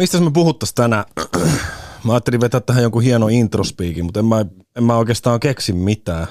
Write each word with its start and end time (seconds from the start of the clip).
Mistä 0.00 0.20
me 0.20 0.30
puhuttaisiin 0.30 0.74
tänään? 0.74 1.04
Mä 2.04 2.12
ajattelin 2.12 2.40
vetää 2.40 2.60
tähän 2.60 2.82
jonkun 2.82 3.02
hieno 3.02 3.28
introspiikin, 3.28 4.04
mutta 4.04 4.20
en 4.20 4.26
mä, 4.26 4.44
en 4.76 4.84
mä 4.84 4.96
oikeastaan 4.96 5.40
keksi 5.40 5.72
mitään. 5.72 6.26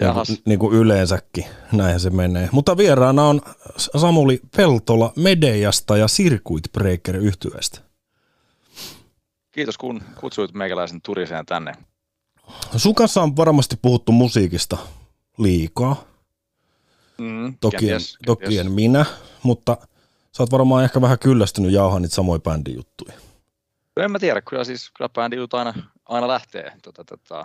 Niin 0.00 0.14
kuin, 0.14 0.38
niin 0.44 0.58
kuin 0.58 0.76
yleensäkin, 0.76 1.44
näinhän 1.72 2.00
se 2.00 2.10
menee. 2.10 2.48
Mutta 2.52 2.76
vieraana 2.76 3.24
on 3.24 3.40
Samuli 3.76 4.40
Peltola 4.56 5.12
Medejasta 5.16 5.96
ja 5.96 6.06
Circuit 6.06 6.62
Breaker 6.72 7.16
yhtyeestä. 7.16 7.80
Kiitos 9.50 9.78
kun 9.78 10.02
kutsuit 10.20 10.54
meikäläisen 10.54 11.00
turiseen 11.02 11.46
tänne. 11.46 11.72
Sun 12.76 12.94
kanssa 12.94 13.22
on 13.22 13.36
varmasti 13.36 13.76
puhuttu 13.82 14.12
musiikista 14.12 14.78
liikaa. 15.38 16.04
Mm, 17.18 17.54
toki, 17.60 17.76
kenties, 17.76 18.14
en, 18.14 18.26
toki 18.26 18.58
en 18.58 18.72
minä, 18.72 19.06
mutta 19.42 19.76
sä 20.38 20.42
oot 20.42 20.52
varmaan 20.52 20.84
ehkä 20.84 21.00
vähän 21.00 21.18
kyllästynyt 21.18 21.72
jauhaa 21.72 22.00
niitä 22.00 22.14
samoja 22.14 22.38
bändijuttuja. 22.38 23.12
En 23.96 24.10
mä 24.10 24.18
tiedä, 24.18 24.40
kyllä 24.40 24.64
siis 24.64 24.90
kyllä 24.90 25.08
bändijuttu 25.08 25.56
aina, 25.56 25.74
aina 26.06 26.28
lähtee. 26.28 26.72
Tota, 26.82 27.04
tota, 27.04 27.44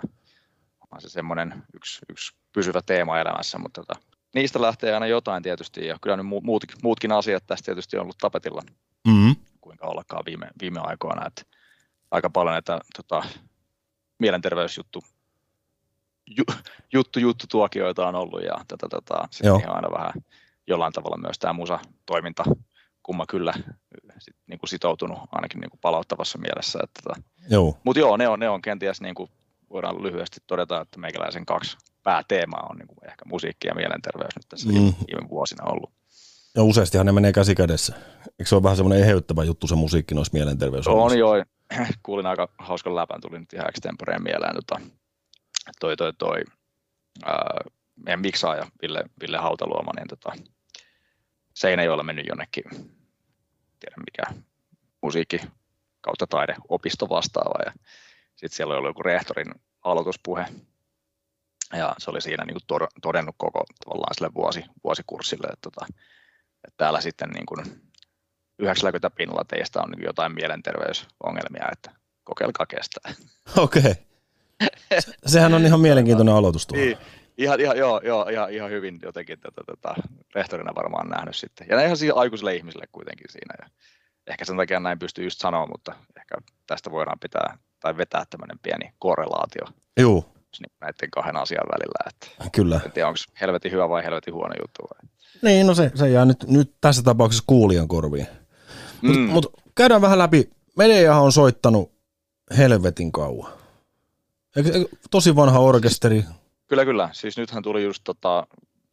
on 0.90 1.00
se 1.00 1.08
semmoinen 1.08 1.62
yksi, 1.74 2.00
yksi 2.10 2.36
pysyvä 2.52 2.80
teema 2.86 3.20
elämässä, 3.20 3.58
mutta 3.58 3.80
tota, 3.80 4.00
niistä 4.34 4.62
lähtee 4.62 4.94
aina 4.94 5.06
jotain 5.06 5.42
tietysti, 5.42 5.86
ja 5.86 5.98
kyllä 6.02 6.16
nyt 6.16 6.26
muut, 6.26 6.64
muutkin 6.82 7.12
asiat 7.12 7.46
tästä 7.46 7.64
tietysti 7.64 7.96
on 7.96 8.02
ollut 8.02 8.18
tapetilla, 8.18 8.62
mm-hmm. 9.06 9.36
kuinka 9.60 9.86
ollakaan 9.86 10.24
viime, 10.26 10.46
viime 10.60 10.80
aikoina, 10.82 11.26
että 11.26 11.42
aika 12.10 12.30
paljon 12.30 12.52
näitä 12.52 12.80
tota, 12.96 13.22
mielenterveysjuttu 14.18 15.02
ju, 16.26 16.44
juttu, 16.92 17.18
juttu 17.18 17.46
tuokioita 17.50 18.08
on 18.08 18.14
ollut, 18.14 18.42
ja 18.42 18.54
tota, 18.68 18.88
tota, 18.88 19.28
sitten 19.30 19.54
on 19.54 19.76
aina 19.76 19.90
vähän 19.90 20.12
jollain 20.66 20.92
tavalla 20.92 21.16
myös 21.16 21.38
tämä 21.38 21.52
musa-toiminta, 21.52 22.44
kumma 23.04 23.24
kyllä 23.28 23.54
sit, 24.18 24.36
niin 24.46 24.58
kuin 24.58 24.68
sitoutunut 24.68 25.18
ainakin 25.32 25.60
niin 25.60 25.70
kuin 25.70 25.80
palauttavassa 25.80 26.38
mielessä. 26.38 26.78
Että, 26.82 27.00
tota. 27.02 27.22
joo. 27.50 27.78
Mutta 27.84 28.00
joo, 28.00 28.16
ne 28.16 28.28
on, 28.28 28.40
ne 28.40 28.48
on 28.48 28.62
kenties, 28.62 29.00
niin 29.00 29.14
kuin 29.14 29.30
voidaan 29.70 30.02
lyhyesti 30.02 30.40
todeta, 30.46 30.80
että 30.80 31.00
meikäläisen 31.00 31.46
kaksi 31.46 31.76
pääteemaa 32.02 32.66
on 32.70 32.76
niin 32.76 32.88
kuin 32.88 32.98
ehkä 33.04 33.24
musiikki 33.26 33.68
ja 33.68 33.74
mielenterveys 33.74 34.36
nyt 34.36 34.48
tässä 34.48 34.68
mm. 34.68 34.74
viime 34.74 35.28
vuosina 35.30 35.64
ollut. 35.64 35.90
Ja 36.54 36.62
useastihan 36.62 37.06
ne 37.06 37.12
menee 37.12 37.32
käsi 37.32 37.54
kädessä. 37.54 37.94
Eikö 38.26 38.44
se 38.44 38.54
ole 38.54 38.62
vähän 38.62 38.76
semmoinen 38.76 39.02
eheyttävä 39.02 39.44
juttu 39.44 39.66
se 39.66 39.74
musiikki 39.74 40.14
noissa 40.14 40.34
mielenterveys? 40.34 40.88
On 40.88 41.18
joo. 41.18 41.34
Kuulin 42.02 42.26
aika 42.26 42.48
hauskan 42.58 42.96
läpän, 42.96 43.20
tuli 43.20 43.38
nyt 43.38 43.52
ihan 43.52 43.68
extemporeen 43.68 44.22
mieleen. 44.22 44.54
Tota, 44.54 44.80
toi, 45.80 45.96
toi, 45.96 46.12
toi, 46.12 46.44
ää, 47.24 47.60
meidän 48.06 48.20
miksaaja 48.20 48.66
Ville, 48.82 49.04
Ville 49.20 49.38
Hautaluoma, 49.38 49.92
niin 49.96 50.08
tota, 50.08 50.32
Seinäjoella 51.54 52.02
mennyt 52.02 52.26
jonnekin, 52.26 52.64
tiedä 53.80 53.96
mikä, 53.96 54.42
musiikki 55.02 55.40
kautta 56.00 56.26
taideopisto 56.26 57.08
vastaava. 57.08 57.64
Ja 57.64 57.72
sitten 58.36 58.56
siellä 58.56 58.76
oli 58.76 58.88
joku 58.88 59.02
rehtorin 59.02 59.54
aloituspuhe, 59.84 60.46
ja 61.72 61.94
se 61.98 62.10
oli 62.10 62.20
siinä 62.20 62.44
niin 62.44 62.56
kuin 62.68 62.90
todennut 63.02 63.34
koko 63.38 63.64
tavallaan 63.84 64.14
sille 64.14 64.34
vuosi, 64.34 64.64
vuosikurssille, 64.84 65.46
että, 65.46 65.70
tota, 65.70 65.86
että 66.64 66.76
täällä 66.76 67.00
sitten 67.00 67.30
niin 67.30 67.46
kuin 67.46 67.82
90 68.58 69.10
pinnalla 69.10 69.44
teistä 69.44 69.82
on 69.82 69.90
niin 69.90 70.04
jotain 70.04 70.34
mielenterveysongelmia, 70.34 71.68
että 71.72 71.90
kokeilkaa 72.24 72.66
kestää. 72.66 73.12
Okei. 73.56 73.80
Okay. 73.80 73.94
Sehän 75.26 75.54
on 75.54 75.66
ihan 75.66 75.80
mielenkiintoinen 75.80 76.34
aloitus 76.34 76.66
tuohon. 76.66 76.86
Niin, 76.86 76.98
ihan, 77.38 77.60
ihan, 77.60 77.78
joo, 77.78 78.00
joo, 78.04 78.28
ihan, 78.28 78.52
ihan 78.52 78.70
hyvin 78.70 78.98
jotenkin 79.02 79.40
tätä, 79.40 79.62
tätä, 79.66 79.94
rehtorina 80.34 80.74
varmaan 80.74 81.08
nähnyt 81.08 81.36
sitten. 81.36 81.66
Ja 81.70 81.80
ihan 81.80 81.96
siis 81.96 82.12
aikuisille 82.14 82.56
ihmisille 82.56 82.86
kuitenkin 82.92 83.26
siinä. 83.32 83.54
Ja 83.60 83.66
ehkä 84.26 84.44
sen 84.44 84.56
takia 84.56 84.80
näin 84.80 84.98
pystyy 84.98 85.24
just 85.24 85.40
sanoa, 85.40 85.66
mutta 85.66 85.94
ehkä 86.16 86.34
tästä 86.66 86.90
voidaan 86.90 87.18
pitää 87.18 87.58
tai 87.80 87.96
vetää 87.96 88.24
tämmöinen 88.30 88.58
pieni 88.62 88.92
korrelaatio. 88.98 89.64
Joo. 89.96 90.24
Niin 90.60 90.72
näiden 90.80 91.10
kahden 91.10 91.36
asian 91.36 91.66
välillä. 91.72 92.10
Että 92.10 92.50
Kyllä. 92.50 92.80
En 92.84 92.92
tiedä, 92.92 93.08
onko 93.08 93.18
helvetin 93.40 93.72
hyvä 93.72 93.88
vai 93.88 94.04
helvetin 94.04 94.34
huono 94.34 94.54
juttu. 94.62 94.82
Vai? 94.82 95.10
Niin, 95.42 95.66
no 95.66 95.74
se, 95.74 95.90
se 95.94 96.10
jää 96.10 96.24
nyt, 96.24 96.44
nyt 96.48 96.74
tässä 96.80 97.02
tapauksessa 97.02 97.44
kuulijan 97.46 97.88
korviin. 97.88 98.26
Mutta 99.02 99.18
mm. 99.18 99.28
mut 99.28 99.46
käydään 99.74 100.02
vähän 100.02 100.18
läpi. 100.18 100.50
Mediahan 100.76 101.22
on 101.22 101.32
soittanut 101.32 101.92
helvetin 102.56 103.12
kauan. 103.12 103.52
Tosi 105.10 105.36
vanha 105.36 105.58
orkesteri. 105.58 106.24
Kyllä, 106.68 106.84
kyllä. 106.84 107.08
Siis 107.12 107.36
nythän 107.36 107.62
tuli 107.62 107.84
just 107.84 108.04
tota 108.04 108.46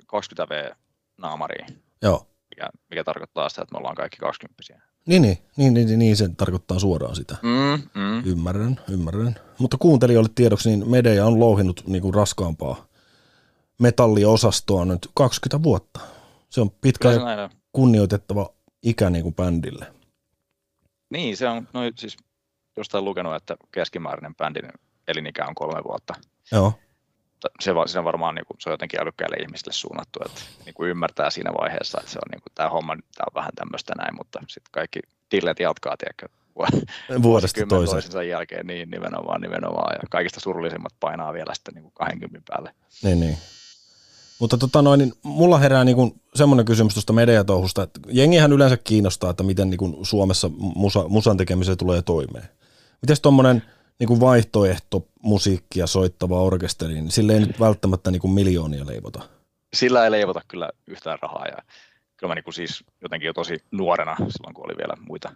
20V 0.03 0.75
naamariin. 1.17 1.83
Joo. 2.01 2.27
Mikä, 2.49 2.69
mikä 2.89 3.03
tarkoittaa 3.03 3.49
sitä, 3.49 3.61
että 3.61 3.73
me 3.73 3.77
ollaan 3.77 3.95
kaikki 3.95 4.17
20 4.17 4.63
niin, 5.05 5.21
niin, 5.21 5.37
niin, 5.57 5.73
niin, 5.73 5.99
niin, 5.99 6.17
se 6.17 6.29
tarkoittaa 6.37 6.79
suoraan 6.79 7.15
sitä. 7.15 7.37
Mm, 7.41 8.01
mm. 8.01 8.23
Ymmärrän, 8.25 8.79
ymmärrän. 8.89 9.35
Mutta 9.59 9.77
kuuntelijoille 9.77 10.29
tiedoksi, 10.35 10.69
niin 10.69 10.89
Medeja 10.89 11.25
on 11.25 11.39
louhinnut 11.39 11.83
niin 11.87 12.01
kuin 12.01 12.13
raskaampaa 12.13 12.87
metalliosastoa 13.79 14.85
nyt 14.85 15.07
20 15.13 15.63
vuotta. 15.63 15.99
Se 16.49 16.61
on 16.61 16.71
pitkä 16.71 17.11
ja 17.11 17.49
kunnioitettava 17.71 18.49
ikä 18.83 19.09
niin 19.09 19.23
kuin 19.23 19.35
bändille. 19.35 19.93
Niin, 21.09 21.37
se 21.37 21.47
on, 21.47 21.67
no 21.73 21.79
siis 21.95 22.17
jostain 22.77 23.05
lukenut, 23.05 23.35
että 23.35 23.57
keskimääräinen 23.71 24.35
bändin 24.35 24.69
elinikä 25.07 25.45
on 25.47 25.55
kolme 25.55 25.83
vuotta. 25.83 26.13
Joo. 26.51 26.73
Se, 27.59 27.71
se 27.85 27.99
on 27.99 28.05
varmaan 28.05 28.35
niin 28.35 28.45
kuin, 28.45 28.57
se 28.59 28.69
on 28.69 28.73
jotenkin 28.73 29.01
älykkäille 29.01 29.35
ihmisille 29.35 29.73
suunnattu, 29.73 30.19
että 30.25 30.41
niin 30.65 30.73
kuin 30.73 30.89
ymmärtää 30.89 31.29
siinä 31.29 31.51
vaiheessa, 31.61 31.97
että 31.99 32.11
se 32.11 32.19
on 32.19 32.31
niin 32.31 32.41
kuin, 32.41 32.53
tämä 32.55 32.69
homma 32.69 32.95
tämä 32.95 33.25
on 33.27 33.35
vähän 33.35 33.51
tämmöistä 33.55 33.93
näin, 33.97 34.15
mutta 34.17 34.39
sitten 34.47 34.71
kaikki 34.71 34.99
tillet 35.29 35.59
jatkaa, 35.59 35.97
tiedätkö, 35.97 36.27
vuodesta 37.23 37.65
toiseen. 37.69 38.29
jälkeen, 38.29 38.67
niin 38.67 38.91
nimenomaan, 38.91 39.41
nimenomaan, 39.41 39.95
ja 40.01 40.07
kaikista 40.09 40.39
surullisimmat 40.39 40.93
painaa 40.99 41.33
vielä 41.33 41.53
sitten 41.53 41.73
niin 41.73 41.83
kuin 41.83 41.93
20 41.93 42.53
päälle. 42.53 42.73
Niin, 43.03 43.19
niin. 43.19 43.37
Mutta 44.39 44.57
tota 44.57 44.81
noin, 44.81 44.97
niin 44.97 45.13
mulla 45.23 45.57
herää 45.57 45.83
niin 45.83 46.21
semmoinen 46.35 46.65
kysymys 46.65 46.93
tuosta 46.93 47.13
mediatouhusta, 47.13 47.83
että 47.83 47.99
jengihän 48.09 48.53
yleensä 48.53 48.77
kiinnostaa, 48.77 49.29
että 49.29 49.43
miten 49.43 49.69
niin 49.69 49.77
kuin 49.77 50.05
Suomessa 50.05 50.49
musa, 50.57 51.07
musan 51.07 51.37
tekemiseen 51.37 51.77
tulee 51.77 52.01
toimeen. 52.01 52.49
Miten 53.01 53.17
tuommoinen 53.21 53.63
niin 54.01 54.07
kuin 54.07 54.19
vaihtoehto 54.19 55.07
musiikkia 55.23 55.87
soittava 55.87 56.41
orkesteri, 56.41 56.93
niin 56.93 57.11
sille 57.11 57.33
ei 57.33 57.39
nyt 57.39 57.59
välttämättä 57.59 58.11
niin 58.11 58.21
kuin 58.21 58.31
miljoonia 58.31 58.85
leivota. 58.85 59.29
Sillä 59.73 60.03
ei 60.03 60.11
leivota 60.11 60.41
kyllä 60.47 60.69
yhtään 60.87 61.19
rahaa 61.21 61.45
ja 61.47 61.57
kyllä 62.17 62.31
mä 62.31 62.35
niin 62.35 62.43
kuin 62.43 62.53
siis 62.53 62.83
jotenkin 63.01 63.27
jo 63.27 63.33
tosi 63.33 63.57
nuorena, 63.71 64.15
silloin 64.15 64.53
kun 64.53 64.65
oli 64.65 64.77
vielä 64.77 64.93
muita, 64.99 65.33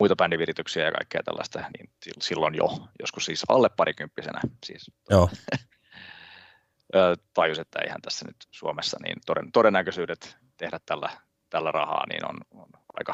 muita 0.00 0.16
bändivirityksiä 0.16 0.84
ja 0.84 0.92
kaikkea 0.92 1.22
tällaista, 1.22 1.58
niin 1.78 1.90
silloin 2.20 2.54
jo, 2.54 2.88
joskus 3.00 3.24
siis 3.24 3.42
alle 3.48 3.68
parikymppisenä 3.68 4.40
siis. 4.66 4.90
Joo. 5.10 5.30
tajus, 7.34 7.58
että 7.58 7.78
eihän 7.82 8.02
tässä 8.02 8.26
nyt 8.26 8.36
Suomessa 8.50 8.96
niin 9.02 9.16
toden, 9.26 9.52
todennäköisyydet 9.52 10.36
tehdä 10.56 10.80
tällä, 10.86 11.10
tällä 11.50 11.72
rahaa 11.72 12.04
niin 12.08 12.28
on, 12.28 12.36
on 12.50 12.68
aika, 12.94 13.12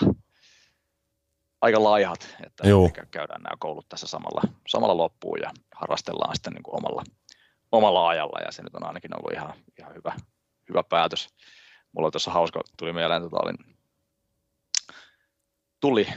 aika 1.60 1.84
laihat, 1.84 2.36
että 2.46 2.68
Joo. 2.68 2.90
käydään 3.10 3.42
nämä 3.42 3.56
koulut 3.58 3.88
tässä 3.88 4.06
samalla, 4.06 4.42
samalla 4.68 4.96
loppuun 4.96 5.38
ja 5.42 5.50
harrastellaan 5.74 6.36
sitten 6.36 6.52
niin 6.52 6.62
kuin 6.62 6.76
omalla, 6.76 7.02
omalla 7.72 8.08
ajalla 8.08 8.40
ja 8.44 8.52
se 8.52 8.62
nyt 8.62 8.74
on 8.74 8.86
ainakin 8.86 9.16
ollut 9.16 9.32
ihan, 9.32 9.54
ihan 9.78 9.94
hyvä, 9.94 10.12
hyvä 10.68 10.82
päätös. 10.82 11.28
Mulla 11.92 12.06
oli 12.06 12.12
tuossa 12.12 12.30
hauska, 12.30 12.60
tuli 12.78 12.92
mieleen, 12.92 13.24
että 13.24 13.36
olin 13.36 13.76
tuli 15.80 16.08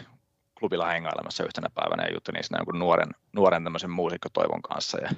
klubilla 0.59 0.87
hengailemassa 0.87 1.43
yhtenä 1.43 1.67
päivänä 1.73 2.03
ja 2.03 2.13
juttelin 2.13 2.43
siinä 2.43 2.59
jonkun 2.59 2.79
nuoren, 2.79 3.09
nuoren 3.33 3.63
tämmöisen 3.63 3.89
muusikkotoivon 3.89 4.61
kanssa 4.61 4.97
ja 5.01 5.09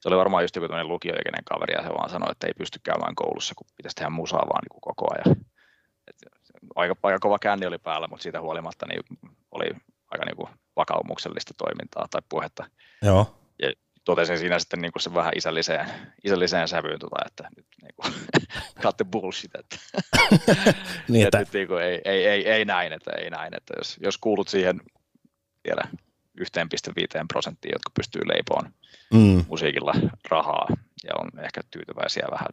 se 0.00 0.08
oli 0.08 0.16
varmaan 0.16 0.44
just 0.44 0.56
joku 0.56 0.68
tämmöinen 0.68 0.88
lukioikäinen 0.88 1.44
kaveri 1.44 1.74
ja 1.74 1.82
se 1.82 1.88
vaan 1.88 2.10
sanoi, 2.10 2.30
että 2.30 2.46
ei 2.46 2.54
pysty 2.58 2.80
käymään 2.82 3.14
koulussa, 3.14 3.54
kun 3.54 3.66
pitäisi 3.76 3.94
tehdä 3.94 4.10
musaa 4.10 4.48
vaan 4.48 4.62
niin 4.62 4.80
kuin 4.80 4.80
koko 4.80 5.06
ajan. 5.14 5.36
Aika, 6.74 6.96
aika 7.02 7.18
kova 7.18 7.38
känni 7.38 7.66
oli 7.66 7.78
päällä, 7.78 8.08
mutta 8.08 8.22
siitä 8.22 8.40
huolimatta 8.40 8.86
niin 8.86 9.02
oli 9.50 9.70
aika 10.10 10.24
niin 10.24 10.36
kuin 10.36 10.48
vakaumuksellista 10.76 11.54
toimintaa 11.58 12.06
tai 12.10 12.22
puhetta. 12.28 12.70
Joo. 13.02 13.36
Ja 13.62 13.72
totesin 14.04 14.38
siinä 14.38 14.58
sitten 14.58 14.80
niin 14.80 14.92
kuin 14.92 15.02
se 15.02 15.14
vähän 15.14 15.32
isälliseen, 15.36 15.86
isälliseen 16.24 16.68
sävyyn, 16.68 16.98
tota, 16.98 17.16
että 17.26 17.48
nyt 17.56 17.66
niin 17.82 17.94
kuin, 17.96 18.14
cut 18.82 18.96
the 18.96 19.04
bullshit, 19.12 19.50
että, 19.54 19.76
niin, 21.08 21.26
että... 21.26 21.38
että 21.38 21.58
niin 21.58 21.68
kuin, 21.68 21.82
ei, 21.82 22.00
ei, 22.04 22.26
ei, 22.26 22.48
ei, 22.48 22.64
näin, 22.64 22.92
että 22.92 23.10
ei 23.10 23.30
näin, 23.30 23.56
että 23.56 23.74
jos, 23.78 23.96
jos 24.00 24.18
kuulut 24.18 24.48
siihen 24.48 24.80
tiedä, 25.62 25.82
1,5 26.40 26.44
prosenttia, 27.28 27.72
jotka 27.74 27.90
pystyy 27.94 28.22
leipoon 28.24 28.72
mm. 29.14 29.44
musiikilla 29.48 29.92
rahaa 30.28 30.68
ja 31.04 31.10
on 31.14 31.44
ehkä 31.44 31.60
tyytyväisiä 31.70 32.26
vähän 32.30 32.48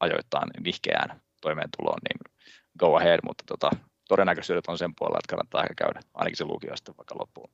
ajoittain 0.00 0.50
nihkeään 0.60 1.20
toimeentuloon, 1.40 1.98
niin 2.08 2.35
go 2.78 2.96
ahead, 2.96 3.20
mutta 3.24 3.44
tota, 3.46 3.70
todennäköisyydet 4.08 4.66
on 4.66 4.78
sen 4.78 4.94
puolella, 4.98 5.18
että 5.18 5.30
kannattaa 5.30 5.62
ehkä 5.62 5.74
käydä 5.74 6.00
ainakin 6.14 6.36
se 6.36 6.44
lukio 6.44 6.76
sitten 6.76 6.94
vaikka 6.98 7.14
loppuun. 7.18 7.50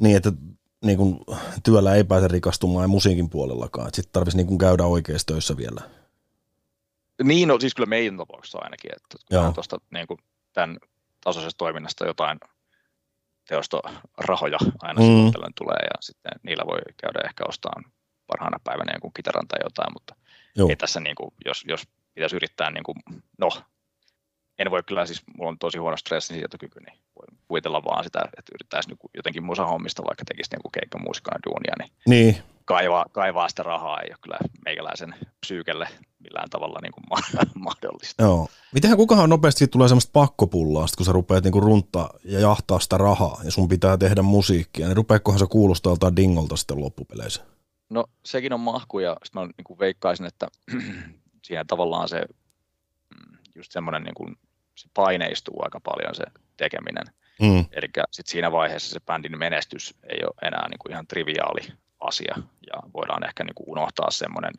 Niin, 0.00 0.16
että 0.16 0.32
niin 0.84 0.98
kun, 0.98 1.24
työllä 1.62 1.94
ei 1.94 2.04
pääse 2.04 2.28
rikastumaan 2.28 2.90
musiikin 2.90 3.30
puolellakaan, 3.30 3.88
että 3.88 3.96
sitten 3.96 4.12
tarvitsisi 4.12 4.44
niin 4.44 4.58
käydä 4.58 4.84
oikeassa 4.84 5.26
töissä 5.26 5.56
vielä. 5.56 5.80
Niin, 7.22 7.48
no 7.48 7.60
siis 7.60 7.74
kyllä 7.74 7.86
meidän 7.86 8.16
tapauksessa 8.16 8.58
ainakin, 8.58 8.90
että 8.96 9.52
tuosta 9.54 9.78
niin 9.90 10.06
tämän 10.52 10.78
tasoisesta 11.24 11.58
toiminnasta 11.58 12.06
jotain 12.06 12.38
teostorahoja 13.48 14.58
aina 14.82 15.00
mm. 15.00 15.30
silloin 15.32 15.52
tulee 15.54 15.80
ja 15.84 15.96
sitten 16.00 16.32
niillä 16.42 16.64
voi 16.66 16.80
käydä 16.96 17.20
ehkä 17.24 17.44
ostamaan 17.48 17.92
parhaana 18.26 18.58
päivänä 18.64 18.92
jonkun 18.92 19.12
kitaran 19.16 19.48
tai 19.48 19.58
jotain, 19.64 19.92
mutta 19.92 20.14
Joo. 20.56 20.68
ei 20.68 20.76
tässä 20.76 21.00
niin 21.00 21.16
kuin, 21.16 21.30
jos, 21.44 21.64
jos 21.68 21.88
pitäisi 22.14 22.36
yrittää, 22.36 22.70
niin 22.70 22.84
kuin, 22.84 22.96
no 23.38 23.48
en 24.60 24.70
voi 24.70 24.82
kyllä, 24.82 25.06
siis 25.06 25.22
mulla 25.36 25.50
on 25.50 25.58
tosi 25.58 25.78
huono 25.78 25.96
stressinsietokyky, 25.96 26.80
niin 26.80 26.98
voi 27.16 27.38
kuvitella 27.48 27.84
vaan 27.84 28.04
sitä, 28.04 28.20
että 28.38 28.52
yrittäisi 28.54 28.88
niin 28.88 29.10
jotenkin 29.14 29.44
musahommista, 29.44 30.02
vaikka 30.04 30.24
tekisi 30.24 30.50
niin 30.52 30.72
keikkamuusikana 30.72 31.40
duunia, 31.46 31.74
niin, 31.78 31.92
niin. 32.06 32.36
Kaivaa, 32.64 33.06
kaivaa 33.12 33.48
sitä 33.48 33.62
rahaa 33.62 34.00
ei 34.00 34.10
ole 34.10 34.18
kyllä 34.22 34.38
meikäläisen 34.64 35.14
psyykelle 35.40 35.88
millään 36.18 36.50
tavalla 36.50 36.78
niin 36.82 36.92
kuin 36.92 37.04
mahdollista. 37.54 38.22
Joo. 38.22 38.48
Mitenhän 38.74 38.96
kukahan 38.98 39.30
nopeasti 39.30 39.66
tulee 39.66 39.88
semmoista 39.88 40.10
pakkopullaa, 40.12 40.86
kun 40.96 41.06
sä 41.06 41.12
rupeat 41.12 41.44
niin 41.44 41.62
runtaa 41.62 42.10
ja 42.24 42.40
jahtaa 42.40 42.80
sitä 42.80 42.98
rahaa 42.98 43.40
ja 43.44 43.50
sun 43.50 43.68
pitää 43.68 43.96
tehdä 43.96 44.22
musiikkia, 44.22 44.86
niin 44.86 44.96
rupeekohan 44.96 45.38
se 45.38 45.46
kuulostaa 45.50 45.90
joltain 45.90 46.16
dingolta 46.16 46.56
sitten 46.56 46.80
loppupeleissä? 46.80 47.42
No 47.90 48.04
sekin 48.24 48.52
on 48.52 48.60
mahku 48.60 48.98
ja 48.98 49.16
sitten 49.24 49.42
mä 49.42 49.46
niin 49.46 49.64
kuin 49.64 49.78
veikkaisin, 49.78 50.26
että 50.26 50.48
siinä 51.46 51.64
tavallaan 51.64 52.08
se 52.08 52.20
mm, 52.20 53.38
just 53.54 53.72
semmoinen 53.72 54.02
niin 54.02 54.14
kuin, 54.14 54.36
se 54.80 54.88
paineistuu 54.94 55.62
aika 55.62 55.80
paljon 55.80 56.14
se 56.14 56.24
tekeminen. 56.56 57.04
Mm. 57.40 57.58
Eli 57.72 57.86
sitten 58.10 58.30
siinä 58.30 58.52
vaiheessa 58.52 58.90
se 58.90 59.00
bändin 59.00 59.38
menestys 59.38 59.94
ei 60.02 60.20
ole 60.24 60.48
enää 60.48 60.68
niin 60.68 60.78
kuin 60.78 60.92
ihan 60.92 61.06
triviaali 61.06 61.60
asia 62.00 62.34
ja 62.66 62.82
voidaan 62.94 63.26
ehkä 63.26 63.44
niin 63.44 63.54
kuin 63.54 63.68
unohtaa 63.68 64.10
semmoinen, 64.10 64.52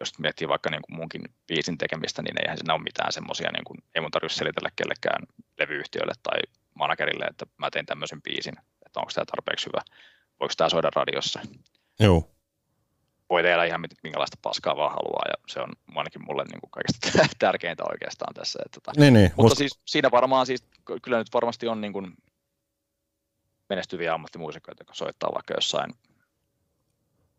jos 0.00 0.18
miettii 0.18 0.48
vaikka 0.48 0.70
niin 0.70 0.82
kuin 0.82 0.96
munkin 0.96 1.22
biisin 1.46 1.78
tekemistä, 1.78 2.22
niin 2.22 2.40
eihän 2.42 2.58
siinä 2.58 2.74
ole 2.74 2.82
mitään 2.82 3.12
semmoisia, 3.12 3.50
niin 3.52 3.64
kuin, 3.64 3.78
ei 3.94 4.00
mun 4.00 4.10
tarvitse 4.10 4.38
selitellä 4.38 4.68
kellekään 4.76 5.22
levyyhtiölle 5.58 6.12
tai 6.22 6.38
managerille, 6.74 7.24
että 7.24 7.46
mä 7.58 7.70
teen 7.70 7.86
tämmöisen 7.86 8.22
biisin, 8.22 8.54
että 8.86 9.00
onko 9.00 9.12
tämä 9.14 9.24
tarpeeksi 9.24 9.66
hyvä, 9.66 9.80
voiko 10.40 10.54
tämä 10.56 10.68
soida 10.68 10.90
radiossa. 10.94 11.40
Joo 12.00 12.31
voi 13.32 13.42
tehdä 13.42 13.64
ihan 13.64 13.84
minkälaista 14.02 14.36
paskaa 14.42 14.76
vaan 14.76 14.90
haluaa, 14.90 15.24
ja 15.28 15.34
se 15.48 15.60
on 15.60 15.72
ainakin 15.94 16.24
mulle 16.24 16.44
niin 16.44 16.60
kuin 16.60 16.70
kaikista 16.70 17.08
tärkeintä 17.38 17.82
oikeastaan 17.90 18.34
tässä. 18.34 18.58
Että, 18.66 18.80
tota. 18.80 19.00
niin, 19.00 19.14
niin, 19.14 19.30
mutta 19.30 19.42
musta... 19.42 19.58
siis 19.58 19.80
siinä 19.86 20.10
varmaan, 20.10 20.46
siis, 20.46 20.64
kyllä 21.02 21.18
nyt 21.18 21.34
varmasti 21.34 21.68
on 21.68 21.80
niin 21.80 21.92
kuin 21.92 22.12
menestyviä 23.68 24.14
ammattimuusikoita, 24.14 24.80
jotka 24.80 24.94
soittaa 24.94 25.34
vaikka 25.34 25.54
jossain 25.54 25.92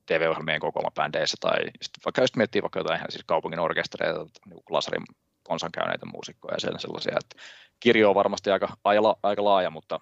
TV-ohjelmien 0.05 0.59
kokoomabändeissä, 0.59 1.37
tai 1.39 1.59
sitten 1.81 2.01
vaikka 2.05 2.21
jos 2.21 2.35
miettii 2.35 2.61
vaikka 2.61 2.79
jotain 2.79 2.97
ihan 2.97 3.11
siis 3.11 3.23
kaupungin 3.25 3.59
orkestereita, 3.59 4.25
niin 4.45 4.59
Lasarin 4.69 5.03
konsan 5.43 5.71
käyneitä 5.71 6.05
muusikkoja 6.05 6.55
ja 6.55 6.79
sellaisia, 6.79 7.17
että 7.19 7.43
kirjo 7.79 8.09
on 8.09 8.15
varmasti 8.15 8.51
aika, 8.51 8.77
aika, 8.83 9.15
aika 9.23 9.43
laaja, 9.43 9.69
mutta 9.69 9.99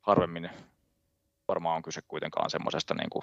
harvemmin 0.00 0.50
varmaan 1.48 1.76
on 1.76 1.82
kyse 1.82 2.00
kuitenkaan 2.08 2.50
semmoisesta 2.50 2.94
niin 2.94 3.10
kuin 3.10 3.22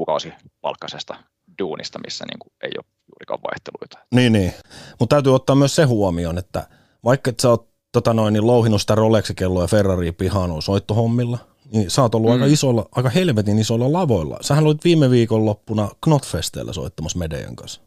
kuukausipalkkaisesta 0.00 1.16
duunista, 1.58 1.98
missä 1.98 2.24
niin 2.24 2.38
kuin 2.38 2.52
ei 2.62 2.70
ole 2.78 2.84
juurikaan 3.08 3.40
vaihteluita. 3.42 3.98
Niin, 4.14 4.32
niin. 4.32 4.54
mutta 4.98 5.16
täytyy 5.16 5.34
ottaa 5.34 5.56
myös 5.56 5.76
se 5.76 5.84
huomioon, 5.84 6.38
että 6.38 6.68
vaikka 7.04 7.30
et 7.30 7.40
sä 7.40 7.48
oot 7.48 7.68
tota 7.92 8.14
noin, 8.14 8.32
niin 8.32 8.46
louhinut 8.46 8.80
sitä 8.80 8.94
Rolex-kelloa 8.94 9.62
ja 9.62 9.68
Ferrari 9.68 10.12
pihaan 10.12 10.62
soittohommilla, 10.62 11.38
niin 11.72 11.90
sä 11.90 12.02
oot 12.02 12.14
ollut 12.14 12.30
mm. 12.30 12.32
aika, 12.32 12.46
isolla, 12.46 12.88
aika 12.92 13.08
helvetin 13.08 13.58
isoilla 13.58 13.92
lavoilla. 13.92 14.38
Sähän 14.40 14.66
olit 14.66 14.84
viime 14.84 15.10
viikon 15.10 15.46
loppuna 15.46 15.88
Knotfesteellä 16.04 16.72
soittamassa 16.72 17.18
Medean 17.18 17.56
kanssa. 17.56 17.80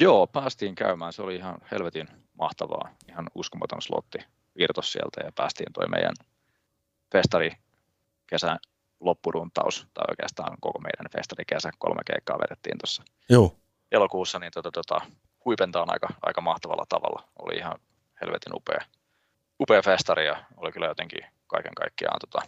Joo, 0.00 0.26
päästiin 0.26 0.74
käymään. 0.74 1.12
Se 1.12 1.22
oli 1.22 1.36
ihan 1.36 1.58
helvetin 1.70 2.08
mahtavaa. 2.38 2.90
Ihan 3.08 3.26
uskomaton 3.34 3.82
slotti 3.82 4.18
virtos 4.58 4.92
sieltä 4.92 5.20
ja 5.24 5.32
päästiin 5.34 5.72
toi 5.72 5.88
meidän 5.88 6.14
festari 7.12 7.50
kesän 8.26 8.58
loppuruntaus, 9.04 9.86
tai 9.94 10.04
oikeastaan 10.08 10.56
koko 10.60 10.78
meidän 10.78 11.10
festarikesä, 11.12 11.70
kolme 11.78 12.00
keikkaa 12.06 12.38
vedettiin 12.38 12.78
tuossa 12.78 13.02
elokuussa, 13.92 14.38
niin 14.38 14.52
tota, 14.52 14.70
tota, 14.70 15.00
huipentaan 15.44 15.90
aika, 15.90 16.08
aika 16.22 16.40
mahtavalla 16.40 16.84
tavalla. 16.88 17.28
Oli 17.38 17.54
ihan 17.56 17.78
helvetin 18.20 18.54
upea, 18.54 18.84
upea 19.60 19.82
festari 19.82 20.26
ja 20.26 20.44
oli 20.56 20.72
kyllä 20.72 20.86
jotenkin 20.86 21.24
kaiken 21.46 21.74
kaikkiaan, 21.74 22.18
tota, 22.20 22.46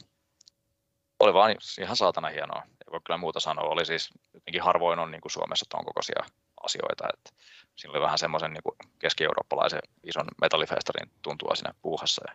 oli 1.21 1.35
vaan 1.35 1.57
ihan 1.81 1.97
saatana 1.97 2.29
hienoa. 2.29 2.63
Ei 2.67 2.93
voi 2.93 3.01
kyllä 3.05 3.19
muuta 3.19 3.41
sanoa. 3.41 3.69
Oli 3.69 3.85
siis 3.85 4.11
jotenkin 4.35 4.63
harvoin 4.63 4.99
on 4.99 5.11
niin 5.11 5.21
kuin 5.21 5.33
Suomessa 5.33 5.67
ton 5.69 5.85
kokoisia 5.85 6.25
asioita, 6.63 7.09
että 7.15 7.31
siinä 7.77 7.93
oli 7.93 8.01
vähän 8.01 8.19
semmoisen 8.19 8.53
niin 8.53 8.89
keski-eurooppalaisen 8.99 9.81
ison 10.03 10.27
metallifestarin 10.41 11.11
tuntua 11.23 11.55
siinä 11.55 11.75
puuhassa. 11.83 12.23
Ja, 12.29 12.35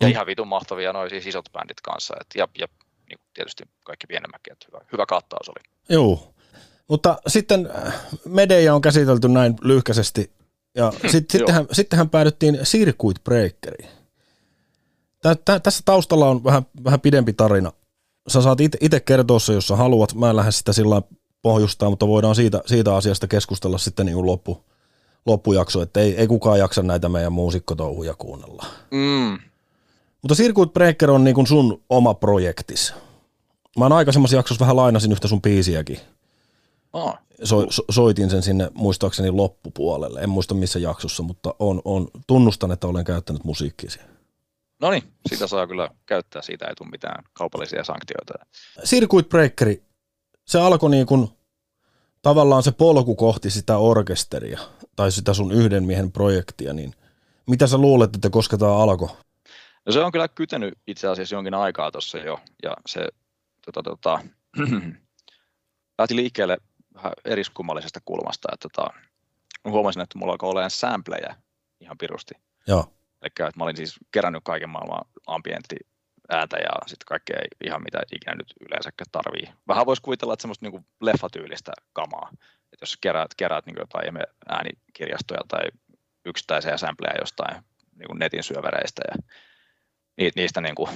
ja 0.00 0.08
ihan 0.08 0.26
vitun 0.26 0.48
mahtavia 0.48 0.92
noin 0.92 1.10
siis 1.10 1.26
isot 1.26 1.52
bändit 1.52 1.80
kanssa. 1.80 2.14
Et, 2.20 2.26
ja, 2.34 2.48
ja 2.58 2.68
niin 3.08 3.18
kuin 3.18 3.28
tietysti 3.34 3.64
kaikki 3.84 4.06
pienemmätkin, 4.06 4.52
että 4.52 4.66
hyvä, 4.72 4.80
hyvä 4.92 5.06
kattaus 5.06 5.48
oli. 5.48 5.74
Joo, 5.88 6.34
mutta 6.88 7.18
sitten 7.26 7.70
äh, 7.86 7.94
Medeja 8.24 8.74
on 8.74 8.80
käsitelty 8.80 9.28
näin 9.28 9.54
lyhkäisesti, 9.62 10.30
ja 10.74 10.92
sit, 11.06 11.30
sittenhän, 11.30 11.66
sittenhän 11.72 12.10
päädyttiin 12.10 12.58
Circuit 12.62 13.24
Breakeriin. 13.24 13.90
Tä, 15.22 15.36
tä, 15.44 15.60
tässä 15.60 15.82
taustalla 15.84 16.28
on 16.28 16.44
vähän, 16.44 16.62
vähän 16.84 17.00
pidempi 17.00 17.32
tarina. 17.32 17.72
Sä 18.28 18.42
saat 18.42 18.58
itse 18.60 19.00
kertoa 19.00 19.38
se, 19.38 19.52
jos 19.52 19.66
sä 19.66 19.76
haluat. 19.76 20.14
Mä 20.14 20.30
en 20.30 20.36
lähde 20.36 20.52
sitä 20.52 20.72
sillä 20.72 21.02
pohjustaa, 21.42 21.90
mutta 21.90 22.08
voidaan 22.08 22.34
siitä, 22.34 22.62
siitä 22.66 22.96
asiasta 22.96 23.26
keskustella 23.26 23.78
sitten 23.78 24.06
niin 24.06 24.26
loppu, 24.26 24.64
loppujakso, 25.26 25.82
että 25.82 26.00
ei, 26.00 26.16
ei 26.16 26.26
kukaan 26.26 26.58
jaksa 26.58 26.82
näitä 26.82 27.08
meidän 27.08 27.32
muusikkotouhuja 27.32 28.14
kuunnella. 28.14 28.66
Mm, 28.90 29.38
mutta 30.22 30.34
Circuit 30.34 30.72
Breaker 30.72 31.10
on 31.10 31.24
niin 31.24 31.46
sun 31.46 31.82
oma 31.88 32.14
projektis. 32.14 32.94
Mä 33.78 33.84
oon 33.84 33.92
aikaisemmassa 33.92 34.36
jaksossa 34.36 34.60
vähän 34.60 34.76
lainasin 34.76 35.12
yhtä 35.12 35.28
sun 35.28 35.42
biisiäkin. 35.42 36.00
Oh. 36.92 37.18
So, 37.44 37.66
so, 37.70 37.82
soitin 37.90 38.30
sen 38.30 38.42
sinne 38.42 38.70
muistaakseni 38.74 39.30
loppupuolelle. 39.30 40.20
En 40.20 40.30
muista 40.30 40.54
missä 40.54 40.78
jaksossa, 40.78 41.22
mutta 41.22 41.54
on, 41.58 41.82
on, 41.84 42.08
tunnustan, 42.26 42.72
että 42.72 42.86
olen 42.86 43.04
käyttänyt 43.04 43.44
musiikkia 43.44 43.90
siihen. 43.90 44.10
No 44.80 44.90
niin, 44.90 45.02
sitä 45.28 45.46
saa 45.46 45.66
kyllä 45.66 45.88
käyttää, 46.06 46.42
siitä 46.42 46.66
ei 46.66 46.74
tule 46.74 46.88
mitään 46.90 47.24
kaupallisia 47.32 47.84
sanktioita. 47.84 48.32
Circuit 48.84 49.28
Breakeri, 49.28 49.82
se 50.46 50.60
alkoi 50.60 50.90
niin 50.90 51.06
kuin, 51.06 51.28
tavallaan 52.22 52.62
se 52.62 52.70
polku 52.70 53.14
kohti 53.14 53.50
sitä 53.50 53.78
orkesteria 53.78 54.60
tai 54.96 55.12
sitä 55.12 55.34
sun 55.34 55.52
yhden 55.52 55.84
miehen 55.84 56.12
projektia, 56.12 56.72
niin 56.72 56.94
mitä 57.46 57.66
sä 57.66 57.78
luulet, 57.78 58.14
että 58.14 58.30
koska 58.30 58.58
tämä 58.58 58.76
alkoi? 58.76 59.08
No 59.88 59.92
se 59.92 60.00
on 60.00 60.12
kyllä 60.12 60.28
kytenyt 60.28 60.78
itse 60.86 61.08
asiassa 61.08 61.34
jonkin 61.34 61.54
aikaa 61.54 61.90
tuossa 61.90 62.18
jo, 62.18 62.40
ja 62.62 62.76
se 62.86 63.08
tota, 63.66 63.82
tota, 63.82 64.20
lähti 65.98 66.16
liikkeelle 66.16 66.58
vähän 66.94 67.12
eriskummallisesta 67.24 68.00
kulmasta, 68.04 68.48
että 68.52 68.68
tota, 68.68 68.90
huomasin, 69.64 70.02
että 70.02 70.18
mulla 70.18 70.32
alkoi 70.32 70.50
olemaan 70.50 70.70
sampleja 70.70 71.36
ihan 71.80 71.98
pirusti. 71.98 72.34
Joo. 72.66 72.80
Eli 73.22 73.28
että 73.28 73.52
mä 73.56 73.64
olin 73.64 73.76
siis 73.76 73.96
kerännyt 74.10 74.44
kaiken 74.44 74.68
maailman 74.68 75.04
ambientti 75.26 75.76
ääntä 76.28 76.56
ja 76.56 76.70
sitten 76.86 77.06
kaikkea 77.06 77.38
ihan 77.64 77.82
mitä 77.82 78.02
ikinä 78.12 78.34
nyt 78.34 78.54
yleensäkään 78.60 79.10
tarvii. 79.12 79.52
Vähän 79.68 79.86
voisi 79.86 80.02
kuvitella, 80.02 80.32
että 80.32 80.42
semmoista 80.42 80.68
niin 80.68 80.86
leffatyylistä 81.00 81.72
kamaa. 81.92 82.28
Että 82.72 82.82
jos 82.82 82.96
keräät, 83.00 83.30
keräät 83.36 83.66
niin 83.66 83.76
jotain 83.78 84.18
äänikirjastoja 84.48 85.40
tai 85.48 85.64
yksittäisiä 86.24 86.76
sampleja 86.76 87.20
jostain 87.20 87.64
niin 87.96 88.18
netin 88.18 88.42
syövereistä 88.42 89.02
ja 89.10 89.22
niistä 90.36 90.60
niin 90.60 90.74
kuin 90.74 90.90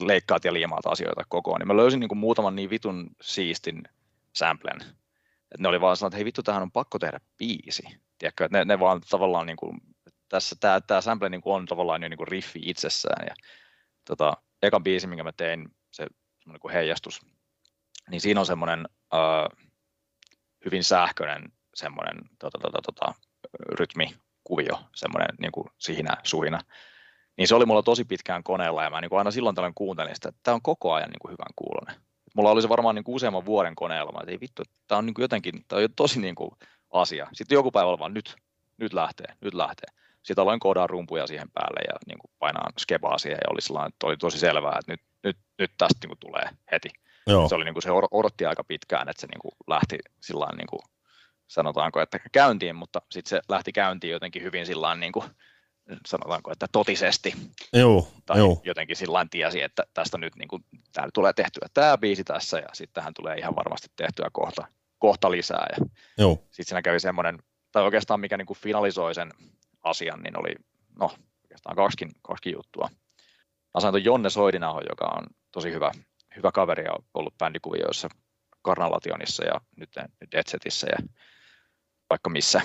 leikkaat 0.00 0.44
ja 0.44 0.52
liimaat 0.52 0.86
asioita 0.86 1.24
kokoon, 1.28 1.60
niin 1.60 1.68
mä 1.68 1.76
löysin 1.76 2.00
niin 2.00 2.08
kuin 2.08 2.18
muutaman 2.18 2.56
niin 2.56 2.70
vitun 2.70 3.10
siistin 3.20 3.82
samplen, 4.32 4.76
että 4.80 5.58
ne 5.58 5.68
oli 5.68 5.80
vaan 5.80 5.96
sanoa, 5.96 6.08
että 6.08 6.16
hei 6.16 6.24
vittu, 6.24 6.42
tähän 6.42 6.62
on 6.62 6.72
pakko 6.72 6.98
tehdä 6.98 7.20
biisi. 7.38 7.82
Tiedätkö, 8.18 8.48
ne, 8.50 8.64
ne 8.64 8.80
vaan 8.80 9.00
tavallaan 9.10 9.46
niin 9.46 9.56
kuin, 9.56 9.80
tässä 10.28 10.56
tämä, 10.60 10.80
tämä 10.80 11.00
sample 11.00 11.28
niin 11.28 11.40
kuin 11.40 11.54
on 11.54 11.66
tavallaan 11.66 12.02
jo 12.02 12.08
niin 12.08 12.18
kuin 12.18 12.28
riffi 12.28 12.60
itsessään. 12.62 13.26
Ja, 13.28 13.34
tota, 14.04 14.36
eka 14.62 14.80
biisi, 14.80 15.06
minkä 15.06 15.24
mä 15.24 15.32
tein, 15.32 15.68
se 15.90 16.06
semmoinen 16.42 16.60
kuin 16.60 16.72
heijastus, 16.72 17.20
niin 18.10 18.20
siinä 18.20 18.40
on 18.40 18.46
semmoinen 18.46 18.88
uh, 19.14 19.68
hyvin 20.64 20.84
sähköinen 20.84 21.52
semmoinen 21.74 22.16
tota, 22.38 22.58
tota, 22.58 22.78
tota, 22.82 23.14
rytmikuvio, 23.78 24.80
semmoinen 24.94 25.28
niin 25.40 25.52
kuin 25.52 25.68
sihinä, 25.78 26.16
suhina 26.22 26.60
niin 27.36 27.48
se 27.48 27.54
oli 27.54 27.66
mulla 27.66 27.82
tosi 27.82 28.04
pitkään 28.04 28.42
koneella 28.42 28.82
ja 28.82 28.90
mä 28.90 29.00
niin 29.00 29.18
aina 29.18 29.30
silloin 29.30 29.54
tällöin 29.54 29.74
kuuntelin 29.74 30.14
sitä, 30.14 30.28
että 30.28 30.40
tämä 30.42 30.54
on 30.54 30.62
koko 30.62 30.92
ajan 30.92 31.08
niin 31.08 31.20
kuin 31.20 31.32
hyvän 31.32 31.52
kuulonen. 31.56 31.94
Mulla 32.34 32.50
oli 32.50 32.62
se 32.62 32.68
varmaan 32.68 32.94
niin 32.94 33.04
kuin 33.04 33.14
useamman 33.14 33.44
vuoden 33.44 33.74
koneella, 33.74 34.12
mä 34.12 34.20
että 34.20 34.30
ei 34.30 34.40
vittu, 34.40 34.62
tämä 34.88 34.98
on 34.98 35.06
niin 35.06 35.14
kuin 35.14 35.22
jotenkin, 35.24 35.64
tämä 35.68 35.82
on 35.82 35.88
tosi 35.96 36.20
niin 36.20 36.34
kuin 36.34 36.50
asia. 36.90 37.28
Sitten 37.32 37.56
joku 37.56 37.70
päivä 37.70 37.88
oli 37.88 37.98
vaan 37.98 38.14
nyt, 38.14 38.36
nyt 38.76 38.92
lähtee, 38.92 39.34
nyt 39.40 39.54
lähtee. 39.54 39.88
Sitten 40.22 40.42
aloin 40.42 40.60
koodaa 40.60 40.86
rumpuja 40.86 41.26
siihen 41.26 41.50
päälle 41.50 41.80
ja 41.88 41.94
niin 42.06 42.18
kuin 42.18 42.30
painaa 42.38 42.70
skebaa 42.78 43.18
siihen 43.18 43.38
ja 43.44 43.50
oli, 43.50 43.86
että 43.88 44.06
oli 44.06 44.16
tosi 44.16 44.38
selvää, 44.38 44.78
että 44.78 44.92
nyt, 44.92 45.00
nyt, 45.24 45.36
nyt 45.58 45.70
tästä 45.78 45.98
niin 46.02 46.08
kuin 46.08 46.18
tulee 46.18 46.48
heti. 46.72 46.88
Joo. 47.26 47.48
Se, 47.48 47.54
oli, 47.54 47.64
niin 47.64 47.74
kuin, 47.74 47.82
se 47.82 47.90
odotti 48.10 48.46
aika 48.46 48.64
pitkään, 48.64 49.08
että 49.08 49.20
se 49.20 49.26
niin 49.26 49.40
kuin 49.40 49.52
lähti 49.66 49.98
sillä 50.20 50.48
niin 50.56 50.66
kuin, 50.66 50.80
sanotaanko, 51.48 52.00
että 52.00 52.18
käyntiin, 52.32 52.76
mutta 52.76 53.02
sitten 53.10 53.30
se 53.30 53.40
lähti 53.48 53.72
käyntiin 53.72 54.10
jotenkin 54.10 54.42
hyvin 54.42 54.66
sillä 54.66 54.94
niin 54.94 55.12
kuin, 55.12 55.24
sanotaanko, 56.06 56.52
että 56.52 56.66
totisesti. 56.72 57.34
Joo, 57.72 58.08
tai 58.26 58.38
joo. 58.38 58.60
jotenkin 58.64 58.96
sillä 58.96 59.26
tiesi, 59.30 59.62
että 59.62 59.82
tästä 59.94 60.18
nyt 60.18 60.36
niin 60.36 60.48
kuin, 60.48 60.64
täällä 60.92 61.10
tulee 61.14 61.32
tehtyä 61.32 61.68
tämä 61.74 61.98
biisi 61.98 62.24
tässä 62.24 62.58
ja 62.58 62.68
sitten 62.72 62.94
tähän 62.94 63.14
tulee 63.14 63.36
ihan 63.36 63.56
varmasti 63.56 63.88
tehtyä 63.96 64.28
kohta, 64.32 64.66
kohta 64.98 65.30
lisää. 65.30 65.66
Ja 65.78 65.84
sitten 66.40 66.64
siinä 66.64 66.82
kävi 66.82 67.00
semmoinen, 67.00 67.38
tai 67.72 67.82
oikeastaan 67.82 68.20
mikä 68.20 68.36
niin 68.36 68.46
kuin 68.46 68.58
finalisoi 68.58 69.14
sen 69.14 69.30
asian, 69.82 70.22
niin 70.22 70.38
oli 70.38 70.54
no, 70.98 71.10
oikeastaan 71.42 71.76
kaksikin, 71.76 72.10
kaksikin 72.22 72.52
juttua. 72.52 72.88
Mä 73.74 73.80
sain 73.80 74.04
Jonne 74.04 74.30
Soidinaho, 74.30 74.80
joka 74.88 75.04
on 75.16 75.26
tosi 75.52 75.72
hyvä, 75.72 75.92
hyvä 76.36 76.52
kaveri 76.52 76.84
ja 76.84 76.92
ollut 77.14 77.38
bändikuvioissa 77.38 78.08
Karnalationissa 78.62 79.44
ja 79.44 79.60
nyt, 79.76 79.90
nyt 80.20 80.34
Etsetissä 80.34 80.86
ja 80.86 81.08
vaikka 82.10 82.30
missä. 82.30 82.62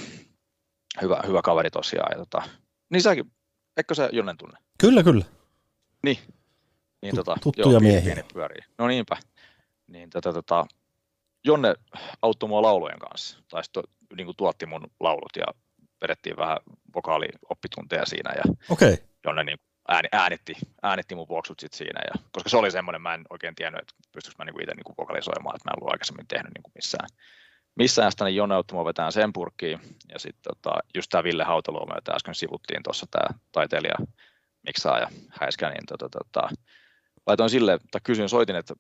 Hyvä, 1.01 1.21
hyvä 1.27 1.41
kaveri 1.41 1.69
tosiaan. 1.69 2.11
Ja 2.11 2.17
tota, 2.17 2.49
niin 2.89 3.01
säkin, 3.01 3.31
eikö 3.77 3.95
se 3.95 4.09
Jonnen 4.11 4.37
tunne? 4.37 4.59
Kyllä, 4.77 5.03
kyllä. 5.03 5.25
Niin. 6.03 6.17
niin 7.01 7.15
tota, 7.15 7.37
Tuttuja 7.41 7.71
joo, 7.71 7.79
miehiä. 7.79 8.01
Pieni 8.01 8.29
pyörii. 8.33 8.61
No 8.77 8.87
niinpä. 8.87 9.17
Niin 9.87 10.09
tota, 10.09 10.33
tota, 10.33 10.65
Jonne 11.43 11.75
auttoi 12.21 12.49
mua 12.49 12.61
laulujen 12.61 12.99
kanssa, 12.99 13.39
tai 13.49 13.61
to, 13.73 13.83
niin 14.15 14.25
kuin 14.25 14.37
tuotti 14.37 14.65
mun 14.65 14.87
laulut 14.99 15.31
ja 15.37 15.45
vedettiin 16.01 16.37
vähän 16.37 16.57
vokaalioppitunteja 16.95 18.05
siinä. 18.05 18.33
Ja 18.35 18.53
okay. 18.69 18.97
Jonne 19.25 19.43
niin 19.43 19.57
ääni, 19.87 20.09
äänitti, 20.11 20.53
äänitti 20.83 21.15
mun 21.15 21.27
vuoksut 21.27 21.59
sit 21.59 21.73
siinä. 21.73 22.01
Ja, 22.03 22.21
koska 22.31 22.49
se 22.49 22.57
oli 22.57 22.71
semmoinen, 22.71 23.01
mä 23.01 23.13
en 23.13 23.25
oikein 23.29 23.55
tiennyt, 23.55 23.81
että 23.81 23.93
pystyykö 24.11 24.35
mä 24.39 24.45
niinku 24.45 24.59
itse 24.61 24.75
niinku 24.75 24.93
vokalisoimaan, 24.97 25.55
että 25.55 25.69
mä 25.69 25.71
en 25.73 25.79
ollut 25.79 25.93
aikaisemmin 25.93 26.27
tehnyt 26.27 26.51
niinku 26.55 26.71
missään, 26.75 27.09
missään 27.77 28.11
sitä, 28.11 28.25
niin 28.25 28.41
mua 28.71 28.85
vetään 28.85 29.11
sen 29.11 29.33
purkkiin. 29.33 29.79
Ja 30.13 30.19
sitten 30.19 30.55
tota, 30.55 30.79
just 30.95 31.09
tämä 31.09 31.23
Ville 31.23 31.43
Hautoluoma, 31.43 31.95
jota 31.95 32.15
äsken 32.15 32.35
sivuttiin 32.35 32.83
tuossa 32.83 33.05
tämä 33.11 33.39
taiteilija 33.51 33.95
miksaa 34.65 34.99
ja 34.99 35.07
häiskä, 35.29 35.69
niin 35.69 35.85
tota, 35.87 36.09
tota, 36.09 36.49
laitoin 37.27 37.49
sille, 37.49 37.79
tai 37.91 38.01
kysyin, 38.03 38.29
soitin, 38.29 38.55
että 38.55 38.73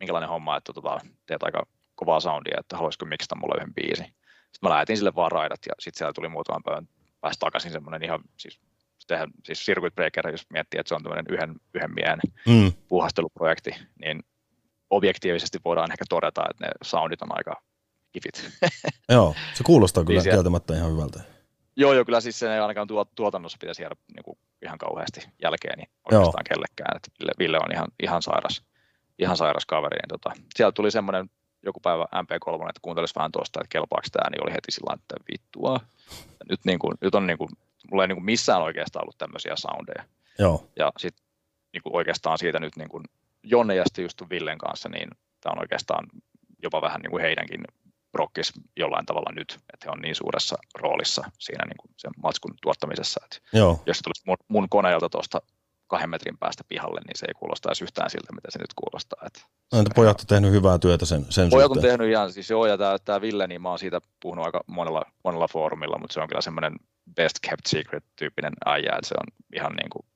minkälainen 0.00 0.28
homma, 0.28 0.56
että 0.56 0.72
tota, 0.72 1.00
teet 1.26 1.42
aika 1.42 1.66
kovaa 1.94 2.20
soundia, 2.20 2.56
että 2.60 2.76
haluaisiko 2.76 3.06
miksata 3.06 3.36
mulle 3.36 3.54
yhden 3.56 3.74
biisin. 3.74 4.06
Sitten 4.06 4.58
mä 4.62 4.70
lähetin 4.70 4.96
sille 4.96 5.14
vaan 5.14 5.32
raidat 5.32 5.60
ja 5.66 5.72
sitten 5.78 5.98
siellä 5.98 6.12
tuli 6.12 6.28
muutaman 6.28 6.62
päivän 6.62 6.88
päästä 7.20 7.40
takaisin 7.40 7.72
semmoinen 7.72 8.04
ihan 8.04 8.20
siis 8.36 8.60
tehdä, 9.06 9.26
siis 9.44 9.66
Circuit 9.66 9.94
Breaker, 9.94 10.30
jos 10.30 10.46
miettii, 10.50 10.80
että 10.80 10.88
se 10.88 10.94
on 10.94 11.02
tämmöinen 11.02 11.24
yhden, 11.28 11.54
yhden 11.74 11.94
miehen 11.94 12.18
mm. 12.46 12.72
puuhasteluprojekti, 12.88 13.70
niin 14.04 14.22
objektiivisesti 14.90 15.58
voidaan 15.64 15.92
ehkä 15.92 16.04
todeta, 16.08 16.44
että 16.50 16.66
ne 16.66 16.70
soundit 16.82 17.22
on 17.22 17.28
aika 17.30 17.62
kifit. 18.20 18.50
Joo, 19.08 19.34
se 19.54 19.64
kuulostaa 19.64 20.04
kyllä 20.04 20.22
niin 20.22 20.30
kieltämättä 20.30 20.74
ihan 20.74 20.92
hyvältä. 20.92 21.20
Joo, 21.76 21.92
joo, 21.92 22.04
kyllä 22.04 22.20
siis 22.20 22.38
se 22.38 22.54
ei 22.54 22.60
ainakaan 22.60 22.88
tuotannossa 23.14 23.58
pitäisi 23.60 23.82
jäädä 23.82 23.96
niin 24.14 24.24
kuin 24.24 24.38
ihan 24.62 24.78
kauheasti 24.78 25.20
jälkeen 25.42 25.78
niin 25.78 25.88
oikeastaan 26.04 26.44
joo. 26.50 26.54
kellekään. 26.54 26.96
Että 26.96 27.08
Ville, 27.20 27.32
Ville, 27.38 27.58
on 27.58 27.72
ihan, 27.72 27.88
ihan, 28.02 28.22
sairas, 28.22 28.62
ihan 29.18 29.36
sairas 29.36 29.66
kaveri. 29.66 29.96
Niin 29.96 30.08
tota, 30.08 30.30
sieltä 30.56 30.74
tuli 30.74 30.90
semmoinen 30.90 31.30
joku 31.62 31.80
päivä 31.80 32.04
MP3, 32.04 32.68
että 32.68 32.80
kuuntelisi 32.82 33.14
vähän 33.14 33.32
tuosta, 33.32 33.60
että 33.60 33.72
kelpaako 33.72 34.08
tämä, 34.12 34.30
niin 34.30 34.42
oli 34.44 34.52
heti 34.52 34.72
sillä 34.72 34.94
että 34.94 35.14
vittua. 35.32 35.80
Nyt, 36.50 36.60
niin 36.64 36.78
kuin, 36.78 36.94
nyt 37.00 37.14
on 37.14 37.26
niin 37.26 37.38
kuin 37.38 37.50
mulla 37.90 38.04
ei 38.04 38.08
niin 38.08 38.16
kuin 38.16 38.24
missään 38.24 38.62
oikeastaan 38.62 39.04
ollut 39.04 39.18
tämmöisiä 39.18 39.56
soundeja. 39.56 40.04
Joo. 40.38 40.66
Ja 40.76 40.92
sitten 40.98 41.24
niin 41.72 41.82
kuin 41.82 41.96
oikeastaan 41.96 42.38
siitä 42.38 42.60
nyt 42.60 42.76
niin 42.76 42.88
kuin 42.88 43.04
Jonne 43.42 43.74
ja 43.74 43.84
sitten 43.86 44.02
just 44.02 44.22
Villen 44.30 44.58
kanssa, 44.58 44.88
niin 44.88 45.08
tämä 45.40 45.52
on 45.52 45.60
oikeastaan 45.60 46.06
jopa 46.62 46.82
vähän 46.82 47.00
niin 47.00 47.10
kuin 47.10 47.22
heidänkin 47.22 47.60
prokkis 48.12 48.52
jollain 48.76 49.06
tavalla 49.06 49.32
nyt, 49.34 49.58
että 49.74 49.86
he 49.86 49.90
on 49.90 49.98
niin 49.98 50.14
suuressa 50.14 50.56
roolissa 50.74 51.30
siinä 51.38 51.64
niin 51.64 51.76
kuin 51.76 51.90
sen 51.96 52.10
matskun 52.22 52.54
tuottamisessa, 52.62 53.20
että 53.24 53.56
Joo. 53.58 53.82
jos 53.86 53.96
se 53.96 54.02
tulisi 54.02 54.22
mun, 54.26 54.36
mun 54.48 54.68
koneelta 54.68 55.08
tuosta 55.08 55.40
kahden 55.86 56.10
metrin 56.10 56.38
päästä 56.38 56.64
pihalle, 56.68 57.00
niin 57.00 57.18
se 57.18 57.26
ei 57.28 57.34
kuulostaisi 57.34 57.84
yhtään 57.84 58.10
siltä, 58.10 58.32
mitä 58.32 58.50
se 58.50 58.58
nyt 58.58 58.74
kuulostaa. 58.76 59.22
Että 59.26 59.40
no, 59.72 59.78
entä 59.78 59.90
pojat 59.94 60.20
on 60.20 60.26
tehnyt 60.26 60.52
hyvää 60.52 60.78
työtä 60.78 61.06
sen, 61.06 61.26
sen 61.30 61.50
Pojat 61.50 61.68
suhteen. 61.68 61.92
on 61.92 61.98
tehnyt 61.98 62.12
ihan, 62.12 62.32
siis 62.32 62.50
joo, 62.50 62.66
ja 62.66 62.78
tämä, 62.78 62.98
tämä 62.98 63.20
Ville, 63.20 63.46
niin 63.46 63.62
mä 63.62 63.68
oon 63.68 63.78
siitä 63.78 64.00
puhunut 64.20 64.46
aika 64.46 64.64
monella, 64.66 65.02
monella 65.24 65.48
foorumilla, 65.48 65.98
mutta 65.98 66.14
se 66.14 66.20
on 66.20 66.28
kyllä 66.28 66.40
semmoinen 66.40 66.74
best 67.16 67.38
kept 67.42 67.66
secret 67.66 68.04
tyyppinen 68.16 68.52
äijä, 68.66 68.92
että 68.92 69.08
se 69.08 69.14
on 69.20 69.46
ihan, 69.54 69.72
niin 69.72 69.90
kuin, 69.90 70.06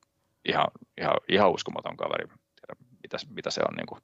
ihan, 0.48 0.66
ihan, 1.00 1.16
ihan 1.28 1.50
uskomaton 1.50 1.96
kaveri, 1.96 2.26
tiedä, 2.26 2.80
mitä, 3.02 3.16
mitä 3.28 3.50
se 3.50 3.60
on 3.60 3.74
niin 3.76 3.86
kuin, 3.86 4.00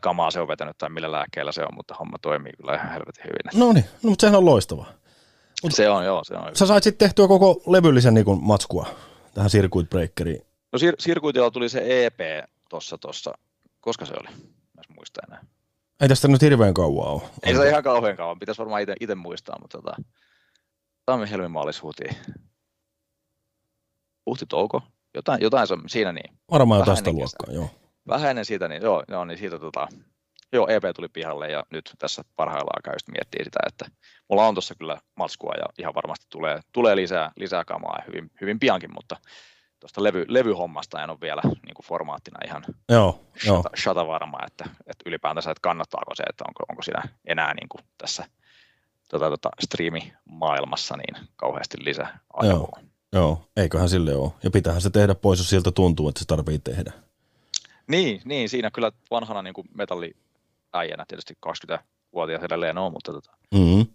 kamaa 0.00 0.30
se 0.30 0.40
on 0.40 0.48
vetänyt 0.48 0.78
tai 0.78 0.90
millä 0.90 1.12
lääkkeellä 1.12 1.52
se 1.52 1.62
on, 1.62 1.74
mutta 1.74 1.94
homma 1.94 2.18
toimii 2.22 2.52
kyllä 2.52 2.74
ihan 2.74 2.90
helvetin 2.90 3.24
hyvin. 3.24 3.60
No 3.60 3.72
niin, 3.72 3.84
no, 4.02 4.10
mutta 4.10 4.20
sehän 4.20 4.38
on 4.38 4.44
loistavaa. 4.44 4.92
Mut 5.62 5.72
se 5.72 5.90
on, 5.90 6.04
joo, 6.04 6.24
se 6.24 6.34
on. 6.34 6.56
Sä 6.56 6.66
sait 6.66 6.84
sitten 6.84 7.06
tehtyä 7.08 7.28
koko 7.28 7.62
levyllisen 7.66 8.14
niin 8.14 8.26
matskua 8.40 8.86
tähän 9.34 9.50
Circuit 9.50 9.90
Breakeriin. 9.90 10.46
No 10.72 10.78
Sir- 10.78 10.96
Circuitilla 10.96 11.50
tuli 11.50 11.68
se 11.68 12.06
EP 12.06 12.20
tuossa, 12.68 12.98
tossa, 12.98 13.32
koska 13.80 14.06
se 14.06 14.14
oli? 14.20 14.28
Mä 14.76 14.82
muista 14.96 15.20
enää. 15.28 15.44
Ei 16.00 16.08
tästä 16.08 16.28
nyt 16.28 16.42
hirveän 16.42 16.74
kauan 16.74 17.08
ole. 17.08 17.22
Ei 17.42 17.54
se 17.54 17.68
ihan 17.68 17.82
kauhean 17.82 18.16
kauan, 18.16 18.38
pitäisi 18.38 18.58
varmaan 18.58 18.82
itse 19.00 19.14
muistaa, 19.14 19.58
mutta 19.60 19.78
tota, 19.78 19.96
tammi, 21.06 21.30
helmi, 21.30 21.48
maalis, 21.48 21.82
huhti. 21.82 22.04
Huhti, 24.26 24.46
touko. 24.46 24.82
Jotain, 25.14 25.42
jotain 25.42 25.66
se 25.66 25.74
on 25.74 25.82
siinä 25.86 26.12
niin. 26.12 26.38
Varmaan 26.50 26.78
jotain 26.78 26.96
sitä 26.96 27.12
luokkaa, 27.12 27.54
joo. 27.54 27.70
Vähän 28.08 28.30
ennen 28.30 28.44
siitä, 28.44 28.68
niin 28.68 28.82
joo, 28.82 29.02
joo 29.08 29.24
niin 29.24 29.38
siitä 29.38 29.58
tota, 29.58 29.88
joo, 30.52 30.68
EP 30.68 30.82
tuli 30.96 31.08
pihalle 31.08 31.50
ja 31.50 31.64
nyt 31.70 31.94
tässä 31.98 32.22
parhaillaan 32.36 32.82
käy 32.84 32.94
miettiä 33.12 33.44
sitä, 33.44 33.58
että 33.66 33.86
mulla 34.28 34.46
on 34.46 34.54
tuossa 34.54 34.74
kyllä 34.74 34.98
matskua 35.16 35.54
ja 35.58 35.64
ihan 35.78 35.94
varmasti 35.94 36.26
tulee, 36.30 36.60
tulee 36.72 36.96
lisää, 36.96 37.32
lisää 37.36 37.64
kamaa 37.64 38.02
hyvin, 38.06 38.30
hyvin 38.40 38.58
piankin, 38.58 38.90
mutta 38.94 39.16
tuosta 39.80 40.02
levy, 40.02 40.24
levyhommasta 40.28 41.02
en 41.02 41.10
ole 41.10 41.18
vielä 41.20 41.42
niin 41.44 41.74
kuin 41.74 41.86
formaattina 41.86 42.38
ihan 42.46 42.64
joo, 42.88 43.24
shata, 43.38 43.46
joo. 43.46 43.62
shata 43.76 44.06
varma, 44.06 44.38
että, 44.46 44.64
että 44.64 45.02
ylipäätänsä, 45.06 45.50
että 45.50 45.60
kannattaako 45.62 46.14
se, 46.14 46.22
että 46.22 46.44
onko, 46.48 46.64
onko 46.68 46.82
siinä 46.82 47.02
enää 47.24 47.54
niin 47.54 47.68
kuin 47.68 47.84
tässä 47.98 48.24
tota, 49.10 49.30
tota, 49.30 49.50
striimimaailmassa 49.60 50.96
niin 50.96 51.28
kauheasti 51.36 51.76
lisää 51.80 52.18
Joo, 52.42 52.70
joo, 53.12 53.48
eiköhän 53.56 53.88
sille 53.88 54.16
ole. 54.16 54.32
Ja 54.42 54.50
pitäähän 54.50 54.82
se 54.82 54.90
tehdä 54.90 55.14
pois, 55.14 55.38
jos 55.38 55.50
siltä 55.50 55.70
tuntuu, 55.70 56.08
että 56.08 56.18
se 56.18 56.24
tarvii 56.24 56.58
tehdä. 56.58 56.92
Niin, 57.88 58.22
niin 58.24 58.48
siinä 58.48 58.70
kyllä 58.70 58.92
vanhana 59.10 59.42
niin 59.42 59.54
kuin 59.54 59.68
metalliäijänä 59.74 61.04
tietysti 61.08 61.34
20-vuotias 61.46 62.42
edelleen 62.42 62.78
on, 62.78 62.92
mutta 62.92 63.12
tota, 63.12 63.36
mm-hmm. 63.54 63.86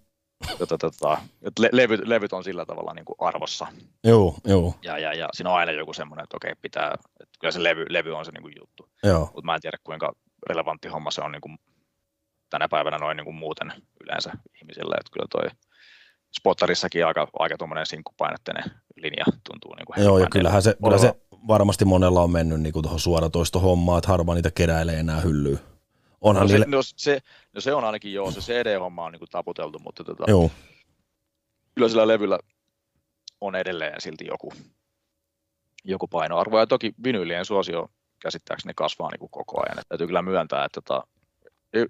tota, 0.58 0.78
tota, 0.78 1.18
le- 1.60 1.70
levyt, 1.72 2.08
levyt, 2.08 2.34
on 2.34 2.44
sillä 2.44 2.66
tavalla 2.66 2.94
niin 2.94 3.06
kuin 3.06 3.16
arvossa. 3.20 3.68
Joo, 4.04 4.36
joo. 4.46 4.74
Ja, 4.84 4.98
ja, 4.98 5.14
ja 5.14 5.30
siinä 5.34 5.50
on 5.50 5.56
aina 5.56 5.72
joku 5.72 5.94
semmoinen, 5.94 6.24
että 6.24 6.38
okei, 6.38 6.56
pitää, 6.62 6.94
että 6.94 7.40
kyllä 7.40 7.52
se 7.52 7.64
levy, 7.64 7.86
levy 7.90 8.16
on 8.16 8.26
se 8.26 8.32
niin 8.32 8.42
kuin 8.42 8.54
juttu. 8.60 8.90
Mutta 9.20 9.46
mä 9.46 9.56
en 9.56 9.62
tiedä, 9.62 9.78
kuinka 9.84 10.14
relevantti 10.50 10.88
homma 10.88 11.12
se 11.12 11.22
on 11.22 11.32
niin 11.32 11.42
kuin 11.42 11.58
tänä 12.50 12.68
päivänä 12.70 12.98
noin 12.98 13.18
niin 13.18 13.26
kuin 13.26 13.36
muuten 13.36 13.74
yleensä 14.02 14.32
ihmisille, 14.62 14.96
että 14.96 15.12
kyllä 15.12 15.28
toi 15.32 15.50
spottarissakin 16.38 17.06
aika, 17.06 17.28
aika 17.40 17.58
tuommoinen 17.58 17.86
sinkkupainotteinen 17.86 18.64
linja 18.98 19.26
tuntuu 19.44 19.76
niin 19.76 19.86
kuin 19.86 20.04
Joo, 20.04 20.20
ja 20.20 20.28
kyllähän 20.32 20.62
se, 20.62 20.76
kyllä 20.84 20.98
se 20.98 21.14
varmasti 21.48 21.86
monella 21.86 22.22
on 22.22 22.32
mennyt 22.32 22.62
niin 22.62 22.74
tuohon 22.74 23.00
suoratoistohommaan, 23.00 23.98
että 23.98 24.08
harva 24.08 24.36
niitä 24.36 24.52
keräilee 24.52 25.00
enää 25.00 25.22
hyllyyn. 25.22 25.60
Onhan 26.22 26.44
no, 26.44 26.48
se, 26.48 26.54
niille... 26.54 26.66
no, 26.70 26.80
se, 26.84 27.20
no 27.54 27.62
se 27.62 27.74
on 27.74 27.84
ainakin 27.84 28.14
joo, 28.14 28.32
se 28.32 28.40
CD-homma 28.40 29.06
on 29.06 29.12
niin 29.12 29.20
kuin 29.20 29.30
taputeltu, 29.30 29.80
mutta 29.80 30.04
tota, 30.04 30.24
joo. 30.28 30.52
kyllä 31.76 31.90
sillä 31.90 32.08
levyllä 32.08 32.40
on 33.42 33.56
edelleen 33.56 34.02
silti 34.02 34.26
joku, 34.26 34.54
joku 35.84 36.08
painoarvo. 36.08 36.60
Ja 36.60 36.68
toki 36.68 36.94
vinyylien 37.04 37.46
suosio 37.46 37.90
käsittääkseni 38.22 38.74
kasvaa 38.76 39.12
niin 39.12 39.20
kuin 39.20 39.32
koko 39.32 39.62
ajan. 39.62 39.80
Et 39.80 39.88
täytyy 39.90 40.08
kyllä 40.08 40.22
myöntää, 40.22 40.66
että 40.66 40.82
tota, 40.82 41.04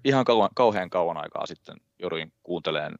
ihan 0.04 0.24
kauan, 0.24 0.48
kauhean 0.54 0.90
kauan 0.90 1.16
aikaa 1.16 1.46
sitten 1.46 1.76
jouduin 1.98 2.32
kuuntelemaan 2.42 2.94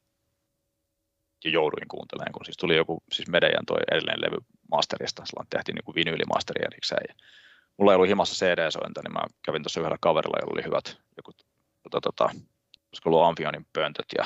ja 1.45 1.51
jouduin 1.51 1.89
kuuntelemaan, 1.89 2.33
kun 2.33 2.45
siis 2.45 2.57
tuli 2.57 2.77
joku, 2.77 3.03
siis 3.13 3.29
Medejan 3.29 3.67
toi 3.67 3.79
edellinen 3.91 4.21
levy 4.21 4.39
masterista, 4.71 5.25
silloin 5.25 5.47
tehtiin 5.51 5.75
niin 5.75 5.95
vinylimasteri 5.95 6.65
erikseen. 6.67 7.05
Ja 7.09 7.15
mulla 7.77 7.93
ei 7.93 7.97
ollut 7.97 8.09
himassa 8.09 8.45
CD-sointa, 8.45 9.01
niin 9.03 9.13
mä 9.13 9.21
kävin 9.45 9.63
tuossa 9.63 9.81
yhdellä 9.81 9.99
kaverilla, 10.01 10.39
jolla 10.41 10.53
oli 10.55 10.65
hyvät, 10.65 10.99
joku, 11.17 11.33
tota, 11.83 12.01
tota, 12.01 12.25
olisiko 12.89 13.11
ollut 13.11 13.23
Amphionin 13.23 13.67
pöntöt 13.73 14.07
ja 14.19 14.25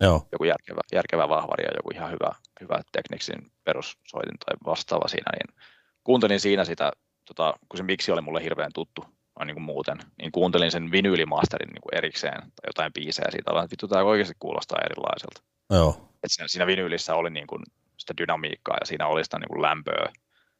Joo. 0.00 0.26
joku 0.32 0.44
järkevä, 0.44 0.80
järkevä 0.92 1.28
vahvari 1.28 1.64
ja 1.64 1.70
joku 1.76 1.90
ihan 1.94 2.10
hyvä, 2.10 2.30
hyvä 2.60 2.80
Technicsin 2.92 3.52
perussoitin 3.64 4.38
tai 4.46 4.54
vastaava 4.66 5.08
siinä, 5.08 5.32
niin 5.32 5.62
kuuntelin 6.04 6.40
siinä 6.40 6.64
sitä, 6.64 6.92
tota, 7.24 7.54
kun 7.68 7.76
se 7.76 7.82
miksi 7.82 8.12
oli 8.12 8.20
mulle 8.20 8.42
hirveän 8.42 8.70
tuttu, 8.74 9.04
noin 9.38 9.46
niin 9.46 9.54
kuin 9.54 9.64
muuten, 9.64 9.98
niin 10.18 10.32
kuuntelin 10.32 10.70
sen 10.70 10.90
vinyylimasterin 10.90 11.68
niin 11.68 11.82
kuin 11.82 11.94
erikseen 11.98 12.40
tai 12.40 12.66
jotain 12.66 12.92
biisejä 12.92 13.30
siitä, 13.30 13.50
että 13.50 13.70
vittu 13.70 13.88
tämä 13.88 14.02
oikeasti 14.02 14.34
kuulostaa 14.38 14.78
erilaiselta. 14.84 15.42
Joo. 15.70 16.13
Et 16.24 16.30
siinä, 16.30 16.48
siinä 16.48 16.66
vinyylissä 16.66 17.14
oli 17.14 17.30
niin 17.30 17.46
kuin 17.46 17.62
sitä 17.96 18.14
dynamiikkaa 18.16 18.76
ja 18.80 18.86
siinä 18.86 19.06
oli 19.06 19.24
sitä 19.24 19.38
niin 19.38 19.48
kuin 19.48 19.62
lämpöä. 19.62 20.12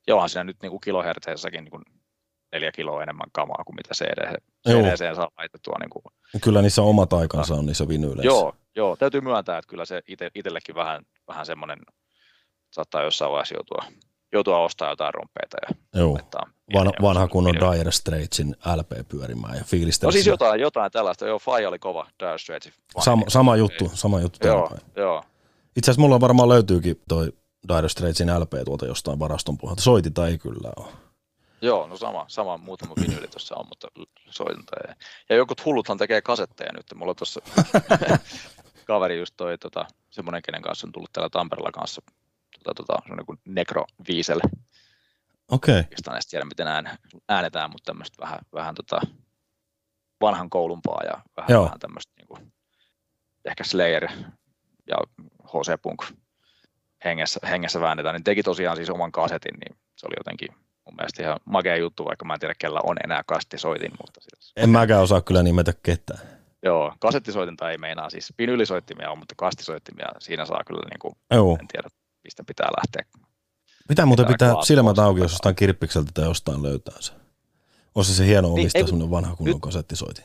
Ja 0.07 0.15
onhan 0.15 0.29
siinä 0.29 0.45
nyt 0.45 0.57
niin 0.63 0.71
kuin 0.71 0.81
kilohertseissäkin 0.81 1.65
niin 1.65 1.71
kuin 1.71 1.83
neljä 2.53 2.73
kiloa 2.73 3.03
enemmän 3.03 3.27
kamaa 3.33 3.63
kuin 3.67 3.77
mitä 3.77 3.95
CD, 3.95 4.41
CD 4.69 5.15
saa 5.15 5.29
laitettua. 5.39 5.77
Niin 5.81 5.91
kuin. 5.91 6.03
Kyllä 6.43 6.63
niissä 6.63 6.83
omat 6.83 7.13
aikansa 7.13 7.55
on 7.55 7.67
niissä 7.67 7.89
vinyyleissä. 7.89 8.27
Joo, 8.27 8.55
joo, 8.77 8.97
täytyy 8.97 9.21
myöntää, 9.21 9.59
että 9.59 9.69
kyllä 9.69 9.85
se 9.85 10.03
ite, 10.09 10.31
itsellekin 10.35 10.75
vähän, 10.75 11.03
vähän 11.29 11.47
semmoinen 11.47 11.79
saattaa 12.73 13.03
jossain 13.03 13.31
vaiheessa 13.31 13.55
joutua, 13.55 13.85
joutua 14.33 14.59
ostamaan 14.59 14.93
jotain 14.93 15.15
rumpeita 15.15 15.57
ja 15.63 16.01
Joo. 16.01 16.19
Van, 16.75 16.93
vanha 17.03 17.29
kunnon. 17.29 17.55
Dire 17.55 17.91
Straitsin 17.91 18.57
LP 18.77 19.09
pyörimään 19.09 19.57
ja 19.57 19.65
fiilistellä 19.65 20.09
No 20.09 20.13
siis 20.13 20.27
jotain, 20.27 20.61
jotain 20.61 20.93
tällaista. 20.93 21.27
Joo, 21.27 21.39
Fai 21.39 21.67
oli 21.67 21.79
kova 21.79 22.07
Dire 22.21 22.39
Straitsin 22.39 22.73
fani. 22.73 23.05
Sama, 23.05 23.25
sama 23.29 23.57
juttu, 23.57 23.91
sama 23.95 24.21
juttu 24.21 24.47
Joo, 24.47 24.71
joo. 24.97 25.25
Itse 25.77 25.91
asiassa 25.91 26.01
mulla 26.01 26.21
varmaan 26.21 26.49
löytyykin 26.49 27.03
toi 27.09 27.33
Dire 27.69 27.89
Straitsin 27.89 28.41
LP 28.41 28.53
tuolta 28.65 28.87
jostain 28.87 29.19
varaston 29.19 29.59
pohjalta. 29.59 29.83
Soitita 29.83 30.27
ei 30.27 30.39
kyllä 30.39 30.73
ole. 30.77 30.93
Joo, 31.63 31.87
no 31.87 31.97
sama, 31.97 32.25
sama 32.29 32.59
muutama 32.59 32.95
vinyyli 33.01 33.29
tuossa 33.29 33.57
on, 33.57 33.67
mutta 33.69 33.89
soitinta 34.31 34.73
ei. 34.89 34.95
Ja 35.29 35.37
jotkut 35.37 35.65
hulluthan 35.65 35.99
tekee 35.99 36.23
kasetteja 36.23 36.73
nyt. 36.73 36.87
Mulla 36.95 37.11
on 37.11 37.17
tuossa 37.17 37.41
kaveri 38.87 39.19
just 39.19 39.35
toi 39.37 39.59
tota, 39.59 39.87
semmoinen, 40.11 40.43
kenen 40.43 40.63
kanssa 40.63 40.87
on 40.87 40.93
tullut 40.93 41.13
täällä 41.13 41.31
Tampereella 41.31 41.73
kanssa 41.73 42.03
tota, 42.59 42.75
tota, 42.75 43.03
semmoinen 43.03 43.27
kuin 43.27 43.39
Necro 43.45 43.85
Wiesel. 44.09 44.41
Okei, 45.51 45.81
okay. 45.81 45.93
En 46.09 46.13
edes 46.13 46.27
tiedä, 46.27 46.45
miten 46.45 46.69
ään, 46.69 46.99
äänetään, 47.29 47.71
mutta 47.71 47.93
tämmöistä 47.93 48.23
vähän, 48.23 48.39
vähän 48.55 48.75
tota, 48.75 49.01
vanhan 50.21 50.51
koulumpaa 50.51 51.03
ja 51.05 51.23
vähän, 51.37 51.51
Joo. 51.51 51.65
vähän 51.65 51.81
tämmöistä 51.81 52.13
niin 52.17 52.29
kuin, 52.29 52.53
ehkä 53.45 53.65
Slayer 53.65 54.09
ja 54.89 54.97
HC 55.45 55.83
Punk 55.83 56.03
hengessä, 57.05 57.41
hengessä 57.51 57.81
väännetään, 57.81 58.15
niin 58.15 58.25
teki 58.25 58.43
tosiaan 58.43 58.77
siis 58.77 58.91
oman 58.91 59.13
kasetin, 59.13 59.55
niin 59.61 59.77
se 59.97 60.07
oli 60.07 60.15
jotenkin 60.19 60.49
mun 60.85 60.95
mielestä 60.97 61.23
ihan 61.23 61.41
makea 61.45 61.77
juttu, 61.77 62.05
vaikka 62.05 62.25
mä 62.25 62.35
en 62.35 62.41
tiedä, 62.41 62.55
kellä 62.59 62.81
on 62.85 62.97
enää 63.05 63.23
kassettisoitin, 63.27 63.93
mutta 64.01 64.21
siis, 64.21 64.53
en 64.57 64.71
mäkään 64.71 65.03
osaa 65.03 65.21
kyllä 65.21 65.43
nimetä 65.43 65.73
ketään. 65.83 66.21
joo, 66.63 66.95
kasettisoitinta 66.99 67.71
ei 67.71 67.79
meinaa, 67.79 68.11
siis 68.11 68.33
vinylisoittimia 68.39 69.11
on, 69.11 69.19
mutta 69.19 69.35
kastisoittimia, 69.39 70.07
siinä 70.19 70.47
saa 70.47 70.63
kyllä, 70.67 70.83
niin 70.91 70.99
kuin, 70.99 71.15
Joo. 71.31 71.59
en 71.61 71.69
tiedä, 71.69 71.89
mistä 72.25 72.45
pitää 72.47 72.69
lähteä. 72.77 73.21
Pitää 73.89 74.07
muuten 74.07 74.27
Pitää 74.27 74.49
pitää 74.49 74.65
silmät 74.65 74.99
auki, 74.99 75.21
jos 75.21 75.33
jostain 75.33 75.57
kirppikseltä 75.57 76.11
tai 76.15 76.25
jostain 76.25 76.63
löytää 76.63 76.97
se. 77.01 77.13
Olisi 77.95 78.15
se 78.15 78.27
hieno 78.27 78.49
Niin, 78.49 78.61
omistaa 78.61 78.81
ei, 78.81 78.87
semmoinen 78.87 79.11
vanha 79.11 79.37
kunnon 79.37 79.61
kasettisoitin. 79.61 80.25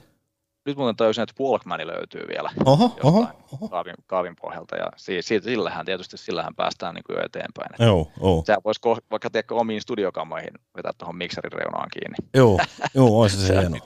Nyt 0.70 0.78
muuten 0.78 0.96
tajusin, 0.96 1.22
että 1.24 1.44
Walkmani 1.44 1.88
löytyy 1.88 2.22
vielä. 2.30 2.50
Oho, 2.66 2.98
oho, 3.04 3.28
oho. 3.52 3.70
kaavin, 3.70 3.96
kaavin 4.08 4.36
pohjalta 4.42 4.76
ja 4.76 4.86
si, 4.98 5.22
siitä, 5.22 5.44
sillähän 5.46 5.86
tietysti 5.86 6.18
sillähän 6.18 6.56
päästään 6.56 6.96
niin 6.96 7.04
kuin 7.08 7.16
jo 7.18 7.24
eteenpäin. 7.26 7.70
Joo, 7.88 8.12
joo. 8.22 8.44
Sehän 8.46 8.62
voisi 8.66 8.80
ko- 8.88 9.06
vaikka 9.12 9.30
tiedätkö 9.30 9.56
omiin 9.56 9.82
studiokammoihin 9.82 10.50
vetää 10.78 10.92
tuohon 10.98 11.16
mikserin 11.16 11.52
reunaan 11.52 11.90
kiinni. 11.94 12.16
Joo, 12.34 12.60
joo, 12.96 13.22
olisi 13.22 13.48
se 13.48 13.54
hieno. 13.60 13.78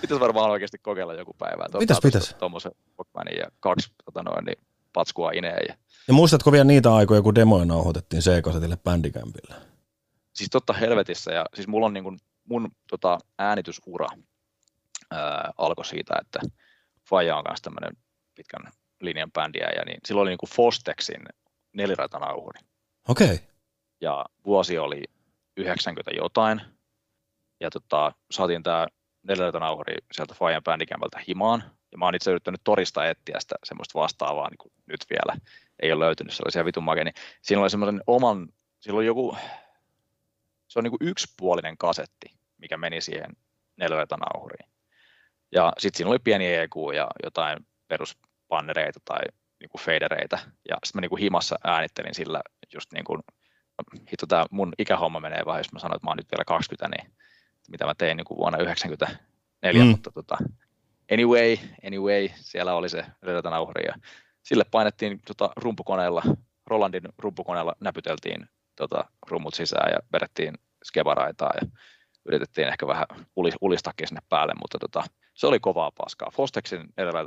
Pitäisi 0.00 0.20
varmaan 0.20 0.50
oikeasti 0.50 0.78
kokeilla 0.78 1.14
joku 1.14 1.34
päivä. 1.38 1.64
että 1.66 1.78
Pitäis, 1.78 1.96
ottaa 1.98 2.08
pitäis. 2.08 2.24
tosta 2.24 2.38
Tuommoisen 2.38 2.72
Walkmanin 2.98 3.38
ja 3.38 3.46
kaksi 3.60 3.90
tota 4.04 4.22
noin, 4.22 4.44
niin 4.44 4.58
patskua 4.92 5.30
ineen. 5.32 5.64
Ja, 5.68 5.74
Ja 6.08 6.14
muistatko 6.14 6.52
vielä 6.52 6.64
niitä 6.64 6.94
aikoja, 6.94 7.22
kun 7.22 7.34
demoja 7.34 7.64
nauhoitettiin 7.64 8.22
C-kasetille 8.22 8.76
bändikämpillä? 8.84 9.54
siis 10.34 10.50
totta 10.50 10.72
helvetissä. 10.72 11.32
Ja 11.32 11.46
siis 11.54 11.68
mulla 11.68 11.86
on 11.86 11.92
niin 11.94 12.04
kuin, 12.04 12.18
mun 12.48 12.70
tota, 12.90 13.18
äänitysura 13.38 14.06
ää, 15.14 15.52
alkoi 15.58 15.84
siitä, 15.84 16.14
että 16.20 16.40
Faija 17.08 17.36
on 17.36 17.44
kanssa 17.44 17.64
tämmöinen 17.64 17.96
pitkän 18.34 18.72
linjan 19.00 19.32
bändiä, 19.32 19.70
ja 19.76 19.84
niin 19.84 20.00
silloin 20.04 20.22
oli 20.22 20.30
niin 20.30 20.38
kuin 20.38 20.50
Fostexin 20.50 21.22
neliratanauhuri. 21.72 22.60
Okei, 23.08 23.26
okay. 23.26 23.38
ja 24.00 24.24
vuosi 24.44 24.78
oli 24.78 25.04
90 25.56 26.10
jotain, 26.16 26.60
ja 27.60 27.70
tota, 27.70 28.12
saatiin 28.30 28.62
tämä 28.62 28.86
neljältä 29.22 29.58
sieltä 30.12 30.34
Fajan 30.34 30.62
bändikämpältä 30.62 31.20
himaan, 31.28 31.64
ja 31.92 31.98
mä 31.98 32.04
oon 32.04 32.14
itse 32.14 32.30
yrittänyt 32.30 32.60
torista 32.64 33.06
etsiä 33.06 33.40
sitä 33.40 33.54
semmoista 33.64 33.98
vastaavaa 33.98 34.48
niin 34.50 34.58
kuin 34.58 34.72
nyt 34.86 35.00
vielä, 35.10 35.40
ei 35.82 35.92
ole 35.92 36.04
löytynyt 36.04 36.34
sellaisia 36.34 36.64
vitun 36.64 36.84
makeja, 36.84 37.04
niin 37.04 37.14
siinä 37.42 37.62
oli 37.62 37.70
semmoisen 37.70 38.02
oman, 38.06 38.48
sillä 38.80 38.96
oli 38.96 39.06
joku, 39.06 39.36
se 40.68 40.78
on 40.78 40.82
niin 40.84 40.98
kuin 40.98 41.08
yksipuolinen 41.08 41.78
kasetti, 41.78 42.26
mikä 42.58 42.76
meni 42.76 43.00
siihen 43.00 43.30
neljältä 43.76 44.16
Ja 45.54 45.72
sitten 45.78 45.96
siinä 45.96 46.10
oli 46.10 46.18
pieni 46.18 46.54
EQ 46.54 46.72
ja 46.94 47.06
jotain 47.24 47.58
peruspannereita 47.88 49.00
tai 49.04 49.20
niin 49.60 49.70
kuin 49.70 49.82
fadereita, 49.82 50.38
ja 50.68 50.76
sitten 50.84 50.98
mä 50.98 51.00
niin 51.00 51.10
kuin 51.10 51.20
himassa 51.20 51.58
äänittelin 51.64 52.14
sillä 52.14 52.40
just 52.74 52.92
niin 52.92 53.04
kuin 53.04 53.22
hitto 54.12 54.26
tämä 54.26 54.46
mun 54.50 54.72
ikähomma 54.78 55.20
menee 55.20 55.42
vähän, 55.46 55.60
jos 55.60 55.72
mä 55.72 55.78
sanon, 55.78 55.96
että 55.96 56.06
mä 56.06 56.10
oon 56.10 56.16
nyt 56.16 56.32
vielä 56.32 56.44
20, 56.44 56.96
niin 56.96 57.12
mitä 57.70 57.86
mä 57.86 57.94
tein 57.98 58.16
niin 58.16 58.24
kuin 58.24 58.38
vuonna 58.38 58.58
1994, 58.58 59.84
Mm. 59.84 59.90
mutta 59.90 60.10
tota, 60.10 60.36
anyway, 61.12 61.56
anyway, 61.86 62.28
siellä 62.34 62.74
oli 62.74 62.88
se 62.88 63.04
nauhuri 63.50 63.84
ja 63.86 63.94
sille 64.42 64.64
painettiin 64.70 65.20
tota, 65.26 65.50
rumpukoneella, 65.56 66.22
Rolandin 66.66 67.02
rumpukoneella 67.18 67.74
näpyteltiin 67.80 68.48
tota, 68.76 69.04
rummut 69.30 69.54
sisään 69.54 69.92
ja 69.92 69.98
vedettiin 70.12 70.54
skebaraitaa 70.84 71.52
ja 71.60 71.68
yritettiin 72.24 72.68
ehkä 72.68 72.86
vähän 72.86 73.06
ulis, 73.36 73.54
ulistakin 73.60 74.08
sinne 74.08 74.20
päälle, 74.28 74.52
mutta 74.62 74.78
tota, 74.78 75.04
se 75.34 75.46
oli 75.46 75.60
kovaa 75.60 75.90
paskaa. 75.90 76.28
Fostexin 76.32 76.80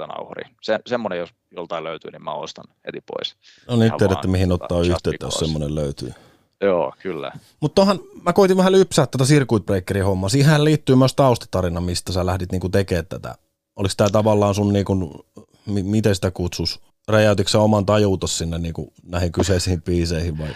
nauhuri, 0.08 0.43
se, 0.62 0.80
semmoinen 0.88 1.20
jos 1.20 1.30
joltain 1.52 1.84
löytyy, 1.84 2.12
niin 2.12 2.24
mä 2.24 2.34
ostan 2.34 2.65
heti 2.86 3.02
pois. 3.02 3.36
no 3.70 3.84
Ihan 3.84 3.98
tiedätte 3.98 4.28
vaan, 4.28 4.32
mihin 4.32 4.50
tota, 4.50 4.63
ottaa 4.63 4.82
yhteyttä, 4.82 5.26
jos 5.26 5.34
semmoinen 5.34 5.76
löytyy. 5.76 6.13
Joo, 6.62 6.93
kyllä. 7.00 7.32
Mutta 7.60 7.82
tohan, 7.82 8.00
mä 8.22 8.34
koitin 8.34 8.58
vähän 8.58 8.72
lypsää 8.72 9.08
tätä 9.08 9.24
Circuit 9.24 9.65
Breakerin 9.65 10.06
hommaa. 10.06 10.30
Siihen 10.30 10.63
liittyy 10.63 10.96
myös 10.96 11.15
taustatarina, 11.15 11.82
mistä 11.82 12.12
sä 12.12 12.26
lähdit 12.26 12.52
niinku 12.52 12.70
tekemään 12.70 13.06
tätä. 13.06 13.36
Oliko 13.76 13.93
tämä 13.98 14.10
tavallaan 14.10 14.56
sun, 14.56 14.74
niinku, 14.74 15.26
mi- 15.65 15.84
miten 15.84 16.15
sitä 16.15 16.32
kutsus? 16.32 16.82
Räjäytitkö 17.08 17.52
sä 17.52 17.60
oman 17.60 17.86
tajuutos 17.86 18.38
sinne 18.38 18.58
niinku, 18.58 18.93
näihin 19.04 19.32
kyseisiin 19.32 19.82
biiseihin 19.82 20.38
vai? 20.38 20.56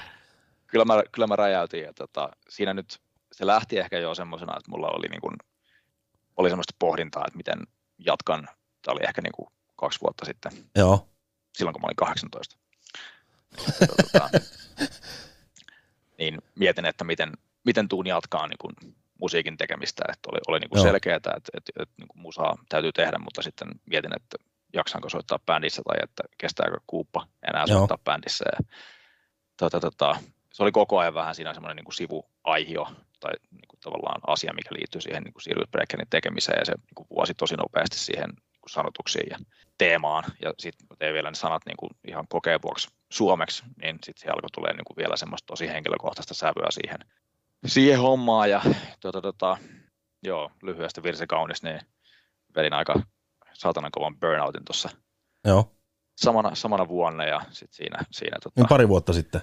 kyllä 0.72 0.86
mä, 0.86 1.04
kyllä 1.12 1.28
mä 1.28 1.36
räjäytin. 1.36 1.84
Ja 1.84 1.94
tota, 1.94 2.30
siinä 2.50 2.74
nyt 2.74 3.00
se 3.32 3.48
lähti 3.48 3.80
ehkä 3.80 4.00
jo 4.00 4.16
semmoisena, 4.16 4.58
että 4.58 4.72
mulla 4.72 4.88
oli, 4.88 5.08
niin 5.08 5.22
kuin, 5.22 5.36
oli 6.41 6.49
semmoista 6.49 6.75
pohdintaa, 6.80 7.23
että 7.27 7.38
miten 7.38 7.60
jatkan. 7.97 8.47
Tämä 8.82 8.93
oli 8.93 9.01
ehkä 9.08 9.21
niin 9.21 9.32
kuin 9.36 9.47
kaksi 9.75 10.01
vuotta 10.01 10.25
sitten, 10.25 10.51
Joo, 10.75 11.10
silloin 11.54 11.73
kun 11.73 11.82
mä 11.82 11.86
olin 11.86 11.95
18. 11.95 12.58
Ja, 13.82 13.88
tota, 13.88 14.30
niin 16.19 16.41
mietin, 16.56 16.86
että 16.86 17.04
miten, 17.04 17.32
miten 17.65 17.88
tuun 17.88 18.08
jatkaa 18.08 18.47
niin 18.47 18.58
kuin 18.58 18.95
musiikin 19.19 19.58
tekemistä. 19.58 20.04
Että 20.13 20.30
oli, 20.32 20.39
oli 20.47 20.60
niin 20.60 20.69
kuin 20.69 20.82
selkeää, 20.82 21.17
että, 21.17 21.34
että, 21.38 21.51
että, 21.58 21.71
että 21.84 21.95
niin 21.97 22.08
kuin 22.08 22.21
musaa 22.21 22.58
täytyy 22.69 22.91
tehdä, 22.91 23.17
mutta 23.17 23.41
sitten 23.41 23.67
mietin, 23.86 24.15
että 24.15 24.38
jaksanko 24.73 25.10
soittaa 25.10 25.39
bändissä 25.45 25.82
tai 25.86 25.97
että 26.04 26.23
kestääkö 26.38 26.77
kuuppa 26.88 27.27
enää 27.49 27.65
Joo. 27.67 27.77
soittaa 27.77 27.97
bändissä. 27.97 28.45
Ja, 28.51 28.65
tota, 29.58 29.80
tota, 29.80 30.15
se 30.54 30.63
oli 30.63 30.71
koko 30.71 30.99
ajan 30.99 31.13
vähän 31.13 31.36
siinä 31.36 31.54
semmoinen 31.54 31.75
niin 31.75 31.86
kuin 31.86 31.95
sivuaihio 31.95 32.88
tai 33.22 33.34
niin 33.52 33.68
kuin 33.68 33.80
tavallaan 33.80 34.22
asia, 34.28 34.54
mikä 34.54 34.70
liittyy 34.76 35.02
siihen 35.02 35.24
niin 35.24 35.34
kuin 35.34 35.68
Breakerin 35.72 36.08
tekemiseen 36.10 36.60
ja 36.60 36.66
se 36.66 36.72
niin 36.72 36.96
kuin 36.96 37.08
vuosi 37.10 37.34
tosi 37.34 37.56
nopeasti 37.56 37.98
siihen 38.00 38.30
niin 38.30 38.62
kuin 38.62 38.70
sanotuksiin 38.70 39.28
ja 39.30 39.38
teemaan 39.78 40.24
ja 40.42 40.54
sitten 40.58 40.88
tein 41.00 41.14
vielä 41.14 41.32
ne 41.32 41.36
sanat 41.36 41.66
niin 41.66 41.78
kuin 41.78 41.90
ihan 42.08 42.26
kokeen 42.30 42.60
vuoksi 42.62 42.88
suomeksi, 43.12 43.64
niin 43.82 44.00
sitten 44.04 44.22
se 44.22 44.30
alkoi 44.30 44.50
tulee 44.54 44.74
niin 44.74 44.86
kuin 44.86 44.98
vielä 44.98 45.16
semmoista 45.18 45.48
tosi 45.48 45.68
henkilökohtaista 45.68 46.34
sävyä 46.34 46.68
siihen, 46.72 47.00
siihen 47.66 48.00
hommaan 48.00 48.50
ja 48.50 48.62
tota, 49.00 49.22
tota, 49.22 49.58
joo, 50.24 50.52
lyhyesti 50.64 51.04
virsi 51.04 51.28
kaunis, 51.28 51.64
niin 51.64 51.80
vedin 52.56 52.74
aika 52.74 53.02
saatanan 53.54 53.92
kovan 53.92 54.20
burnoutin 54.20 54.66
tuossa 54.66 54.90
joo. 55.46 55.72
samana, 56.18 56.56
samana 56.56 56.88
vuonna 56.88 57.26
ja 57.26 57.42
sitten 57.52 57.76
siinä, 57.76 58.00
siinä 58.12 58.38
tota, 58.44 58.62
Niin 58.62 58.68
pari 58.70 58.88
vuotta 58.88 59.14
sitten. 59.14 59.42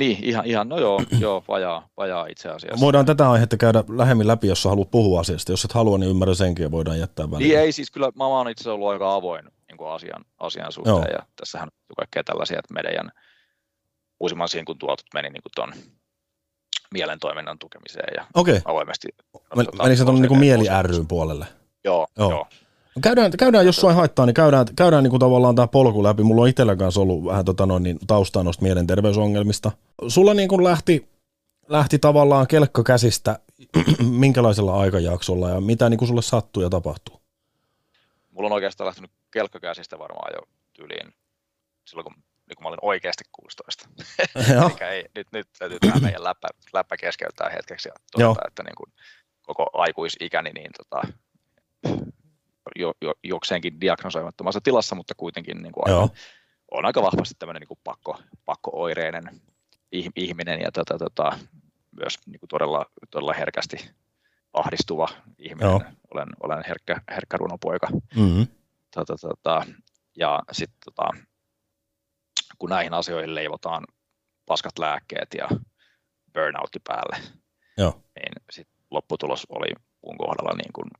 Niin, 0.00 0.18
ihan, 0.24 0.46
ihan, 0.46 0.68
no 0.68 0.78
joo, 0.78 1.02
joo 1.20 1.44
vajaa, 1.48 1.88
vajaa 1.96 2.26
itse 2.26 2.48
asiassa. 2.48 2.80
Voidaan 2.80 3.06
tätä 3.06 3.30
aihetta 3.30 3.56
käydä 3.56 3.84
lähemmin 3.88 4.26
läpi, 4.26 4.46
jos 4.46 4.64
haluat 4.64 4.90
puhua 4.90 5.20
asiasta. 5.20 5.52
Jos 5.52 5.64
et 5.64 5.72
halua, 5.72 5.98
niin 5.98 6.10
ymmärrän 6.10 6.36
senkin 6.36 6.62
ja 6.62 6.70
voidaan 6.70 6.98
jättää 6.98 7.30
väliin. 7.30 7.48
Niin 7.48 7.60
ei 7.60 7.72
siis 7.72 7.90
kyllä, 7.90 8.12
mä 8.16 8.26
oon 8.26 8.48
itse 8.48 8.70
ollut 8.70 8.88
aika 8.88 9.14
avoin 9.14 9.44
niin 9.68 9.78
kuin 9.78 9.90
asian, 9.90 10.24
asian 10.38 10.72
suhteen 10.72 10.96
Joo. 10.96 11.08
ja 11.08 11.26
tässähän 11.36 11.68
on 11.68 11.96
kaikkea 11.96 12.24
tällaisia, 12.24 12.58
että 12.58 12.74
meidän 12.74 13.10
uusimman 14.20 14.48
sinkun 14.48 14.78
tuotot 14.78 15.06
meni 15.14 15.30
niin 15.30 15.42
kuin 15.42 15.52
ton 15.54 15.72
mielentoiminnan 16.92 17.58
tukemiseen 17.58 18.14
ja 18.16 18.26
Okei, 18.34 18.60
avoimesti. 18.64 19.08
Men, 19.56 19.66
tota, 19.66 19.82
meni 19.82 19.96
se 19.96 20.04
tuonne 20.04 20.28
OCD 20.28 20.38
mieli 20.38 20.64
ryn 20.82 21.08
puolelle. 21.08 21.46
Joo, 21.84 22.06
Joo. 22.18 22.30
joo. 22.30 22.46
Käydään, 23.02 23.32
käydään 23.38 23.66
jos 23.66 23.76
sua 23.76 23.90
ei 23.90 23.96
haittaa, 23.96 24.26
niin 24.26 24.34
käydään, 24.34 24.66
käydään 24.76 25.02
niinku 25.02 25.18
tavallaan 25.18 25.54
tämä 25.54 25.66
polku 25.66 26.02
läpi. 26.02 26.22
Mulla 26.22 26.42
on 26.42 26.48
itsellä 26.48 26.76
kanssa 26.76 27.00
ollut 27.00 27.24
vähän 27.24 27.44
tota 27.44 27.66
noin, 27.66 27.82
niin 27.82 27.98
taustaa 28.06 28.42
noista 28.42 28.62
mielenterveysongelmista. 28.62 29.72
Sulla 30.08 30.34
niinku 30.34 30.64
lähti, 30.64 31.08
lähti 31.68 31.98
tavallaan 31.98 32.46
kelkka 32.46 32.82
käsistä 32.82 33.38
minkälaisella 34.24 34.80
aikajaksolla 34.80 35.50
ja 35.50 35.60
mitä 35.60 35.88
niinku 35.88 36.06
sulle 36.06 36.22
sattuu 36.22 36.62
ja 36.62 36.70
tapahtuu? 36.70 37.20
Mulla 38.30 38.46
on 38.46 38.52
oikeastaan 38.52 38.86
lähtenyt 38.86 39.10
kelkkakäsistä 39.30 39.98
varmaan 39.98 40.32
jo 40.34 40.40
tyyliin 40.72 41.14
silloin, 41.84 42.04
kun, 42.04 42.14
niin 42.14 42.56
kun 42.56 42.62
mä 42.62 42.68
olin 42.68 42.78
oikeasti 42.82 43.24
16. 43.32 43.88
Joo. 44.54 44.68
Mikä 44.72 44.88
ei, 44.88 45.04
nyt, 45.14 45.26
nyt 45.32 45.48
täytyy 45.58 45.78
tämä 45.80 46.00
meidän 46.00 46.24
läppä, 46.24 46.48
läppä 46.72 46.96
keskeyttää 46.96 47.50
hetkeksi 47.50 47.88
ja 47.88 47.94
todeta, 48.12 48.48
että 48.48 48.62
niin 48.62 48.76
kuin 48.76 48.92
koko 49.42 49.70
aikuisikäni 49.72 50.50
niin 50.50 50.70
tota, 50.76 51.02
jo, 52.76 52.92
jo, 53.02 53.14
jokseenkin 53.24 53.80
diagnosoimattomassa 53.80 54.60
tilassa, 54.60 54.94
mutta 54.94 55.14
kuitenkin 55.16 55.62
niin 55.62 55.72
kuin 55.72 55.84
on 56.70 56.84
aika 56.86 57.02
vahvasti 57.02 57.34
tämmöinen 57.38 57.60
niin 57.60 57.68
kuin 57.68 57.80
pakko, 57.84 58.18
pakko-oireinen. 58.44 59.40
ihminen 60.16 60.60
ja 60.60 60.72
tota, 60.72 60.98
tota, 60.98 61.38
myös 62.00 62.18
niin 62.26 62.40
kuin 62.40 62.48
todella, 62.48 62.86
todella 63.10 63.32
herkästi 63.32 63.90
ahdistuva 64.52 65.08
ihminen. 65.38 65.70
Joo. 65.70 65.82
Olen, 66.14 66.28
olen 66.42 66.64
herkkä, 66.68 67.00
herkkä 67.10 67.36
runopoika. 67.36 67.86
Mm-hmm. 68.16 68.46
Tota, 68.94 69.16
tota, 69.20 69.66
ja 70.16 70.42
sitten 70.52 70.78
tota, 70.84 71.08
kun 72.58 72.70
näihin 72.70 72.94
asioihin 72.94 73.34
leivotaan 73.34 73.84
paskat 74.46 74.78
lääkkeet 74.78 75.28
ja 75.38 75.48
burnoutti 76.32 76.78
päälle, 76.88 77.16
Joo. 77.78 77.90
niin 77.90 78.32
sit 78.50 78.68
lopputulos 78.90 79.46
oli 79.48 79.72
mun 80.06 80.18
kohdalla 80.18 80.56
niin 80.56 80.72
kuin, 80.72 80.90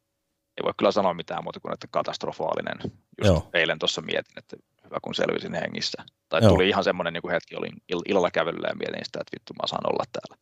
ei 0.57 0.65
voi 0.65 0.73
kyllä 0.77 0.93
sanoa 0.93 1.15
mitään 1.15 1.45
muuta 1.45 1.61
kuin, 1.61 1.75
että 1.75 1.87
katastrofaalinen. 1.91 2.79
Just 2.83 2.95
Joo. 3.25 3.49
eilen 3.55 3.79
tuossa 3.79 4.03
mietin, 4.03 4.39
että 4.39 4.57
hyvä 4.85 4.97
kun 5.03 5.15
selvisin 5.15 5.55
hengissä. 5.55 6.03
Tai 6.29 6.41
Joo. 6.43 6.51
tuli 6.51 6.69
ihan 6.69 6.85
semmoinen 6.85 7.13
niin 7.13 7.23
kuin 7.23 7.33
hetki, 7.33 7.57
olin 7.57 7.73
illalla 8.07 8.31
kävelyllä 8.31 8.69
ja 8.69 8.75
mietin 8.75 9.05
sitä, 9.05 9.19
että 9.21 9.35
vittu 9.35 9.53
mä 9.55 9.67
saan 9.67 9.93
olla 9.93 10.05
täällä. 10.13 10.37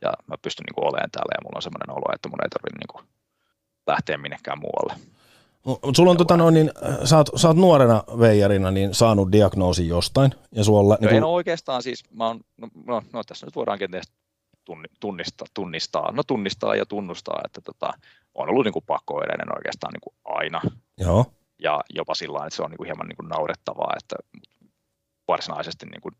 Ja 0.00 0.12
mä 0.26 0.36
pystyn 0.42 0.64
niin 0.64 0.74
kuin 0.74 0.88
olemaan 0.88 1.10
täällä 1.10 1.32
ja 1.36 1.42
mulla 1.42 1.58
on 1.58 1.62
semmoinen 1.62 1.96
olo, 1.96 2.14
että 2.14 2.28
mun 2.28 2.42
ei 2.42 2.48
tarvitse 2.48 2.78
niin 2.78 2.92
kuin 2.92 3.04
lähteä 3.86 4.18
minnekään 4.18 4.58
muualle. 4.58 4.94
Sulla 5.96 6.10
on 6.10 6.16
tota 6.16 6.36
noin, 6.36 6.54
niin, 6.54 6.70
äh, 6.88 6.98
sä, 7.04 7.16
oot, 7.16 7.30
sä 7.36 7.48
oot 7.48 7.56
nuorena 7.56 8.04
veijarina 8.18 8.70
niin 8.70 8.94
saanut 8.94 9.32
diagnoosin 9.32 9.88
jostain. 9.88 10.34
Ja 10.52 10.64
sulla, 10.64 10.96
niin 11.00 11.08
kun... 11.08 11.16
En 11.16 11.24
oikeastaan 11.24 11.82
siis, 11.82 12.04
mä 12.10 12.26
oon, 12.26 12.40
no, 12.56 12.68
no, 12.86 13.02
no, 13.12 13.24
tässä 13.24 13.46
nyt 13.46 13.56
voidaan 13.56 13.78
kenties 13.78 14.12
tunnistaa, 15.00 15.46
tunnistaa, 15.54 16.12
no 16.12 16.22
tunnistaa 16.22 16.76
ja 16.76 16.86
tunnustaa, 16.86 17.40
että 17.44 17.60
tota, 17.60 17.92
on 18.34 18.48
ollut 18.48 18.64
niin 18.64 18.72
kuin 18.72 18.84
pakko-oireinen 18.86 19.56
oikeastaan 19.56 19.92
niin 19.92 20.00
kuin 20.00 20.16
aina. 20.24 20.60
Joo. 20.98 21.26
Ja 21.62 21.80
jopa 21.90 22.14
sillä 22.14 22.46
että 22.46 22.56
se 22.56 22.62
on 22.62 22.70
niin 22.70 22.76
kuin 22.76 22.86
hieman 22.86 23.06
niin 23.06 23.16
kuin 23.16 23.28
naurettavaa, 23.28 23.94
että 23.96 24.16
varsinaisesti 25.28 25.86
niin 25.86 26.00
kuin 26.00 26.14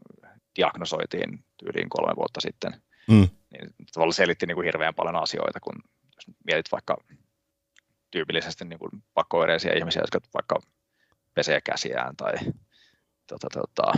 diagnosoitiin 0.57 1.45
tyyliin 1.57 1.89
kolme 1.89 2.17
vuotta 2.17 2.41
sitten. 2.41 2.73
Mm. 3.09 3.29
Niin 3.51 3.75
tavallaan 3.93 4.15
selitti 4.15 4.47
niin 4.47 4.55
kuin 4.55 4.65
hirveän 4.65 4.95
paljon 4.95 5.17
asioita, 5.17 5.61
kun 5.61 5.75
jos 6.17 6.37
mietit 6.47 6.73
vaikka 6.73 6.97
tyypillisesti 8.11 8.65
niin 8.65 8.79
kuin 8.79 8.91
pakko-oireisia 9.15 9.77
ihmisiä, 9.79 10.03
jotka 10.03 10.21
vaikka 10.35 10.59
pesee 11.35 11.61
käsiään 11.61 12.17
tai 12.17 12.33
tota, 13.27 13.49
tota, 13.53 13.93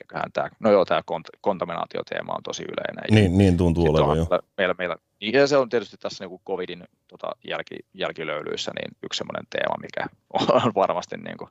mikäköhän 0.00 0.32
tämä, 0.32 0.48
no 0.60 0.70
joo, 0.70 0.84
tämä 0.84 1.00
kont- 1.00 1.38
kontaminaatioteema 1.40 2.32
on 2.32 2.42
tosi 2.42 2.62
yleinen. 2.62 3.14
Niin, 3.14 3.38
niin 3.38 3.56
tuntuu 3.56 3.90
olevan 3.90 4.18
jo. 4.18 4.26
Meillä, 4.56 4.74
meillä, 4.78 4.96
ja 5.20 5.46
se 5.46 5.56
on 5.56 5.68
tietysti 5.68 5.96
tässä 5.96 6.24
niin 6.24 6.30
kuin 6.30 6.42
covidin 6.46 6.84
tota, 7.08 7.30
jälki, 7.48 7.76
jälkilöylyissä 7.94 8.72
niin 8.74 8.96
yksi 9.02 9.18
sellainen 9.18 9.46
teema, 9.50 9.74
mikä 9.80 10.06
on 10.64 10.72
varmasti 10.74 11.16
niin 11.16 11.36
kuin, 11.38 11.50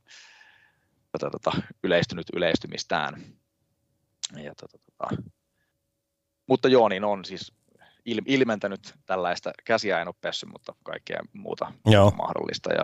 tota, 1.12 1.30
tota, 1.30 1.52
yleistynyt 1.84 2.28
yleistymistään. 2.34 3.22
Ja, 4.44 4.56
tota, 4.56 4.78
tota, 4.78 5.24
mutta 6.48 6.68
joo, 6.68 6.90
niin 6.90 7.04
on 7.04 7.26
siis 7.26 7.54
il, 8.06 8.22
ilmentänyt 8.26 8.94
tällaista, 9.06 9.52
käsiä 9.66 10.02
en 10.02 10.08
ole 10.08 10.16
pessy, 10.22 10.46
mutta 10.46 10.76
kaikkea 10.84 11.20
muuta 11.34 11.74
Joo. 11.86 12.12
mahdollista 12.12 12.74
ja 12.74 12.84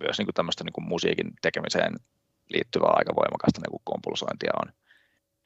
myös 0.00 0.18
niin 0.18 0.26
kuin 0.26 0.34
tämmöistä 0.34 0.64
niin 0.64 0.72
kuin 0.72 0.88
musiikin 0.88 1.32
tekemiseen 1.42 1.94
liittyvää 2.48 2.92
aika 2.92 3.16
voimakasta 3.16 3.60
niin 3.60 3.70
kuin 3.70 3.82
kompulsointia 3.84 4.52
on 4.62 4.72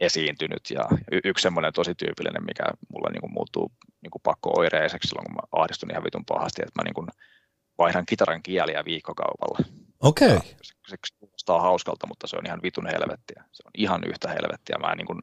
esiintynyt 0.01 0.71
ja 0.71 0.89
y- 1.13 1.21
yksi 1.25 1.43
semmoinen 1.43 1.73
tosi 1.73 1.95
tyypillinen, 1.95 2.45
mikä 2.45 2.65
mulla 2.93 3.11
niin 3.11 3.21
kuin 3.21 3.33
muuttuu 3.33 3.73
niin 4.03 4.11
kuin 4.11 4.23
pakko-oireiseksi 4.23 5.09
silloin, 5.09 5.27
kun 5.27 5.35
mä 5.35 5.61
ahdistun 5.63 5.91
ihan 5.91 6.05
vitun 6.05 6.25
pahasti, 6.25 6.63
että 6.63 6.81
mä 6.81 6.85
niin 6.85 6.95
kuin 6.95 7.07
vaihdan 7.79 8.07
kitaran 8.07 8.43
kieliä 8.43 8.85
viikkokaupalla. 8.85 9.59
Okei. 10.01 10.37
Okay. 10.37 10.49
Se, 10.63 10.75
se 10.89 10.97
kuulostaa 11.19 11.61
hauskalta, 11.61 12.07
mutta 12.07 12.27
se 12.27 12.37
on 12.37 12.47
ihan 12.47 12.63
vitun 12.63 12.87
helvettiä. 12.87 13.45
Se 13.53 13.63
on 13.67 13.71
ihan 13.79 14.03
yhtä 14.07 14.29
helvettiä. 14.29 14.79
Mä 14.79 14.95
niin 14.95 15.07
kuin, 15.07 15.21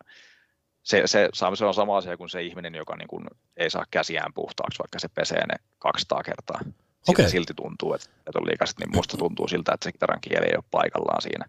se, 0.83 1.01
se, 1.05 1.29
se 1.33 1.65
on 1.65 1.73
sama 1.73 1.97
asia 1.97 2.17
kuin 2.17 2.29
se 2.29 2.43
ihminen, 2.43 2.75
joka 2.75 2.95
niin 2.95 3.07
kuin 3.07 3.27
ei 3.57 3.69
saa 3.69 3.85
käsiään 3.91 4.33
puhtaaksi, 4.33 4.79
vaikka 4.79 4.99
se 4.99 5.07
pesee 5.07 5.45
ne 5.47 5.55
200 5.79 6.23
kertaa. 6.23 6.59
Silti, 6.61 7.21
okay. 7.21 7.29
silti 7.29 7.53
tuntuu, 7.53 7.93
että, 7.93 8.09
että 8.27 8.39
on 8.39 8.47
liikaiset, 8.47 8.79
niin 8.79 8.95
musta 8.95 9.17
tuntuu 9.17 9.47
siltä, 9.47 9.73
että 9.73 9.83
se 9.83 9.91
kitaran 9.91 10.21
kieli 10.21 10.45
ei 10.45 10.55
ole 10.55 10.63
paikallaan 10.71 11.21
siinä, 11.21 11.45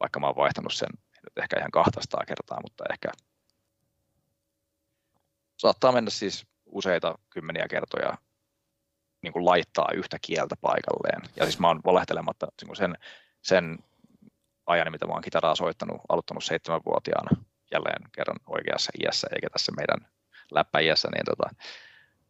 vaikka 0.00 0.20
mä 0.20 0.26
oon 0.26 0.36
vaihtanut 0.36 0.74
sen 0.74 0.88
nyt 1.24 1.38
ehkä 1.42 1.58
ihan 1.58 1.70
200 1.70 2.24
kertaa, 2.26 2.58
mutta 2.62 2.84
ehkä 2.92 3.08
saattaa 5.56 5.92
mennä 5.92 6.10
siis 6.10 6.46
useita 6.66 7.18
kymmeniä 7.30 7.68
kertoja 7.68 8.18
niin 9.22 9.32
kuin 9.32 9.44
laittaa 9.44 9.88
yhtä 9.94 10.18
kieltä 10.22 10.56
paikalleen. 10.60 11.22
Ja 11.36 11.44
siis 11.44 11.58
mä 11.58 11.68
oon 11.68 11.80
valehtelematta 11.84 12.46
niin 12.62 12.76
sen, 12.76 12.98
sen 13.42 13.78
ajan, 14.66 14.92
mitä 14.92 15.06
mä 15.06 15.12
oon 15.12 15.22
kitaraa 15.22 15.54
soittanut, 15.54 16.00
aloittanut 16.08 16.44
seitsemänvuotiaana, 16.44 17.44
jälleen 17.72 18.10
kerran 18.12 18.36
oikeassa 18.46 18.92
iässä, 19.02 19.26
eikä 19.34 19.50
tässä 19.50 19.72
meidän 19.72 20.10
läppäiässä, 20.50 21.08
niin 21.14 21.24
tota, 21.24 21.54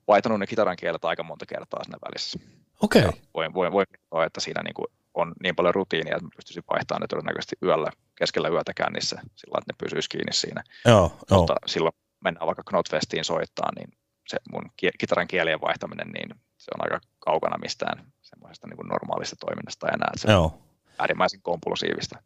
vaihtanut 0.09 0.39
ne 0.39 0.47
kitaran 0.47 0.77
kielet 0.77 1.05
aika 1.05 1.23
monta 1.23 1.47
kertaa 1.47 1.85
siinä 1.85 1.99
välissä. 2.11 2.39
Okei. 2.83 3.05
Okay. 3.05 3.21
Voin, 3.35 3.55
voin, 3.55 3.73
voin 3.73 3.87
kertoa, 3.91 4.25
että 4.25 4.41
siinä 4.41 4.63
niin 4.63 4.75
kuin 4.75 4.87
on 5.15 5.33
niin 5.43 5.57
paljon 5.57 5.75
rutiinia, 5.75 6.17
että 6.17 6.29
pystyisin 6.37 6.63
vaihtamaan 6.71 7.01
ne 7.01 7.07
todennäköisesti 7.07 7.57
yöllä 7.63 7.91
keskellä 8.15 8.49
yötä 8.49 8.73
kännissä 8.75 9.17
sillä 9.37 9.59
että 9.59 9.73
ne 9.73 9.77
pysyisi 9.79 10.09
kiinni 10.09 10.33
siinä. 10.33 10.63
Joo, 10.85 11.17
Mutta 11.31 11.53
joo. 11.53 11.59
silloin 11.67 11.95
mennään 12.25 12.47
vaikka 12.47 12.63
Knotfestiin 12.67 13.25
soittaa, 13.25 13.69
niin 13.77 13.89
se 14.29 14.37
mun 14.53 14.71
kitaran 14.99 15.29
kielien 15.29 15.61
vaihtaminen, 15.61 16.09
niin 16.09 16.29
se 16.59 16.71
on 16.75 16.85
aika 16.85 17.01
kaukana 17.19 17.59
mistään 17.59 18.13
semmoisesta 18.23 18.69
niin 18.69 18.89
normaalista 18.89 19.37
toiminnasta 19.37 19.89
enää. 19.89 20.11
Että 20.15 20.21
se 20.27 20.33
Joo 20.33 20.64
äärimmäisen 20.99 21.43
kompulsiivista. 21.43 22.19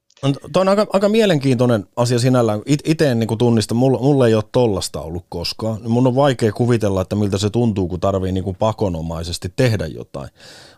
Tuo 0.53 0.63
on 0.63 0.69
aika, 0.69 0.87
aika 0.93 1.09
mielenkiintoinen 1.09 1.87
asia 1.97 2.19
sinällään. 2.19 2.63
Itse 2.85 3.11
en 3.11 3.19
niin 3.19 3.39
tunnista, 3.39 3.75
mulla, 3.75 3.99
mulla 3.99 4.27
ei 4.27 4.35
ole 4.35 4.45
tollasta 4.53 5.01
ollut 5.01 5.27
koskaan. 5.29 5.79
Mun 5.83 6.07
on 6.07 6.15
vaikea 6.15 6.53
kuvitella, 6.53 7.01
että 7.01 7.17
miltä 7.17 7.39
se 7.39 7.51
tuntuu, 7.51 7.89
kun 7.89 8.01
tarvii 8.01 8.33
niin 8.33 8.57
pakonomaisesti 8.59 9.53
tehdä 9.57 9.87
jotain. 9.87 10.29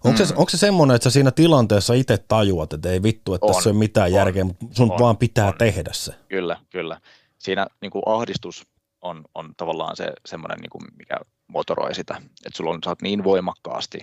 Onko, 0.04 0.18
mm. 0.18 0.26
se, 0.26 0.34
onko 0.34 0.50
se 0.50 0.56
semmoinen, 0.56 0.94
että 0.94 1.04
sä 1.04 1.10
siinä 1.10 1.30
tilanteessa 1.30 1.94
itse 1.94 2.18
tajuat, 2.18 2.72
että 2.72 2.90
ei 2.90 3.02
vittu, 3.02 3.34
että 3.34 3.46
on, 3.46 3.52
tässä 3.52 3.70
ei 3.70 3.72
ole 3.72 3.78
mitään 3.78 4.06
on, 4.06 4.12
järkeä, 4.12 4.44
mutta 4.44 4.66
sun 4.70 4.92
on, 4.92 4.98
vaan 4.98 5.16
pitää 5.16 5.46
on. 5.46 5.58
tehdä 5.58 5.90
se? 5.92 6.12
Kyllä, 6.28 6.56
kyllä. 6.70 7.00
Siinä 7.38 7.66
niin 7.80 7.90
kuin 7.90 8.02
ahdistus 8.06 8.66
on, 9.02 9.24
on 9.34 9.54
tavallaan 9.56 9.96
se 9.96 10.12
semmoinen, 10.26 10.58
niin 10.58 10.70
kuin 10.70 10.82
mikä 10.98 11.16
motoroi 11.46 11.94
sitä. 11.94 12.14
Että 12.46 12.56
sulla 12.56 12.70
on, 12.70 12.78
sä 12.84 12.90
oot 12.90 13.02
niin 13.02 13.24
voimakkaasti 13.24 13.98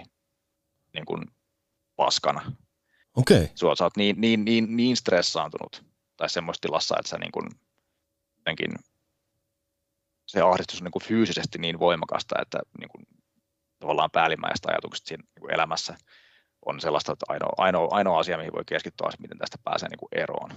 niin 0.94 1.06
kuin 1.06 1.24
paskana. 1.96 2.52
Okay. 3.18 3.48
Sua, 3.56 3.76
sä 3.76 3.84
oot 3.84 3.98
niin, 3.98 4.22
niin, 4.22 4.46
niin, 4.46 4.78
niin 4.78 4.98
stressaantunut 4.98 5.84
tai 6.18 6.30
semmoisessa 6.30 6.62
tilassa, 6.62 6.96
että 7.00 7.10
sä 7.10 7.18
niin 7.18 7.32
kuin, 7.32 7.50
jotenkin, 8.38 8.76
se 10.26 10.42
ahdistus 10.42 10.82
on 10.82 10.84
niin 10.84 10.92
kuin 10.92 11.04
fyysisesti 11.04 11.60
niin 11.60 11.80
voimakasta, 11.80 12.36
että 12.42 12.60
niin 12.80 12.90
kuin, 12.90 13.04
tavallaan 13.80 14.12
päällimmäiset 14.12 14.66
ajatukset 14.66 15.06
siinä 15.06 15.24
niin 15.36 15.42
kuin 15.42 15.54
elämässä 15.54 15.98
on 16.66 16.80
sellaista, 16.80 17.14
että 17.14 17.26
ainoa, 17.30 17.54
ainoa, 17.58 17.88
ainoa 17.92 18.20
asia, 18.20 18.38
mihin 18.38 18.54
voi 18.54 18.64
keskittyä, 18.66 19.06
on 19.08 19.14
miten 19.20 19.38
tästä 19.38 19.58
pääsee 19.64 19.90
niin 19.90 20.00
kuin 20.00 20.10
eroon. 20.12 20.50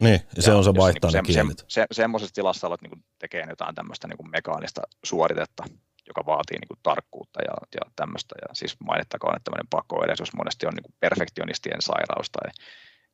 Niin, 0.00 0.20
ja 0.36 0.42
se 0.42 0.50
ja 0.50 0.56
on 0.56 0.64
se 0.64 0.74
vaihtaa 0.74 1.10
niin 1.10 1.34
se, 1.34 1.44
se, 1.56 1.64
se, 1.68 1.86
semmoisessa 1.92 2.34
tilassa 2.34 2.66
alat 2.66 2.82
niin 2.82 3.04
tekemään 3.18 3.48
jotain 3.48 3.74
tämmöistä 3.74 4.08
niin 4.08 4.16
kuin 4.16 4.30
mekaanista 4.30 4.82
suoritetta, 5.04 5.64
joka 6.08 6.26
vaatii 6.26 6.58
niin 6.58 6.68
kuin 6.68 6.80
tarkkuutta 6.82 7.42
ja, 7.42 7.54
ja 7.74 7.90
tämmöistä. 7.96 8.34
Ja 8.42 8.54
siis 8.54 8.80
mainittakoon, 8.80 9.36
että 9.36 9.44
tämmöinen 9.44 9.70
pakko-edellisyys 9.70 10.32
monesti 10.32 10.66
on 10.66 10.72
niin 10.74 10.82
kuin 10.82 10.94
perfektionistien 11.00 11.82
sairaus 11.82 12.30
tai 12.30 12.50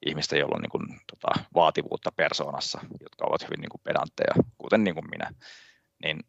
ihmistä, 0.06 0.36
joilla 0.36 0.56
on 0.56 0.62
niin 0.62 0.70
kuin, 0.70 0.86
tota, 1.10 1.44
vaativuutta 1.54 2.12
persoonassa, 2.12 2.80
jotka 3.00 3.24
ovat 3.26 3.42
hyvin 3.42 3.60
niin 3.60 3.70
kuin 3.70 3.80
pedantteja, 3.84 4.34
kuten 4.58 4.84
niin 4.84 4.94
kuin 4.94 5.10
minä. 5.10 5.30
Niin 6.02 6.20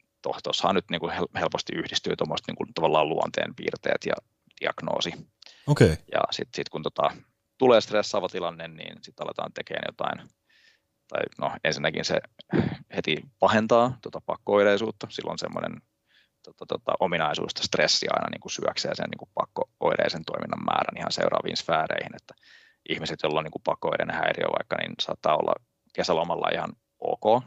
tuossahan 0.43 0.75
nyt 0.75 0.89
niin 0.91 0.99
kuin 0.99 1.13
helposti 1.35 1.75
yhdistyy 1.75 2.15
tuommoista 2.15 2.51
niin 2.51 2.57
kuin, 2.57 2.73
tavallaan 2.73 3.09
luonteen 3.09 3.55
piirteet 3.55 4.05
ja 4.05 4.15
diagnoosi. 4.61 5.11
Okay. 5.67 5.95
Ja 6.11 6.21
sitten 6.31 6.55
sit 6.55 6.69
kun 6.69 6.83
tota, 6.83 7.11
tulee 7.57 7.81
stressaava 7.81 8.29
tilanne, 8.29 8.67
niin 8.67 8.97
sitten 9.01 9.23
aletaan 9.23 9.53
tekemään 9.53 9.87
jotain 9.87 10.29
tai 11.07 11.21
no 11.39 11.51
ensinnäkin 11.63 12.05
se 12.05 12.21
heti 12.95 13.23
pahentaa 13.39 13.97
tuota 14.01 14.21
pakko-oireisuutta. 14.25 15.07
Silloin 15.09 15.39
semmoinen 15.39 15.81
tota, 16.45 16.65
tota, 16.65 16.93
ominaisuus, 16.99 17.51
että 17.51 17.67
stressi 17.67 18.07
aina 18.09 18.29
niin 18.31 18.41
kuin 18.41 18.51
syöksee 18.51 18.95
sen 18.95 19.09
niin 19.11 19.19
kuin 19.19 19.29
pakko-oireisen 19.33 20.25
toiminnan 20.25 20.65
määrän 20.65 20.97
ihan 20.97 21.11
seuraaviin 21.11 21.57
sfääreihin, 21.57 22.15
että 22.15 22.33
ihmiset, 22.89 23.19
joilla 23.23 23.39
on 23.39 23.43
niin 23.43 23.51
kuin 23.51 23.67
pakko-oireinen 23.69 24.15
häiriö 24.15 24.47
vaikka, 24.57 24.75
niin 24.77 24.95
saattaa 25.01 25.37
olla 25.37 25.53
kesälomalla 25.93 26.49
ihan 26.53 26.73
ok, 26.99 27.43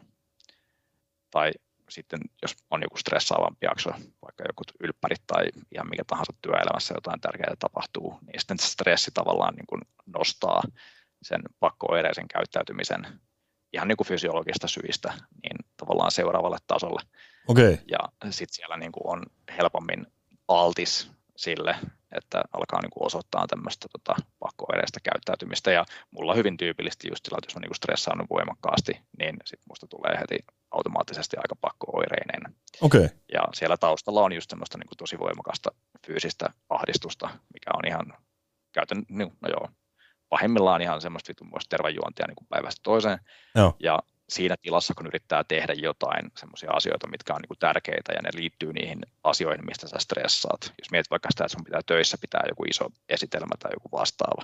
tai 1.31 1.53
sitten 1.89 2.21
jos 2.43 2.57
on 2.71 2.83
joku 2.83 2.97
stressaavampi 2.97 3.67
jakso, 3.67 3.91
vaikka 4.23 4.45
joku 4.47 4.63
ylppärit 4.81 5.23
tai 5.27 5.45
ihan 5.75 5.89
mikä 5.91 6.05
tahansa 6.07 6.33
työelämässä 6.43 6.95
jotain 6.95 7.21
tärkeää 7.21 7.55
tapahtuu, 7.59 8.19
niin 8.27 8.41
sitten 8.41 8.59
stressi 8.59 9.11
tavallaan 9.15 9.55
niin 9.55 9.67
kuin 9.67 9.83
nostaa 10.07 10.63
sen 11.23 11.43
pakko-oireisen 11.61 12.29
käyttäytymisen 12.29 13.21
ihan 13.73 13.89
niin 13.89 13.97
kuin 13.97 14.07
fysiologista 14.07 14.69
syistä 14.69 15.13
niin 15.43 15.57
tavallaan 15.77 16.11
seuraavalle 16.11 16.59
tasolle. 16.67 17.03
Okay. 17.49 17.79
Ja 17.91 17.99
sitten 18.31 18.55
siellä 18.55 18.77
niin 18.77 18.93
kuin 18.93 19.07
on 19.07 19.23
helpommin 19.59 20.07
altis 20.49 21.11
sille, 21.37 21.77
että 22.13 22.43
alkaa 22.53 22.83
niin 22.83 22.91
kuin 22.91 23.07
osoittaa 23.07 23.47
tämmöistä 23.47 23.87
tota, 23.93 24.23
pakkoereistä 24.39 25.01
käyttäytymistä. 25.03 25.71
Ja 25.71 25.85
mulla 26.11 26.33
on 26.33 26.39
hyvin 26.39 26.57
tyypillisesti 26.57 27.09
just 27.09 27.25
sillä, 27.25 27.39
että 27.39 27.47
jos 27.51 27.57
on 27.57 27.63
niin 27.63 27.75
stressaannut 27.75 28.31
voimakkaasti, 28.31 28.93
niin 29.19 29.37
sitten 29.45 29.67
musta 29.69 29.87
tulee 29.87 30.19
heti 30.21 30.39
automaattisesti 30.71 31.37
aika 31.37 31.57
pakkooireinen. 31.61 32.55
Okay. 32.81 33.09
Ja 33.33 33.43
siellä 33.55 33.77
taustalla 33.77 34.23
on 34.23 34.33
just 34.33 34.51
semmoista 34.51 34.79
niin 34.79 34.89
kuin 34.89 34.99
tosi 34.99 35.19
voimakasta 35.19 35.71
fyysistä 36.07 36.53
ahdistusta, 36.69 37.27
mikä 37.55 37.71
on 37.75 37.87
ihan 37.87 38.15
käytän, 38.73 39.03
niin, 39.09 39.33
no 39.41 39.49
joo, 39.49 39.69
pahimmillaan 40.29 40.83
ihan 40.83 41.01
semmoista 41.01 41.33
tervajuontia 41.69 42.27
niin 42.27 42.37
kuin 42.37 42.49
päivästä 42.49 42.81
toiseen. 42.83 43.19
Joo. 43.55 43.77
Ja 43.81 43.99
siinä 44.29 44.55
tilassa, 44.63 44.95
kun 44.95 45.07
yrittää 45.07 45.45
tehdä 45.45 45.73
jotain 45.73 46.31
semmoisia 46.37 46.71
asioita, 46.71 47.09
mitkä 47.09 47.35
on 47.35 47.41
niin 47.41 47.49
kuin 47.49 47.59
tärkeitä 47.59 48.13
ja 48.13 48.23
ne 48.23 48.31
liittyy 48.35 48.73
niihin 48.73 48.99
asioihin, 49.25 49.67
mistä 49.67 49.89
sä 49.89 49.97
stressaat. 49.99 50.61
Jos 50.79 50.91
mietit 50.91 51.11
vaikka 51.11 51.29
sitä, 51.31 51.45
että 51.45 51.53
sun 51.57 51.65
pitää 51.65 51.81
töissä 51.87 52.17
pitää 52.21 52.43
joku 52.49 52.65
iso 52.65 52.89
esitelmä 53.09 53.55
tai 53.59 53.71
joku 53.75 53.89
vastaava, 53.93 54.43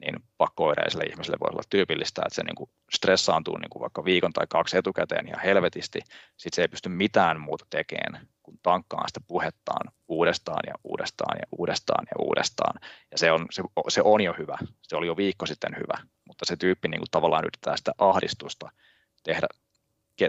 niin 0.00 0.16
pakkooireiselle 0.38 1.04
ihmiselle 1.04 1.38
voi 1.40 1.48
olla 1.52 1.62
tyypillistä, 1.70 2.22
että 2.26 2.34
se 2.34 2.42
niin 2.42 2.54
kuin 2.54 2.70
stressaantuu 2.94 3.56
niin 3.56 3.70
kuin 3.70 3.80
vaikka 3.80 4.04
viikon 4.04 4.32
tai 4.32 4.46
kaksi 4.48 4.78
etukäteen 4.78 5.28
ihan 5.28 5.42
helvetisti, 5.42 6.00
sitten 6.36 6.56
se 6.56 6.62
ei 6.62 6.68
pysty 6.68 6.88
mitään 6.88 7.40
muuta 7.40 7.66
tekemään 7.70 8.26
kuin 8.42 8.58
tankkaan 8.62 9.08
sitä 9.08 9.20
puhettaan 9.28 9.92
uudestaan 10.08 10.62
ja 10.66 10.74
uudestaan 10.84 11.38
ja 11.38 11.46
uudestaan 11.58 12.06
ja 12.10 12.24
uudestaan. 12.24 12.74
Ja 13.12 13.18
se 13.18 13.32
on, 13.32 13.46
se, 13.50 13.62
se 13.88 14.02
on 14.04 14.20
jo 14.20 14.34
hyvä, 14.38 14.58
se 14.82 14.96
oli 14.96 15.06
jo 15.06 15.16
viikko 15.16 15.46
sitten 15.46 15.76
hyvä, 15.76 15.98
mutta 16.26 16.44
se 16.46 16.56
tyyppi 16.56 16.88
niin 16.88 17.00
kuin 17.00 17.10
tavallaan 17.10 17.44
yrittää 17.44 17.76
sitä 17.76 17.92
ahdistusta 17.98 18.70
tehdä 19.22 19.46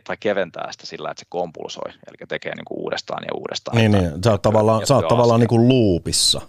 tai 0.04 0.18
keventää 0.20 0.72
sitä 0.72 0.86
sillä, 0.86 1.12
että 1.12 1.20
se 1.20 1.26
kompulsoi, 1.30 1.92
eli 1.92 2.28
tekee 2.28 2.56
niin 2.56 2.66
kuin 2.66 2.80
uudestaan 2.80 3.24
ja 3.24 3.34
uudestaan. 3.36 3.78
Niin, 3.78 3.92
niin. 3.92 4.24
sä 4.24 4.32
oot 4.32 4.42
tavallaan, 4.42 4.88
sä 4.88 4.96
oot 4.96 5.08
tavallaan 5.08 5.40
niin 5.40 5.48
kuin 5.48 5.70
loopissa. 5.70 6.42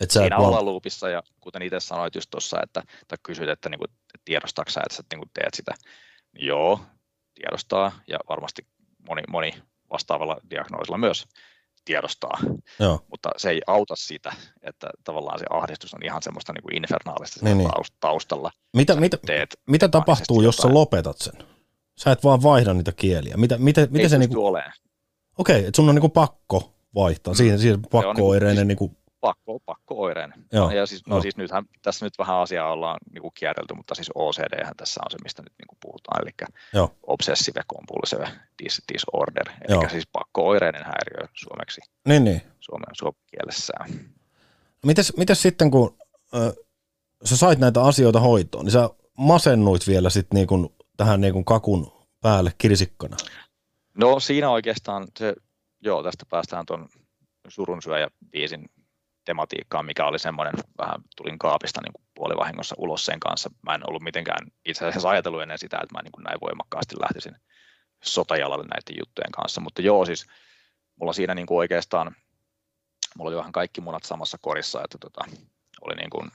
Et 0.00 0.10
sä 0.10 0.20
Siinä 0.20 0.36
ollaan 0.36 0.64
loopissa 0.64 1.08
ja 1.08 1.22
kuten 1.40 1.62
itse 1.62 1.80
sanoit 1.80 2.14
just 2.14 2.30
tuossa, 2.30 2.62
että, 2.62 2.82
tai 3.08 3.18
kysyt, 3.22 3.48
että 3.48 3.68
niin 3.68 3.78
kuin, 3.78 3.90
tiedostaako 4.24 4.70
sä, 4.70 4.80
että 4.80 4.96
sä 4.96 5.02
niin 5.12 5.20
kuin 5.20 5.30
teet 5.34 5.54
sitä. 5.54 5.74
Joo, 6.38 6.80
tiedostaa 7.34 7.92
ja 8.06 8.18
varmasti 8.28 8.66
moni, 9.08 9.22
moni 9.28 9.54
vastaavalla 9.90 10.36
diagnoosilla 10.50 10.98
myös 10.98 11.26
tiedostaa, 11.84 12.38
Joo. 12.80 13.00
mutta 13.10 13.30
se 13.36 13.50
ei 13.50 13.62
auta 13.66 13.96
sitä, 13.96 14.32
että 14.62 14.90
tavallaan 15.04 15.38
se 15.38 15.44
ahdistus 15.50 15.94
on 15.94 16.04
ihan 16.04 16.22
semmoista 16.22 16.52
niin 16.52 16.62
kuin 16.62 16.76
infernaalista 16.76 17.44
niin, 17.44 17.58
niin. 17.58 17.70
taustalla. 18.00 18.50
Mitä, 18.76 18.96
mitä, 18.96 19.18
mitä 19.66 19.88
tapahtuu, 19.88 20.42
jos 20.42 20.56
sä 20.56 20.74
lopetat 20.74 21.18
sen? 21.18 21.34
Sä 21.96 22.12
et 22.12 22.24
vaan 22.24 22.42
vaihda 22.42 22.74
niitä 22.74 22.92
kieliä. 22.92 23.36
Mitä, 23.36 23.58
mitä, 23.58 23.88
mitä 23.90 24.08
se 24.08 24.18
niinku... 24.18 24.46
Okei, 24.46 24.70
okay, 25.38 25.58
että 25.58 25.76
sun 25.76 25.88
on 25.88 25.94
niinku 25.94 26.08
pakko 26.08 26.74
vaihtaa. 26.94 27.34
Mm. 27.34 27.36
Siihen, 27.36 27.58
siihen 27.58 27.82
pakko-oireinen 27.82 28.68
niinku... 28.68 28.96
Siis 29.26 29.36
pakko, 29.36 29.58
pakko-oireinen. 29.66 30.44
Joo. 30.52 30.70
Ja 30.70 30.86
siis, 30.86 31.06
no, 31.06 31.16
no. 31.16 31.22
siis 31.22 31.36
nythän 31.36 31.64
tässä 31.82 32.06
nyt 32.06 32.18
vähän 32.18 32.36
asiaa 32.36 32.72
ollaan 32.72 32.98
niinku 33.12 33.30
kierrelty, 33.30 33.74
mutta 33.74 33.94
siis 33.94 34.10
OCD 34.14 34.74
tässä 34.76 35.00
on 35.04 35.10
se, 35.10 35.16
mistä 35.22 35.42
nyt 35.42 35.52
niinku 35.58 35.76
puhutaan, 35.82 36.22
eli 36.22 36.50
Joo. 36.72 36.94
obsessive 37.02 37.60
compulsive 37.72 38.28
disorder, 38.92 39.48
eli 39.68 39.76
Joo. 39.76 39.88
siis 39.88 40.06
pakko-oireinen 40.12 40.84
häiriö 40.84 41.28
suomeksi. 41.34 41.80
Niin, 42.08 42.24
niin. 42.24 42.42
Suomen, 42.60 42.86
suomen 42.92 43.20
kielessään. 43.30 43.90
Mites, 44.84 45.16
mites 45.16 45.42
sitten, 45.42 45.70
kun 45.70 45.96
äh, 46.34 46.52
sä 47.24 47.36
sait 47.36 47.58
näitä 47.58 47.82
asioita 47.82 48.20
hoitoon, 48.20 48.64
niin 48.64 48.72
sä 48.72 48.90
masennuit 49.18 49.86
vielä 49.86 50.10
sitten 50.10 50.36
niin 50.36 50.70
tähän 50.96 51.20
niin 51.20 51.32
kuin 51.32 51.44
kakun 51.44 51.92
päälle 52.20 52.52
kirsikkana? 52.58 53.16
No 53.94 54.20
siinä 54.20 54.50
oikeastaan 54.50 55.08
se, 55.18 55.34
joo, 55.80 56.02
tästä 56.02 56.24
päästään 56.30 56.66
tuon 56.66 56.88
surunsyöjä 57.48 58.08
biisin 58.30 58.70
tematiikkaan, 59.26 59.86
mikä 59.86 60.06
oli 60.06 60.18
semmoinen, 60.18 60.54
vähän 60.78 61.00
tulin 61.16 61.38
kaapista 61.38 61.80
niin 61.80 61.92
kuin 61.92 62.06
puolivahingossa 62.14 62.74
ulos 62.78 63.04
sen 63.04 63.20
kanssa. 63.20 63.50
Mä 63.62 63.74
en 63.74 63.88
ollut 63.88 64.02
mitenkään 64.02 64.46
itse 64.64 64.86
asiassa 64.86 65.08
ajatellut 65.08 65.42
ennen 65.42 65.58
sitä, 65.58 65.78
että 65.82 65.94
mä 65.94 66.02
niin 66.02 66.12
kuin 66.12 66.24
näin 66.24 66.40
voimakkaasti 66.40 66.94
lähtisin 67.00 67.36
sotajalalle 68.04 68.64
näiden 68.64 68.98
juttujen 68.98 69.32
kanssa, 69.32 69.60
mutta 69.60 69.82
joo, 69.82 70.04
siis 70.04 70.26
mulla 71.00 71.12
siinä 71.12 71.34
niin 71.34 71.46
kuin 71.46 71.58
oikeastaan, 71.58 72.16
mulla 73.16 73.28
oli 73.28 73.36
vähän 73.36 73.52
kaikki 73.52 73.80
munat 73.80 74.04
samassa 74.04 74.38
korissa, 74.40 74.80
että 74.84 74.98
tota, 75.00 75.24
oli 75.80 75.94
niin 75.94 76.10
kuin 76.10 76.30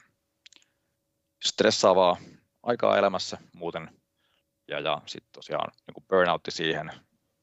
stressaavaa 1.45 2.17
aikaa 2.63 2.97
elämässä 2.97 3.37
muuten 3.53 4.01
ja, 4.67 4.79
ja 4.79 5.01
sitten 5.05 5.31
tosiaan 5.31 5.71
niin 5.87 6.05
burnoutti 6.07 6.51
siihen, 6.51 6.91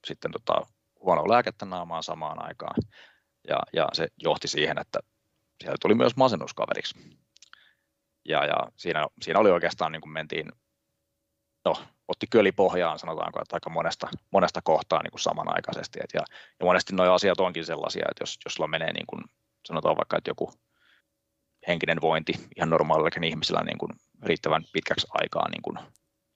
sitten 0.07 0.33
tota, 0.33 0.67
huono 1.01 1.29
lääkettä 1.29 1.65
naamaan 1.65 2.03
samaan 2.03 2.45
aikaan. 2.45 2.75
Ja, 3.49 3.59
ja 3.73 3.89
se 3.93 4.09
johti 4.19 4.49
siihen, 4.49 4.79
että 4.79 5.01
siellä 5.61 5.77
tuli 5.81 5.95
myös 5.95 6.17
masennuskaveriksi. 6.17 6.95
Ja, 8.29 8.45
ja 8.45 8.57
siinä, 8.77 9.07
siinä 9.23 9.41
oli 9.41 9.51
oikeastaan, 9.51 9.93
niin 9.93 10.01
kuin 10.01 10.13
mentiin, 10.13 10.53
no, 11.65 11.75
otti 12.09 12.27
köli 12.31 12.53
pohjaan, 12.53 12.99
sanotaanko, 12.99 13.43
että 13.43 13.57
aika 13.57 13.71
monesta, 13.71 14.09
monesta 14.33 14.61
kohtaa 14.63 15.03
niin 15.03 15.11
kuin 15.11 15.21
samanaikaisesti. 15.21 15.99
Et 16.05 16.11
ja, 16.15 16.23
ja 16.61 16.67
monesti 16.67 16.95
nuo 16.95 17.13
asiat 17.13 17.41
onkin 17.41 17.65
sellaisia, 17.65 18.07
että 18.11 18.23
jos, 18.23 18.39
jos 18.45 18.55
sulla 18.55 18.69
menee, 18.69 18.93
niin 18.93 19.07
kuin, 19.07 19.25
sanotaan 19.67 19.97
vaikka, 19.97 20.17
että 20.19 20.31
joku 20.31 20.53
henkinen 21.69 22.01
vointi 22.01 22.33
ihan 22.57 22.71
normaalillakin 22.71 23.25
ihmisillä 23.25 23.61
niin 23.65 23.79
kuin 23.79 23.93
riittävän 24.23 24.65
pitkäksi 24.73 25.07
aikaa 25.11 25.49
niin 25.51 25.63
kuin 25.63 25.79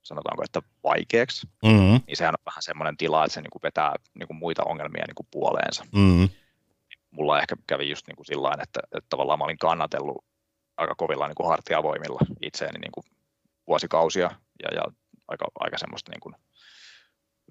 sanotaanko, 0.03 0.43
että 0.43 0.61
vaikeaksi, 0.83 1.47
mm-hmm. 1.63 2.01
niin 2.07 2.17
sehän 2.17 2.35
on 2.39 2.45
vähän 2.45 2.61
semmoinen 2.61 2.97
tila, 2.97 3.25
että 3.25 3.33
se 3.33 3.41
niin 3.41 3.51
kuin 3.51 3.63
vetää 3.63 3.95
niin 4.13 4.27
kuin 4.27 4.37
muita 4.37 4.63
ongelmia 4.63 5.05
niin 5.07 5.15
kuin 5.15 5.27
puoleensa. 5.31 5.85
Mm-hmm. 5.95 6.29
Mulla 7.13 7.39
ehkä 7.39 7.55
kävi 7.67 7.89
just 7.89 8.07
niin 8.07 8.15
kuin 8.15 8.25
sillä 8.25 8.51
että, 8.63 8.79
että 8.83 9.07
tavallaan 9.09 9.39
mä 9.39 9.45
olin 9.45 9.57
kannatellut 9.57 10.25
aika 10.77 10.95
kovilla 10.95 11.27
niin 11.27 11.35
kuin 11.35 11.49
hartiavoimilla 11.49 12.19
itseäni 12.41 12.79
niin 12.79 12.91
kuin 12.91 13.05
vuosikausia 13.67 14.29
ja, 14.63 14.75
ja 14.75 14.83
aika, 15.27 15.45
aika 15.59 15.77
semmoista 15.77 16.11
niin 16.11 16.19
kuin, 16.19 16.35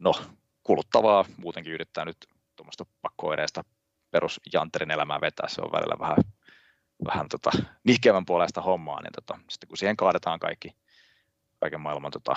no, 0.00 0.14
kuluttavaa 0.62 1.24
muutenkin 1.36 1.72
yrittää 1.72 2.04
nyt 2.04 2.16
tuommoista 2.56 2.86
pakkoireista 3.02 3.64
perusjantterin 4.10 4.90
elämää 4.90 5.20
vetää, 5.20 5.48
se 5.48 5.60
on 5.62 5.72
välillä 5.72 5.98
vähän, 5.98 6.16
vähän 7.04 7.28
tota, 7.28 7.50
nihkeämmän 7.84 8.26
puolesta 8.26 8.60
hommaa, 8.60 9.02
niin 9.02 9.12
tota, 9.12 9.38
sitten 9.50 9.68
kun 9.68 9.76
siihen 9.76 9.96
kaadetaan 9.96 10.38
kaikki 10.38 10.76
kaiken 11.60 11.80
maailman 11.80 12.10
tota, 12.10 12.34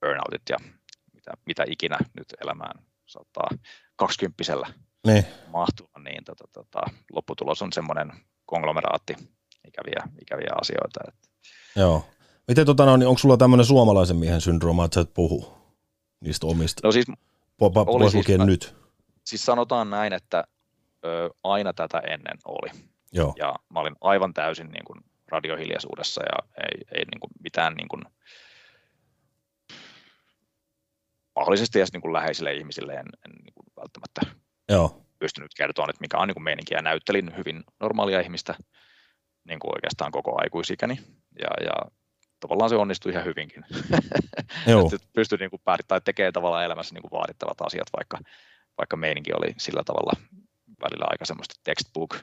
burnoutit 0.00 0.42
ja 0.48 0.56
mitä, 1.12 1.32
mitä 1.46 1.64
ikinä 1.68 1.98
nyt 2.16 2.34
elämään 2.44 2.84
saattaa 3.06 3.48
kaksikymppisellä 3.96 4.66
niin. 5.06 5.24
mahtua, 5.46 5.88
niin 6.04 6.24
tota, 6.24 6.44
tota, 6.52 6.80
lopputulos 7.12 7.62
on 7.62 7.72
semmoinen 7.72 8.12
konglomeraatti 8.46 9.16
ikäviä, 9.68 10.02
ikäviä 10.22 10.50
asioita. 10.60 11.00
Että. 11.08 11.28
Joo. 11.76 12.04
Miten 12.48 12.66
tota, 12.66 12.86
no, 12.86 12.96
niin 12.96 13.08
onko 13.08 13.18
sulla 13.18 13.36
tämmöinen 13.36 13.66
suomalaisen 13.66 14.16
miehen 14.16 14.40
syndrooma, 14.40 14.84
että 14.84 14.94
sä 14.94 15.00
et 15.00 15.14
puhu 15.14 15.52
niistä 16.20 16.46
omista? 16.46 16.80
No 16.84 16.92
siis, 16.92 17.06
oli 17.60 18.10
siis, 18.10 18.38
mä, 18.38 18.44
nyt. 18.44 18.74
Siis 19.24 19.44
sanotaan 19.44 19.90
näin, 19.90 20.12
että 20.12 20.44
ö, 21.04 21.30
aina 21.44 21.72
tätä 21.72 21.98
ennen 21.98 22.38
oli. 22.44 22.70
Joo. 23.12 23.34
Ja 23.38 23.54
mä 23.72 23.80
olin 23.80 23.96
aivan 24.00 24.34
täysin 24.34 24.68
niin 24.68 24.84
kuin 24.84 25.00
radiohiljaisuudessa 25.28 26.22
ja 26.22 26.64
ei, 26.64 26.98
ei 26.98 27.04
niin 27.04 27.20
kuin 27.20 27.30
mitään 27.44 27.74
niin 27.74 27.88
kuin, 27.88 28.02
mahdollisesti 31.36 31.78
edes 31.78 31.92
niin 31.92 32.00
kuin 32.00 32.12
läheisille 32.12 32.54
ihmisille 32.54 32.92
en, 32.92 33.06
en 33.26 33.32
niin 33.44 33.54
kuin 33.54 33.66
välttämättä 33.76 34.20
Joo. 34.72 35.06
pystynyt 35.18 35.54
kertoa, 35.56 35.86
että 35.88 36.00
mikä 36.00 36.18
on 36.18 36.28
niin 36.28 36.34
kuin 36.34 36.44
meininki 36.44 36.74
ja 36.74 36.82
näyttelin 36.82 37.36
hyvin 37.36 37.64
normaalia 37.80 38.20
ihmistä 38.20 38.54
niin 39.44 39.58
kuin 39.58 39.74
oikeastaan 39.74 40.12
koko 40.12 40.40
aikuisikäni 40.42 41.00
ja, 41.38 41.64
ja 41.64 41.72
tavallaan 42.40 42.70
se 42.70 42.76
onnistui 42.76 43.12
ihan 43.12 43.24
hyvinkin. 43.24 43.64
Joo. 44.66 44.90
pystyi 45.12 45.38
niin 45.38 45.50
kuin 45.50 45.62
tai 45.88 46.00
tekee 46.00 46.32
tavallaan 46.32 46.64
elämässä 46.64 46.94
niin 46.94 47.02
kuin 47.02 47.10
vaadittavat 47.10 47.60
asiat, 47.60 47.88
vaikka, 47.96 48.18
vaikka 48.78 48.96
meininki 48.96 49.32
oli 49.32 49.54
sillä 49.58 49.82
tavalla 49.84 50.12
välillä 50.82 51.06
aika 51.08 51.24
semmoista 51.24 51.54
textbook 51.64 52.16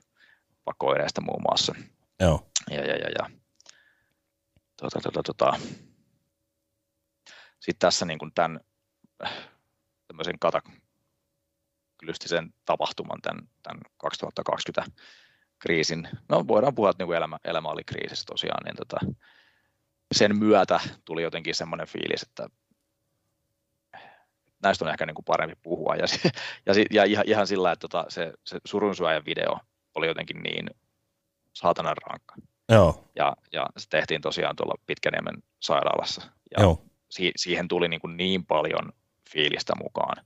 pakoireista 0.65 1.21
muun 1.21 1.41
muassa. 1.41 1.75
Joo. 2.19 2.51
Ja, 2.69 2.85
ja, 2.85 2.95
ja, 2.95 3.09
ja. 3.19 3.29
Tota, 4.81 4.99
tota, 5.03 5.23
tota. 5.23 5.59
Sitten 7.59 7.79
tässä 7.79 8.05
niin 8.05 8.19
kuin 8.19 8.31
tämän 8.35 8.59
tämmöisen 10.07 10.39
kataklystisen 11.99 12.53
tapahtuman, 12.65 13.21
tämän, 13.21 13.47
tämän 13.63 13.81
2020 13.97 14.91
kriisin, 15.59 16.07
no 16.29 16.47
voidaan 16.47 16.75
puhua, 16.75 16.89
että 16.89 17.03
niin 17.03 17.15
elämä, 17.15 17.37
elämä 17.43 17.69
oli 17.69 17.83
kriisissä 17.83 18.25
tosiaan, 18.25 18.63
niin 18.65 18.75
tota, 18.75 18.97
sen 20.11 20.39
myötä 20.39 20.79
tuli 21.05 21.23
jotenkin 21.23 21.55
semmoinen 21.55 21.87
fiilis, 21.87 22.23
että 22.23 22.49
näistä 24.63 24.85
on 24.85 24.91
ehkä 24.91 25.05
niin 25.05 25.15
kuin 25.15 25.25
parempi 25.25 25.55
puhua. 25.63 25.95
Ja, 25.95 26.05
ja, 26.65 26.73
ja 26.91 27.03
ihan, 27.03 27.25
ihan 27.27 27.47
sillä, 27.47 27.71
että 27.71 27.87
tota, 27.87 28.05
se, 28.09 28.33
se 28.45 28.59
surunsyöjän 28.65 29.25
video 29.25 29.59
oli 29.95 30.07
jotenkin 30.07 30.43
niin 30.43 30.69
saatanan 31.53 31.95
rankka. 32.07 32.35
Joo. 32.69 33.09
Ja, 33.15 33.35
ja 33.51 33.67
se 33.77 33.89
tehtiin 33.89 34.21
tosiaan 34.21 34.55
tuolla 34.55 34.81
Pitkäniemen 34.85 35.43
sairaalassa. 35.59 36.21
Ja 36.57 36.63
Joo. 36.63 36.85
Si- 37.09 37.31
siihen 37.35 37.67
tuli 37.67 37.87
niin, 37.87 38.01
kuin 38.01 38.17
niin 38.17 38.45
paljon 38.45 38.91
fiilistä 39.29 39.73
mukaan. 39.83 40.25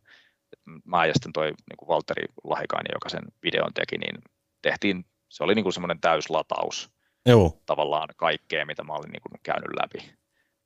Mä 0.86 1.06
ja 1.06 1.14
sitten 1.14 1.34
toi 1.34 1.46
niin 1.46 1.78
kuin 1.78 1.88
Valtteri 1.88 2.26
Lahikainen, 2.44 2.92
joka 2.94 3.10
sen 3.10 3.24
videon 3.44 3.74
teki, 3.74 3.98
niin 3.98 4.22
tehtiin, 4.62 5.06
se 5.30 5.44
oli 5.44 5.56
niin 5.56 5.64
kuin 5.64 5.74
semmoinen 5.74 6.00
täyslataus 6.00 6.92
Joo. 7.26 7.62
tavallaan 7.66 8.10
kaikkea, 8.18 8.66
mitä 8.66 8.84
mä 8.84 8.94
olin 8.94 9.12
niin 9.12 9.22
kuin 9.22 9.40
käynyt 9.44 9.72
läpi. 9.82 10.16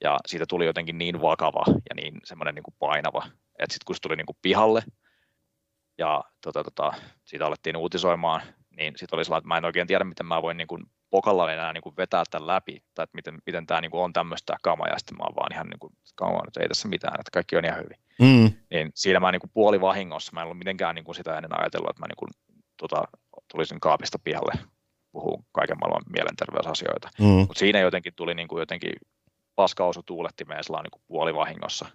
ja 0.04 0.18
siitä 0.26 0.46
tuli 0.50 0.66
jotenkin 0.66 0.98
niin 0.98 1.22
vakava 1.22 1.64
ja 1.68 1.96
niin 1.96 2.22
semmoinen 2.24 2.56
niin 2.56 2.64
kuin 2.64 2.76
painava, 2.80 3.26
että 3.60 3.74
sitten 3.74 3.86
kun 3.86 3.96
se 3.96 4.02
tuli 4.02 4.16
niin 4.16 4.26
kuin 4.26 4.38
pihalle 4.42 4.84
ja 5.98 6.24
tota, 6.42 6.64
tota, 6.64 6.94
siitä 7.26 7.46
alettiin 7.46 7.78
uutisoimaan, 7.78 8.42
niin 8.78 8.94
sitten 8.98 9.18
oli 9.18 9.26
sellainen, 9.26 9.42
että 9.42 9.48
mä 9.48 9.58
en 9.58 9.66
oikein 9.66 9.88
tiedä, 9.88 10.04
miten 10.04 10.26
mä 10.26 10.42
voin 10.42 10.58
niin 10.58 10.68
kuin 10.68 10.84
pokalla 11.10 11.54
enää 11.54 11.74
niin 11.74 11.82
kuin 11.82 11.98
vetää 11.98 12.24
tämän 12.32 12.48
läpi, 12.48 12.84
tai 12.93 13.04
että 13.04 13.15
miten, 13.15 13.38
miten 13.46 13.65
tämä 13.67 13.82
niin 13.82 13.91
kuin 13.91 14.02
on 14.02 14.13
tämmöistä 14.13 14.58
kamaa, 14.62 14.88
ja 14.88 14.98
sitten 14.98 15.17
mä 15.17 15.24
oon 15.24 15.36
vaan 15.36 15.54
ihan 15.54 15.67
niin 15.67 15.80
kuin, 15.80 15.93
kamaa, 16.15 16.43
että 16.48 16.62
ei 16.62 16.67
tässä 16.67 16.88
mitään, 16.88 17.20
että 17.20 17.32
kaikki 17.34 17.58
on 17.58 17.65
ihan 17.65 17.80
hyvin. 17.80 17.98
Mm. 18.20 18.58
Niin 18.72 18.91
siinä 18.96 19.20
mä 19.20 19.32
niin 19.32 19.39
kuin 19.39 19.52
puoli 19.54 19.82
vahingossa, 19.82 20.32
mä 20.34 20.39
en 20.39 20.43
ollut 20.43 20.58
mitenkään 20.58 20.96
niin 20.96 21.06
kuin 21.06 21.15
sitä 21.15 21.36
ennen 21.36 21.60
ajatellut, 21.60 21.89
että 21.89 22.02
mä 22.02 22.08
niin 22.08 22.15
kuin, 22.17 22.30
tota, 22.78 23.04
tulisin 23.52 23.80
kaapista 23.80 24.20
pihalle 24.24 24.54
puhuu 25.12 25.46
kaiken 25.52 25.78
maailman 25.80 26.04
mielenterveysasioita. 26.13 27.10
Mm. 27.20 27.26
Mutta 27.26 27.60
siinä 27.60 27.80
jotenkin 27.80 28.13
tuli 28.15 28.34
niin 28.36 28.48
kuin 28.48 28.60
jotenkin 28.60 28.91
paskausu 29.56 30.04
tuulettimeen 30.04 30.63
niin 30.70 30.91
kuin 30.91 31.02
puolivahingossa. 31.08 31.86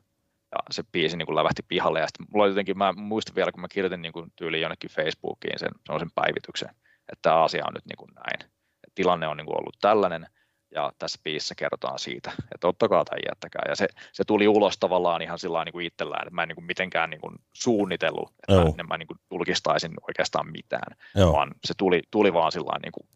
Ja 0.52 0.58
se 0.70 0.82
biisi 0.92 1.16
niin 1.16 1.26
kuin 1.26 1.36
lävähti 1.36 1.62
pihalle. 1.68 2.00
Ja 2.00 2.06
sitten 2.06 2.26
mulla 2.32 2.46
jotenkin, 2.46 2.78
mä 2.78 2.92
muistan 2.92 3.34
vielä, 3.34 3.52
kun 3.52 3.60
mä 3.60 3.68
kirjoitin 3.68 4.02
niin 4.02 4.12
kuin 4.12 4.32
tyyliin 4.36 4.62
jonnekin 4.62 4.90
Facebookiin 4.90 5.58
sen, 5.58 5.70
sen 5.98 6.10
päivityksen, 6.14 6.68
että 7.12 7.22
tämä 7.22 7.42
asia 7.42 7.64
on 7.66 7.74
nyt 7.74 7.86
niin 7.86 7.96
kuin 7.96 8.10
näin. 8.14 8.52
Tilanne 8.94 9.28
on 9.28 9.36
niin 9.36 9.46
kuin 9.46 9.58
ollut 9.58 9.76
tällainen, 9.80 10.26
ja 10.74 10.92
tässä 10.98 11.20
biisissä 11.24 11.54
kerrotaan 11.54 11.98
siitä, 11.98 12.32
että 12.54 12.68
ottakaa 12.68 13.04
tai 13.04 13.18
jättäkää. 13.28 13.62
Ja 13.68 13.76
se, 13.76 13.88
se 14.12 14.24
tuli 14.24 14.48
ulos 14.48 14.78
tavallaan 14.78 15.22
ihan 15.22 15.38
sillä 15.38 15.64
niin 15.64 15.72
kuin 15.72 15.86
itsellään, 15.86 16.26
että 16.26 16.34
mä 16.34 16.42
en 16.42 16.48
niin 16.48 16.56
kuin 16.56 16.64
mitenkään 16.64 17.10
niin 17.10 17.20
kuin 17.20 17.34
suunnitellut, 17.52 18.28
että 18.28 18.52
Joo. 18.52 18.64
mä, 18.64 18.74
en 18.78 18.88
mä 18.88 18.98
niin 18.98 19.06
kuin 19.06 19.18
tulkistaisin 19.28 19.92
oikeastaan 20.08 20.52
mitään, 20.52 20.96
Joo. 21.14 21.32
vaan 21.32 21.54
se 21.64 21.74
tuli, 21.76 22.02
tuli 22.10 22.32
vaan 22.32 22.52
sillä 22.52 22.78
niin 22.82 22.92
kuin 22.92 23.06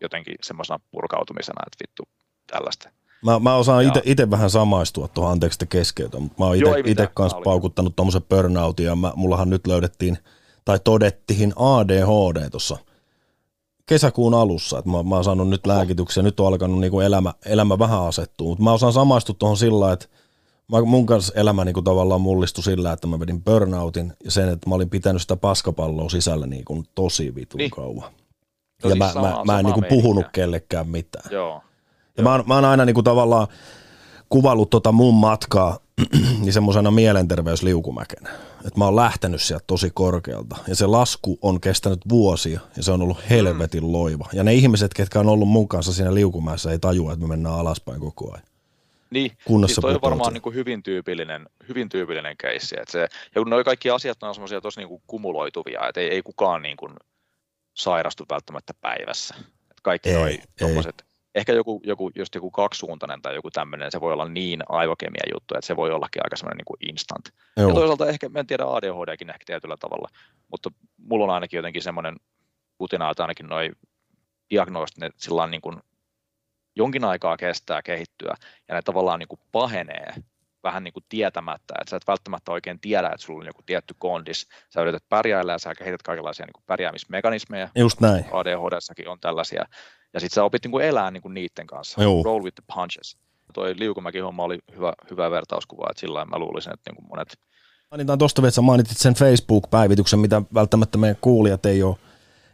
jotenkin 0.00 0.34
semmoisena 0.42 0.80
purkautumisena, 0.90 1.62
että 1.66 1.84
vittu 1.88 2.02
tällaista. 2.46 2.90
Mä, 3.24 3.38
mä 3.38 3.54
osaan 3.54 3.84
ite 4.04 4.30
vähän 4.30 4.50
samaistua 4.50 5.08
tuohon, 5.08 5.32
anteeksi 5.32 5.56
että 5.56 5.66
keskeytän, 5.66 6.22
mutta 6.22 6.42
mä 6.42 6.46
oon 6.46 6.56
ite 6.84 7.08
kanssa 7.14 7.40
paukuttanut 7.44 7.96
tuommoisen 7.96 8.22
burnoutin 8.22 8.86
ja 8.86 8.96
mä, 8.96 9.12
mullahan 9.16 9.50
nyt 9.50 9.66
löydettiin 9.66 10.18
tai 10.64 10.78
todettiin 10.84 11.52
ADHD 11.56 12.50
tuossa 12.50 12.76
kesäkuun 13.86 14.34
alussa, 14.34 14.78
että 14.78 14.90
mä, 14.90 15.02
mä 15.02 15.14
oon 15.14 15.24
saanut 15.24 15.48
nyt 15.48 15.66
lääkityksen 15.66 16.22
ja 16.22 16.24
nyt 16.24 16.40
on 16.40 16.46
alkanut 16.46 16.80
niinku 16.80 17.00
elämä, 17.00 17.34
elämä 17.46 17.78
vähän 17.78 18.02
asettua, 18.02 18.48
mutta 18.48 18.64
mä 18.64 18.72
osaan 18.72 18.92
samaistua 18.92 19.36
tuohon 19.38 19.56
sillä, 19.56 19.92
että 19.92 20.06
mä, 20.72 20.80
mun 20.82 21.06
kanssa 21.06 21.32
elämä 21.36 21.64
niinku 21.64 21.82
tavallaan 21.82 22.20
mullistui 22.20 22.64
sillä, 22.64 22.92
että 22.92 23.06
mä 23.06 23.20
vedin 23.20 23.42
burnoutin 23.42 24.12
ja 24.24 24.30
sen, 24.30 24.48
että 24.48 24.68
mä 24.68 24.74
olin 24.74 24.90
pitänyt 24.90 25.22
sitä 25.22 25.36
paskapalloa 25.36 26.08
sisällä 26.08 26.46
niinku 26.46 26.84
tosi 26.94 27.34
vitun 27.34 27.58
Niin. 27.58 27.70
kauan. 27.70 28.12
No 28.84 28.90
ja 28.90 28.96
mä, 28.96 29.12
sama- 29.12 29.30
mä, 29.30 29.44
mä 29.44 29.58
en 29.58 29.64
niinku 29.64 29.82
puhunut 29.88 30.26
kellekään 30.32 30.88
mitään. 30.88 31.32
Joo, 31.32 31.60
Ja 32.16 32.22
mä, 32.22 32.32
oon, 32.32 32.44
mä 32.46 32.54
oon 32.54 32.64
aina 32.64 32.84
niinku 32.84 33.02
tavallaan 33.02 33.46
kuvallut 34.28 34.70
tota 34.70 34.92
mun 34.92 35.14
matkaa 35.14 35.78
niin 36.42 36.52
semmoisena 36.52 36.90
mielenterveysliukumäkenä. 36.90 38.30
Että 38.58 38.78
mä 38.78 38.84
oon 38.84 38.96
lähtenyt 38.96 39.42
sieltä 39.42 39.64
tosi 39.66 39.90
korkealta. 39.94 40.56
Ja 40.68 40.76
se 40.76 40.86
lasku 40.86 41.38
on 41.42 41.60
kestänyt 41.60 42.00
vuosia 42.08 42.60
ja 42.76 42.82
se 42.82 42.92
on 42.92 43.02
ollut 43.02 43.30
helvetin 43.30 43.92
loiva. 43.92 44.28
Ja 44.32 44.44
ne 44.44 44.54
ihmiset, 44.54 44.94
ketkä 44.94 45.20
on 45.20 45.28
ollut 45.28 45.48
mun 45.48 45.68
kanssa 45.68 45.92
siinä 45.92 46.14
liukumäessä, 46.14 46.70
ei 46.70 46.78
tajua, 46.78 47.12
että 47.12 47.26
me 47.26 47.28
mennään 47.28 47.58
alaspäin 47.58 48.00
koko 48.00 48.32
ajan. 48.32 48.46
Niin, 49.10 49.32
Kunnossa 49.44 49.74
siis 49.74 49.82
toi 49.82 49.94
on 49.94 50.02
varmaan 50.02 50.32
niin 50.32 50.42
kuin 50.42 50.54
hyvin 50.54 50.82
tyypillinen, 50.82 51.46
hyvin 51.68 51.88
tyypillinen 51.88 52.36
keissi. 52.36 52.76
Että 52.80 52.92
se, 52.92 52.98
ja 53.34 53.40
kun 53.40 53.50
noi 53.50 53.64
kaikki 53.64 53.90
asiat 53.90 54.22
on 54.22 54.34
semmoisia 54.34 54.60
tosi 54.60 54.80
niin 54.80 54.88
kuin 54.88 55.02
kumuloituvia, 55.06 55.88
että 55.88 56.00
ei, 56.00 56.08
ei 56.08 56.22
kukaan 56.22 56.62
niin 56.62 56.76
kuin 56.76 56.92
sairastu 57.74 58.24
välttämättä 58.30 58.74
päivässä. 58.80 59.34
Että 59.40 59.82
kaikki 59.82 60.08
Ei, 60.08 60.14
noi 60.14 60.30
ei. 60.30 60.42
tommoset, 60.58 61.04
ehkä 61.34 61.52
joku, 61.52 61.80
joku, 61.84 62.10
just 62.14 62.34
joku 62.34 62.50
kaksisuuntainen 62.50 63.22
tai 63.22 63.34
joku 63.34 63.50
tämmöinen, 63.50 63.90
se 63.90 64.00
voi 64.00 64.12
olla 64.12 64.28
niin 64.28 64.62
aivokemia 64.68 65.22
juttu, 65.34 65.54
että 65.54 65.66
se 65.66 65.76
voi 65.76 65.90
ollakin 65.90 66.22
aika 66.24 66.36
semmoinen 66.36 66.64
niin 66.68 66.90
instant. 66.90 67.28
Joo. 67.56 67.68
Ja 67.68 67.74
toisaalta 67.74 68.08
ehkä, 68.08 68.28
mä 68.28 68.38
en 68.38 68.46
tiedä 68.46 68.64
ADHDkin 68.64 69.30
ehkä 69.30 69.44
tietyllä 69.46 69.76
tavalla, 69.76 70.08
mutta 70.50 70.70
mulla 70.96 71.24
on 71.24 71.30
ainakin 71.30 71.58
jotenkin 71.58 71.82
semmoinen 71.82 72.16
putina, 72.78 73.10
että 73.10 73.22
ainakin 73.22 73.46
noi 73.46 73.70
diagnoosit, 74.50 74.98
ne 74.98 75.10
sillä 75.16 75.46
niin 75.46 75.60
kuin 75.60 75.76
jonkin 76.76 77.04
aikaa 77.04 77.36
kestää 77.36 77.82
kehittyä 77.82 78.34
ja 78.68 78.74
ne 78.74 78.82
tavallaan 78.82 79.18
niin 79.18 79.28
kuin 79.28 79.40
pahenee 79.52 80.14
vähän 80.64 80.84
niin 80.84 80.92
kuin 80.92 81.04
tietämättä, 81.08 81.74
että 81.80 81.90
sä 81.90 81.96
et 81.96 82.06
välttämättä 82.06 82.52
oikein 82.52 82.80
tiedä, 82.80 83.06
että 83.06 83.26
sulla 83.26 83.40
on 83.40 83.46
joku 83.46 83.62
tietty 83.66 83.94
kondis, 83.98 84.46
sä 84.74 84.82
yrität 84.82 85.04
pärjäillä 85.08 85.52
ja 85.52 85.58
sä 85.58 85.74
kehität 85.74 86.02
kaikenlaisia 86.02 86.46
niin 86.46 86.52
kuin 86.52 86.64
pärjäämismekanismeja, 86.66 87.68
Just 87.76 88.00
näin. 88.00 88.24
ADHDssakin 88.32 89.08
on 89.08 89.20
tällaisia, 89.20 89.64
ja 90.14 90.20
sitten 90.20 90.34
sä 90.34 90.44
opit 90.44 90.64
niin 90.64 90.72
kuin 90.72 90.84
elää 90.84 91.10
niin 91.10 91.22
kuin 91.22 91.34
niiden 91.34 91.66
kanssa, 91.66 92.02
Joo. 92.02 92.22
roll 92.22 92.42
with 92.42 92.54
the 92.54 92.74
punches. 92.74 93.16
Toi 93.54 93.74
liukumäki 93.78 94.18
homma 94.18 94.42
oli 94.42 94.58
hyvä, 94.76 94.92
hyvä 95.10 95.30
vertauskuva, 95.30 95.86
että 95.90 96.00
sillä 96.00 96.24
mä 96.24 96.38
luulisin, 96.38 96.72
että 96.72 96.90
niin 96.90 96.96
kuin 96.96 97.08
monet 97.08 97.28
Mainitaan 97.90 98.18
tuosta 98.18 98.42
vielä, 98.42 98.48
että 98.48 98.54
sä 98.54 98.62
mainitsit 98.62 98.98
sen 98.98 99.14
Facebook-päivityksen, 99.14 100.18
mitä 100.18 100.42
välttämättä 100.54 100.98
meidän 100.98 101.16
kuulijat 101.20 101.66
ei 101.66 101.82
ole, 101.82 101.96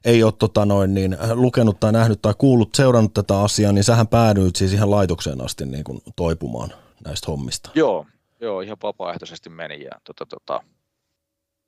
ei 0.05 0.23
ole 0.23 0.33
tota 0.33 0.65
noin, 0.65 0.95
niin, 0.95 1.17
lukenut 1.35 1.81
tai 1.81 1.93
nähnyt 1.93 2.23
tai 2.23 2.35
kuullut, 2.39 2.75
seurannut 2.75 3.15
tätä 3.15 3.41
asiaa, 3.41 3.73
niin 3.73 3.85
sähän 3.85 4.09
päädyit 4.09 4.57
siis 4.57 4.73
ihan 4.73 4.91
laitokseen 4.91 5.45
asti 5.45 5.67
niin 5.67 5.85
kuin 5.85 6.01
toipumaan 6.17 6.73
näistä 7.05 7.27
hommista. 7.27 7.71
Joo, 7.75 8.07
joo, 8.41 8.61
ihan 8.61 8.77
vapaaehtoisesti 8.83 9.51
meni 9.51 9.85
ja 9.85 9.91
tota, 10.05 10.27
tota, 10.27 10.61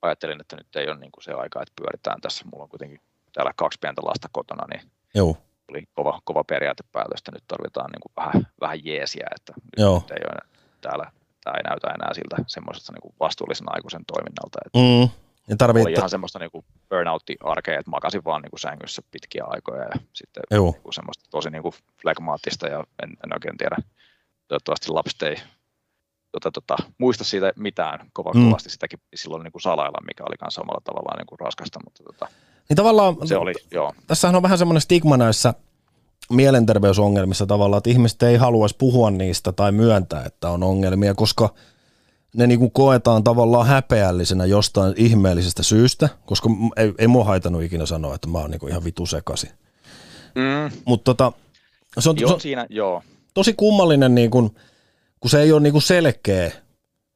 ajattelin, 0.03 0.40
että 0.40 0.57
nyt 0.57 0.77
ei 0.77 0.88
ole 0.88 0.99
niin 0.99 1.12
kuin 1.12 1.25
se 1.25 1.33
aika, 1.33 1.62
että 1.62 1.73
pyöritään 1.77 2.21
tässä. 2.21 2.45
Mulla 2.53 2.62
on 2.64 2.68
kuitenkin 2.68 3.01
täällä 3.33 3.53
kaksi 3.57 3.79
pientä 3.81 4.03
lasta 4.05 4.29
kotona, 4.33 4.66
niin 4.66 4.90
Joo, 5.14 5.37
oli 5.68 5.85
kova, 5.95 6.21
kova 6.25 6.45
periaatepäätös, 6.45 7.18
että 7.18 7.33
nyt 7.33 7.45
tarvitaan 7.49 7.90
niin 7.90 8.01
kuin 8.01 8.12
vähän, 8.16 8.47
vähän 8.61 8.85
jeesiä, 8.85 9.27
että 9.37 9.53
nyt, 9.57 9.85
Joo. 9.85 9.95
nyt 9.95 10.11
ei 10.11 10.25
ole 10.25 10.49
täällä, 10.81 11.12
tämä 11.45 11.57
ei 11.57 11.62
näytä 11.62 11.88
enää 11.88 12.14
siltä 12.14 12.37
semmoisesta 12.47 12.92
niin 12.92 13.03
kuin 13.03 13.14
vastuullisen 13.21 13.75
aikuisen 13.75 14.05
toiminnalta. 14.07 14.59
Että 14.66 14.79
mm. 14.79 15.09
ja 15.49 15.57
tarvii, 15.57 15.83
oli 15.83 15.92
ihan 15.92 16.11
semmoista 16.11 16.38
niin 16.38 16.51
kuin 16.51 16.64
burnoutti-arkea, 16.88 17.79
että 17.79 17.90
makasin 17.90 18.25
vaan 18.25 18.42
niin 18.42 18.51
kuin 18.51 18.61
sängyssä 18.61 19.03
pitkiä 19.11 19.45
aikoja 19.47 19.83
ja 19.83 19.97
sitten 20.12 20.42
Joo. 20.51 20.71
niin 20.71 20.83
kuin 20.83 20.92
semmoista 20.92 21.25
tosi 21.31 21.51
niin 21.51 21.62
kuin 21.62 21.75
flegmaattista 22.03 22.68
ja 22.68 22.85
en, 23.03 23.11
en 23.25 23.35
oikein 23.35 23.59
tiedä, 23.59 23.77
toivottavasti 24.59 24.88
lapset 24.93 25.23
ei 25.23 25.37
tota, 26.33 26.51
tota, 26.51 26.77
muista 26.99 27.25
siitä 27.25 27.53
mitään 27.57 28.09
kova, 28.12 28.31
Mm. 28.35 28.45
kovasti 28.45 28.71
sitäkin 28.71 28.99
silloin 29.15 29.43
niin 29.45 29.53
kuin 29.53 29.62
salailla, 29.62 29.99
mikä 30.07 30.25
oli 30.29 30.37
myös 30.43 30.55
samalla 30.55 30.81
tavalla 30.85 31.17
niin 31.19 31.27
kuin 31.27 31.41
raskasta, 31.41 31.81
mutta 31.85 32.03
tota, 32.05 32.29
niin 32.69 32.77
tavallaan, 32.77 33.17
se 33.25 33.37
oli, 33.37 33.53
joo, 33.71 33.93
tässähän 34.07 34.37
on 34.37 34.43
vähän 34.43 34.59
semmoinen 34.59 34.81
stigma 34.81 35.17
näissä 35.17 35.55
mielenterveysongelmissa 36.31 37.47
tavallaan, 37.47 37.79
että 37.79 37.91
ihmiset 37.91 38.23
ei 38.23 38.37
haluaisi 38.37 38.77
puhua 38.79 39.11
niistä 39.11 39.53
tai 39.53 39.73
myöntää, 39.73 40.25
että 40.25 40.51
on 40.51 40.62
ongelmia, 40.62 41.15
koska 41.15 41.55
ne 42.37 42.47
niinku 42.47 42.71
koetaan 42.71 43.25
tavallaan 43.25 43.67
häpeällisenä 43.67 44.45
jostain 44.45 44.95
ihmeellisestä 44.97 45.62
syystä, 45.62 46.09
koska 46.27 46.49
ei, 46.77 46.93
ei 46.99 47.09
mua 47.09 47.25
haitanut 47.25 47.62
ikinä 47.62 47.87
sanoa, 47.87 48.15
että 48.15 48.29
mä 48.29 48.38
oon 48.38 48.51
niinku 48.51 48.67
ihan 48.67 48.85
vitu 48.85 49.07
sekasi. 49.07 49.51
mm, 50.35 50.77
Mutta 50.85 51.05
tota, 51.05 51.33
se 51.99 52.11
on, 52.11 52.19
se 52.19 52.23
joo 52.23 52.35
on 52.35 52.41
siinä, 52.41 52.67
joo, 52.71 53.03
tosi 53.35 53.55
kummallinen, 53.55 54.14
niin 54.14 54.31
kun, 54.31 54.55
kun 55.21 55.31
se 55.31 55.40
ei 55.40 55.53
ole 55.53 55.61
niin 55.61 55.73
kuin 55.73 55.83
selkeä 55.83 56.53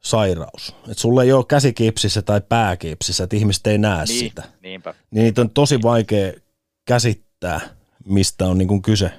sairaus. 0.03 0.69
Että 0.69 1.01
sulla 1.01 1.23
ei 1.23 1.33
ole 1.33 1.45
käsikipsissä 1.49 2.23
tai 2.23 2.41
pääkipsissä, 2.49 3.25
että 3.25 3.37
ihmiset 3.37 3.67
ei 3.67 3.79
näe 3.79 4.05
niin, 4.05 4.19
sitä. 4.19 4.43
niinpä. 4.63 4.95
Niin 5.11 5.23
niitä 5.25 5.41
on 5.41 5.51
tosi 5.51 5.83
vaikea 5.83 6.33
käsittää, 6.85 7.61
mistä 8.05 8.47
on 8.47 8.59
niin 8.59 8.69
kuin 8.69 8.83
kyse. 8.83 9.11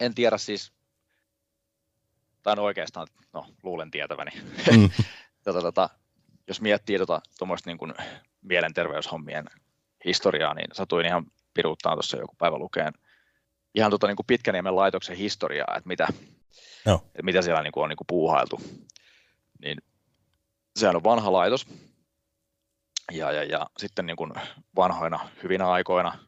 En 0.00 0.14
tiedä 0.14 0.38
siis, 0.38 0.72
tai 2.42 2.56
no 2.56 2.62
oikeastaan, 2.62 3.06
no 3.32 3.46
luulen 3.62 3.90
tietäväni, 3.90 4.30
Mm. 4.76 4.90
tota, 5.44 5.60
tota, 5.60 5.90
jos 6.48 6.60
miettii 6.60 6.98
tota, 6.98 7.20
tuommoista 7.38 7.70
niin 7.70 7.78
kuin 7.78 7.94
mielenterveyshommien 8.42 9.44
historiaa, 10.04 10.54
niin 10.54 10.68
satuin 10.72 11.06
ihan 11.06 11.26
piruuttaan 11.54 11.96
tuossa 11.96 12.16
joku 12.16 12.34
päivä 12.38 12.58
lukeen 12.58 12.92
ihan 13.74 13.90
tota, 13.90 14.06
niin 14.06 14.16
kuin 14.16 14.26
Pitkäniemen 14.26 14.76
laitoksen 14.76 15.16
historiaa, 15.16 15.74
että 15.76 15.88
mitä, 15.88 16.08
Joo. 16.86 17.02
että 17.06 17.22
mitä 17.22 17.42
siellä 17.42 17.62
niin 17.62 17.72
kuin 17.72 17.84
on 17.84 17.88
niin 17.88 17.96
kuin 17.96 18.06
puuhailtu. 18.06 18.60
Niin 19.62 19.78
sehän 20.76 20.96
on 20.96 21.04
vanha 21.04 21.32
laitos, 21.32 21.66
ja, 23.12 23.32
ja, 23.32 23.44
ja 23.44 23.66
sitten 23.78 24.06
niin 24.06 24.16
kuin 24.16 24.32
vanhoina 24.76 25.28
hyvinä 25.42 25.70
aikoina, 25.70 26.18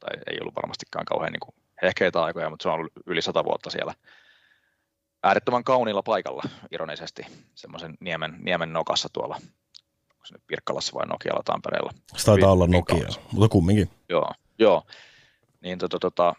tai 0.00 0.10
ei 0.30 0.38
ollut 0.40 0.56
varmastikaan 0.56 1.04
kauhean 1.04 1.32
niin 1.32 1.40
kuin 1.40 1.54
hehkeitä 1.82 2.22
aikoja, 2.22 2.50
mutta 2.50 2.62
se 2.62 2.68
on 2.68 2.74
ollut 2.74 2.92
yli 3.06 3.22
sata 3.22 3.44
vuotta 3.44 3.70
siellä 3.70 3.94
äärettömän 5.22 5.64
kauniilla 5.64 6.02
paikalla, 6.02 6.42
ironisesti, 6.70 7.26
semmoisen 7.54 7.94
niemen, 8.00 8.36
niemen 8.38 8.72
nokassa 8.72 9.08
tuolla, 9.12 9.34
onko 10.12 10.24
se 10.24 10.34
nyt 10.34 10.42
Pirkkalassa 10.46 10.94
vai 10.94 11.06
Nokialla 11.06 11.42
Tampereella. 11.44 11.92
Se 12.16 12.24
taitaa 12.24 12.52
olla 12.52 12.64
hyvin 12.64 12.78
Nokia, 12.78 12.96
kaunis. 12.96 13.20
mutta 13.32 13.48
kumminkin. 13.48 13.90
Joo, 14.08 14.32
joo. 14.58 14.82
Niin 15.60 15.78
tota, 15.78 15.98
tota, 15.98 16.34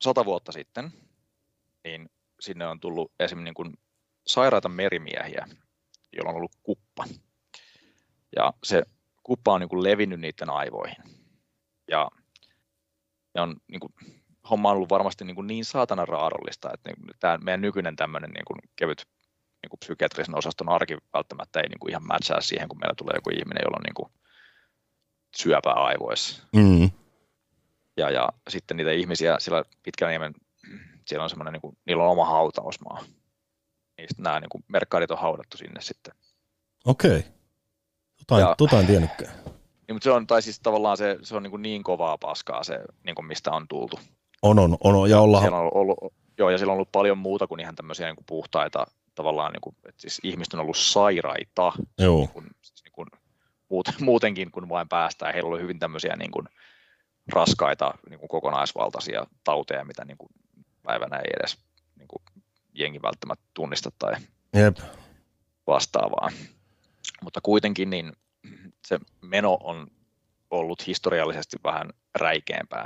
sata 0.00 0.24
vuotta 0.24 0.52
sitten, 0.52 0.92
niin 1.84 2.10
sinne 2.40 2.66
on 2.66 2.80
tullut 2.80 3.12
esimerkiksi 3.20 3.44
niin 3.44 3.54
kuin 3.54 3.74
sairaita 4.26 4.68
merimiehiä, 4.68 5.46
joilla 6.12 6.30
on 6.30 6.36
ollut 6.36 6.56
kuppa. 6.62 7.04
Ja 8.36 8.52
se 8.64 8.82
kuppa 9.22 9.52
on 9.52 9.60
niin 9.60 9.68
kuin 9.68 9.82
levinnyt 9.82 10.20
niiden 10.20 10.50
aivoihin. 10.50 10.96
Ja 11.88 12.10
ne 13.34 13.40
on 13.40 13.56
niin 13.68 13.80
kuin 13.80 13.92
homma 14.50 14.70
on 14.70 14.76
ollut 14.76 14.90
varmasti 14.90 15.24
niin, 15.24 15.34
kuin 15.34 15.46
niin 15.46 15.64
saatana 15.64 16.04
raadollista, 16.04 16.70
että 16.74 16.90
niin, 16.90 17.10
tämä 17.20 17.38
meidän 17.38 17.60
nykyinen 17.60 17.96
tämmöinen 17.96 18.30
niin 18.30 18.44
kuin 18.44 18.58
kevyt 18.76 19.06
niin 19.62 19.70
kuin 19.70 19.78
psykiatrisen 19.78 20.38
osaston 20.38 20.68
arki 20.68 20.98
välttämättä 21.14 21.60
ei 21.60 21.68
niin 21.68 21.78
kuin 21.78 21.90
ihan 21.90 22.06
matchaa 22.06 22.40
siihen, 22.40 22.68
kun 22.68 22.78
meillä 22.78 22.94
tulee 22.94 23.14
joku 23.14 23.30
ihminen, 23.30 23.62
jolla 23.64 23.76
on 23.76 23.82
niin 23.82 23.94
kuin 23.94 24.12
syöpää 25.36 25.72
aivoissa. 25.72 26.42
Mm. 26.52 26.90
Ja, 27.96 28.10
ja 28.10 28.28
sitten 28.48 28.76
niitä 28.76 28.90
ihmisiä 28.90 29.36
sillä 29.38 29.64
Pitkäniemen, 29.82 30.34
siellä 31.06 31.22
on 31.22 31.30
semmoinen, 31.30 31.52
niin 31.52 31.60
kuin, 31.60 31.78
niillä 31.86 32.04
on 32.04 32.10
oma 32.10 32.24
hautausmaa. 32.24 33.04
Niistä 33.98 34.22
nämä 34.22 34.40
niin 34.40 34.48
kuin 34.48 34.64
merkkaarit 34.68 35.10
on 35.10 35.18
haudattu 35.18 35.56
sinne 35.56 35.80
sitten. 35.80 36.14
Okei. 36.84 37.18
Okay. 37.18 37.22
Tota, 38.18 38.40
Ja- 38.40 38.54
tota 38.58 38.80
en 38.80 38.86
tiennytkään. 38.86 39.32
Niin, 39.88 39.94
mutta 39.94 40.04
se 40.04 40.10
on, 40.10 40.26
tai 40.26 40.42
siis 40.42 40.60
tavallaan 40.60 40.96
se, 40.96 41.18
se 41.22 41.36
on 41.36 41.42
niin, 41.42 41.50
kuin 41.50 41.62
niin 41.62 41.82
kovaa 41.82 42.18
paskaa 42.18 42.64
se, 42.64 42.80
niin 43.04 43.14
kuin 43.14 43.26
mistä 43.26 43.50
on 43.50 43.68
tultu. 43.68 44.00
On, 44.42 44.58
on, 44.58 44.76
on. 44.84 45.10
Ja 45.10 45.20
ollaan, 45.20 45.42
Siellä 45.42 45.58
on 45.58 45.70
ollut, 45.74 45.98
joo, 46.38 46.50
ja 46.50 46.58
siellä 46.58 46.72
on 46.72 46.74
ollut 46.74 46.92
paljon 46.92 47.18
muuta 47.18 47.46
kuin 47.46 47.60
ihan 47.60 47.74
tämmöisiä 47.74 48.06
niin 48.06 48.16
kuin 48.16 48.26
puhtaita, 48.26 48.86
tavallaan, 49.14 49.52
niin 49.52 49.60
kuin, 49.60 49.76
että 49.88 50.00
siis 50.00 50.20
ihmiset 50.22 50.54
on 50.54 50.60
ollut 50.60 50.76
sairaita, 50.76 51.72
joo. 51.98 52.18
niin 52.18 52.28
kuin, 52.28 52.46
siis 52.62 52.84
niin 52.84 52.92
kuin, 52.92 53.08
muut, 53.68 53.88
muutenkin 54.00 54.50
kuin 54.50 54.68
vain 54.68 54.88
päästään. 54.88 55.34
Heillä 55.34 55.48
oli 55.48 55.62
hyvin 55.62 55.78
tämmöisiä 55.78 56.16
niin 56.16 56.30
kuin, 56.30 56.48
raskaita 57.32 57.94
niin 58.10 58.18
kuin 58.18 58.28
kokonaisvaltaisia 58.28 59.26
tauteja, 59.44 59.84
mitä 59.84 60.04
niin 60.04 60.18
kuin, 60.18 60.30
päivänä 60.86 61.16
ei 61.16 61.30
edes 61.40 61.58
niin 61.96 62.08
kuin, 62.08 62.22
jengi 62.74 63.02
välttämättä 63.02 63.44
tunnista 63.54 63.90
tai 63.98 64.14
Jep. 64.54 64.76
vastaavaa. 65.66 66.30
Mutta 67.22 67.40
kuitenkin 67.40 67.90
niin 67.90 68.12
se 68.86 68.98
meno 69.22 69.58
on 69.62 69.86
ollut 70.50 70.86
historiallisesti 70.86 71.56
vähän 71.64 71.90
räikeämpää 72.14 72.84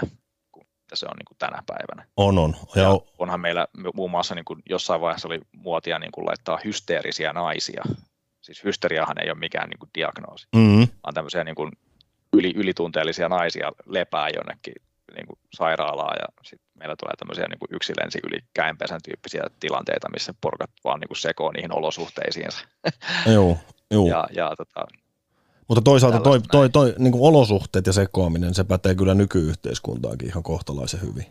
kuin 0.53 0.67
mitä 0.83 0.97
se 0.97 1.07
on 1.07 1.17
niin 1.17 1.27
kuin 1.27 1.39
tänä 1.39 1.63
päivänä. 1.67 2.09
On, 2.17 2.39
on. 2.39 2.57
Ja, 2.75 2.83
Ja 2.83 3.01
onhan 3.19 3.41
meillä 3.41 3.67
muun 3.95 4.11
muassa 4.11 4.35
niin 4.35 4.45
kuin 4.45 4.63
jossain 4.69 5.01
vaiheessa 5.01 5.29
oli 5.29 5.41
muotia 5.53 5.99
niin 5.99 6.13
kuin 6.13 6.27
laittaa 6.27 6.59
hysteerisiä 6.65 7.33
naisia. 7.33 7.83
Siis 8.41 8.65
hysteriahan 8.65 9.23
ei 9.23 9.31
ole 9.31 9.39
mikään 9.39 9.69
niin 9.71 9.79
kuin 9.79 9.91
diagnoosi, 9.95 10.47
mm, 10.57 10.89
vaan 11.03 11.15
tämmöisiä 11.15 11.45
niin 11.45 11.55
kuin 11.55 11.73
yli, 12.33 12.53
ylitunteellisia 12.57 13.29
naisia 13.29 13.73
lepää 13.87 14.29
jonnekin 14.29 14.75
niin 15.17 15.27
kuin 15.27 15.39
sairaalaa 15.55 16.15
ja 16.15 16.25
sitten 16.45 16.71
meillä 16.79 16.97
tulee 16.97 17.15
tämmöisiä 17.19 17.47
niin 17.49 17.59
kuin 17.59 17.69
yksilensi 17.73 18.19
yli 18.25 18.39
käenpesän 18.55 19.01
tyyppisiä 19.05 19.43
tilanteita, 19.61 20.11
missä 20.13 20.35
porkat 20.41 20.71
vaan 20.85 21.01
niin 21.01 21.09
kuin 21.09 21.19
sekoo 21.19 21.53
niihin 21.53 21.77
olosuhteisiinsa. 21.77 22.59
joo, 23.35 23.57
joo. 23.91 24.07
Ja, 24.09 24.27
ja 24.33 24.53
tota, 24.57 24.87
Mutta 25.69 25.83
toisaalta 25.83 26.21
toi, 26.21 26.41
toi, 26.51 26.71
toi 26.71 26.95
niin 26.99 27.13
kuin 27.13 27.29
olosuhteet 27.29 27.87
ja 27.87 27.93
sekoaminen, 27.93 28.55
se 28.55 28.65
pätee 28.65 28.95
kyllä 28.95 29.15
nykyyhteiskuntaankin 29.15 30.29
ihan 30.29 30.43
kohtalaisen 30.43 31.01
hyvin. 31.01 31.27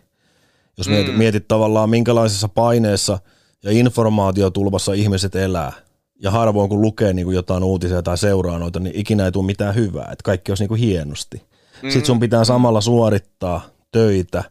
Jos 0.78 0.88
Mm. 0.88 0.94
mietit, 0.94 1.18
mietit 1.18 1.48
tavallaan 1.48 1.90
minkälaisessa 1.90 2.48
paineessa 2.50 3.20
ja 3.64 3.72
informaatiotulvassa 3.72 4.94
ihmiset 4.94 5.36
elää, 5.36 5.72
ja 6.22 6.32
harvoin 6.32 6.70
kun 6.70 6.82
lukee 6.82 7.14
niin 7.14 7.26
kuin 7.26 7.36
jotain 7.36 7.64
uutisia 7.64 8.02
tai 8.02 8.18
seuraa 8.18 8.60
noita, 8.60 8.80
niin 8.80 8.96
ikinä 8.96 9.26
ei 9.26 9.32
tule 9.32 9.46
mitään 9.46 9.76
hyvää, 9.76 10.10
että 10.12 10.24
kaikki 10.24 10.52
olisi 10.52 10.64
niin 10.64 10.68
kuin 10.68 10.80
hienosti. 10.80 11.49
Mm. 11.84 11.90
Sitten 11.90 12.06
sun 12.06 12.20
pitää 12.20 12.44
samalla 12.44 12.82
suorittaa 12.82 13.62
töitä, 13.92 14.44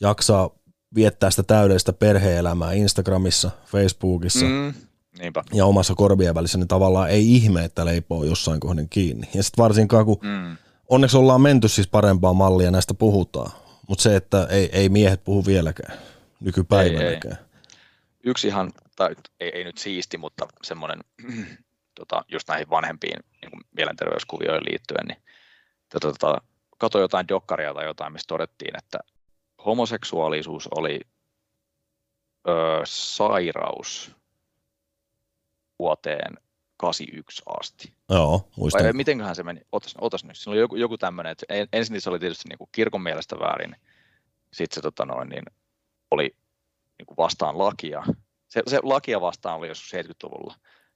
jaksaa 0.00 0.50
viettää 0.94 1.30
sitä 1.30 1.42
täydellistä 1.42 1.92
perheelämää 1.92 2.72
Instagramissa, 2.72 3.50
Facebookissa, 3.66 4.44
mm, 4.46 4.74
niinpä. 5.18 5.44
ja 5.54 5.66
omassa 5.66 5.94
korvien 5.94 6.34
välissä, 6.34 6.58
niin 6.58 6.68
tavallaan 6.68 7.10
ei 7.10 7.34
ihme, 7.34 7.64
että 7.64 7.84
leipoo 7.84 8.24
jossain 8.24 8.60
kohden 8.60 8.88
kiinni. 8.88 9.28
Ja 9.34 9.42
sitten 9.42 9.62
varsinkaan, 9.62 10.04
kun 10.04 10.18
Mm. 10.22 10.56
onneksi 10.88 11.16
ollaan 11.16 11.40
menty 11.40 11.68
siis 11.68 11.88
parempaa 11.88 12.32
mallia, 12.32 12.70
näistä 12.70 12.94
puhutaan. 12.94 13.50
Mutta 13.88 14.02
se, 14.02 14.16
että 14.16 14.46
ei, 14.50 14.68
ei 14.72 14.88
miehet 14.88 15.24
puhu 15.24 15.46
vieläkään, 15.46 15.98
nykypäivänäkään. 16.40 17.38
Yksi 18.24 18.48
ihan, 18.48 18.72
tai 18.96 19.14
ei, 19.40 19.50
ei 19.54 19.64
nyt 19.64 19.78
siisti, 19.78 20.18
mutta 20.18 20.46
semmoinen 20.62 20.98
tota, 22.00 22.24
just 22.32 22.48
näihin 22.48 22.70
vanhempiin 22.70 23.20
niin 23.42 23.60
mielenterveyskuvioihin 23.76 24.64
liittyen, 24.70 25.06
niin 25.06 25.18
tota, 25.92 26.08
tota, 26.12 26.42
katsoin 26.78 27.02
jotain 27.02 27.28
dokkaria 27.28 27.74
tai 27.74 27.84
jotain, 27.84 28.12
missä 28.12 28.26
todettiin, 28.28 28.78
että 28.78 28.98
homoseksuaalisuus 29.64 30.68
oli 30.76 31.00
ö, 32.48 32.52
sairaus 32.84 34.12
vuoteen 35.78 36.34
81 36.76 37.42
asti. 37.60 37.92
Joo, 38.08 38.48
muistan. 38.56 38.84
Vai 38.84 38.92
mitenköhän 38.92 39.36
se 39.36 39.42
meni? 39.42 39.60
Otas, 39.72 39.94
otas 40.00 40.24
nyt. 40.24 40.36
Siinä 40.36 40.52
oli 40.52 40.60
joku, 40.60 40.76
joku 40.76 40.98
tämmöinen, 40.98 41.32
että 41.32 41.46
en- 41.48 41.68
ensin 41.72 42.00
se 42.00 42.10
oli 42.10 42.18
tietysti 42.18 42.48
niin 42.48 42.58
kuin 42.58 42.68
kirkon 42.72 43.02
mielestä 43.02 43.36
väärin. 43.38 43.76
Sitten 44.52 44.74
se 44.74 44.80
tota 44.80 45.04
noin, 45.04 45.28
niin 45.28 45.44
oli 46.10 46.36
niin 46.98 47.06
kuin 47.06 47.16
vastaan 47.16 47.58
lakia. 47.58 48.04
Se, 48.48 48.62
se 48.66 48.80
lakia 48.82 49.20
vastaan 49.20 49.58
oli 49.58 49.68
joskus 49.68 49.92
70-luvulla. 49.94 50.54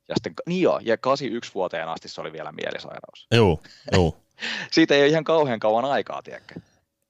Ja 0.08 0.14
sitten, 0.14 0.34
niin 0.46 0.62
joo, 0.62 0.80
ja 0.82 0.96
81 0.98 1.54
vuoteen 1.54 1.88
asti 1.88 2.08
se 2.08 2.20
oli 2.20 2.32
vielä 2.32 2.52
mielisairaus. 2.52 3.26
Joo, 3.30 3.62
joo. 3.92 4.21
Siitä 4.70 4.94
ei 4.94 5.00
ole 5.00 5.08
ihan 5.08 5.24
kauhean 5.24 5.60
kauan 5.60 5.84
aikaa, 5.84 6.22
tiedätkö? 6.22 6.54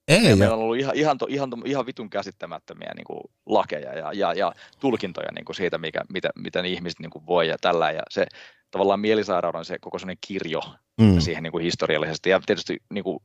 Ei, 0.09 0.31
Ja 0.31 0.37
meillä 0.37 0.55
on 0.55 0.63
ollut 0.63 0.79
ihan, 0.79 0.97
ihan, 0.97 1.19
ihan, 1.29 1.51
ihan 1.65 1.87
vitun 1.87 2.11
käsittämättömiä 2.11 2.93
niin 2.97 3.05
kuin 3.05 3.21
lakeja 3.47 3.99
ja, 3.99 4.13
ja, 4.13 4.35
ja 4.35 4.53
tulkintoja 4.81 5.33
niin 5.35 5.45
kuin 5.45 5.57
siitä, 5.57 5.79
mikä, 5.79 6.01
mitä, 6.13 6.31
miten 6.39 6.65
ihmiset 6.65 7.01
niin 7.01 7.11
kuin 7.11 7.27
voi 7.27 7.49
ja 7.49 7.57
tällä. 7.61 7.91
Ja 7.91 8.03
se 8.11 8.27
tavallaan 8.71 9.01
mielisairauden 9.01 9.65
se 9.65 9.79
koko 9.79 9.99
sellainen 9.99 10.19
kirjo 10.27 10.61
mm, 11.01 11.21
siihen 11.21 11.43
niin 11.43 11.53
kuin 11.53 11.65
historiallisesti. 11.65 12.31
Ja 12.31 12.41
tietysti 12.47 12.83
niin 12.91 13.05
kuin, 13.05 13.19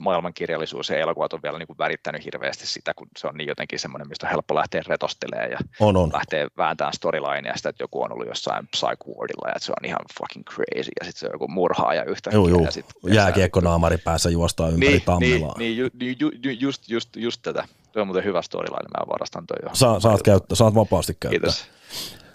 maailmankirjallisuus 0.00 0.88
ja 0.88 0.98
elokuvat 0.98 1.32
on 1.32 1.42
vielä 1.42 1.58
niin 1.58 1.66
kuin 1.66 1.78
värittänyt 1.78 2.24
hirveästi 2.24 2.66
sitä, 2.66 2.94
kun 2.96 3.06
se 3.18 3.26
on 3.26 3.34
niin 3.34 3.48
jotenkin 3.48 3.78
semmoinen, 3.78 4.08
mistä 4.08 4.26
on 4.26 4.30
helppo 4.30 4.54
lähteä 4.54 4.82
retostelemaan 4.86 5.50
ja 5.50 5.58
on, 5.80 5.96
on. 5.96 6.10
lähteä 6.12 6.48
vääntämään 6.56 6.92
storylinea 6.92 7.56
sitä, 7.56 7.68
että 7.68 7.82
joku 7.82 8.02
on 8.02 8.12
ollut 8.12 8.26
jossain 8.26 8.68
psych 8.68 9.08
wardilla 9.08 9.48
ja 9.48 9.52
että 9.56 9.66
se 9.66 9.72
on 9.72 9.84
ihan 9.84 10.00
fucking 10.18 10.44
crazy 10.44 10.90
ja 11.00 11.04
sitten 11.04 11.20
se 11.20 11.26
on 11.26 11.32
joku 11.32 11.48
murhaaja 11.48 12.04
yhtäkkiä. 12.04 12.38
Joo, 12.38 12.48
joo. 12.48 12.70
Sit, 12.70 12.86
Jääkiekkonaamari 13.06 13.98
päässä 13.98 14.30
juostaa 14.30 14.68
ympäri 14.68 14.90
niin, 14.90 15.02
Tammelaa. 15.02 15.54
niin, 15.58 15.58
niin 15.58 15.76
ju, 15.76 15.88
ju, 16.00 16.14
ju, 16.20 16.30
ju, 16.42 16.50
just, 16.60 16.88
just, 16.88 17.16
just 17.16 17.42
tätä. 17.42 17.64
Tuo 17.92 18.00
on 18.02 18.06
muuten 18.06 18.24
hyvä 18.24 18.42
storyline, 18.42 18.88
mä 18.98 19.06
varastan 19.08 19.46
toi 19.46 19.56
jo. 19.62 19.70
Sa, 19.72 20.00
saat, 20.00 20.22
käyttää, 20.22 20.56
saat 20.56 20.74
vapaasti 20.74 21.16
käyttää. 21.20 21.30
Kiitos. 21.40 21.66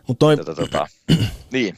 Mutta 0.08 0.20
toi, 0.20 0.38
Tota, 0.38 0.56
tota, 0.56 0.88
niin, 1.54 1.78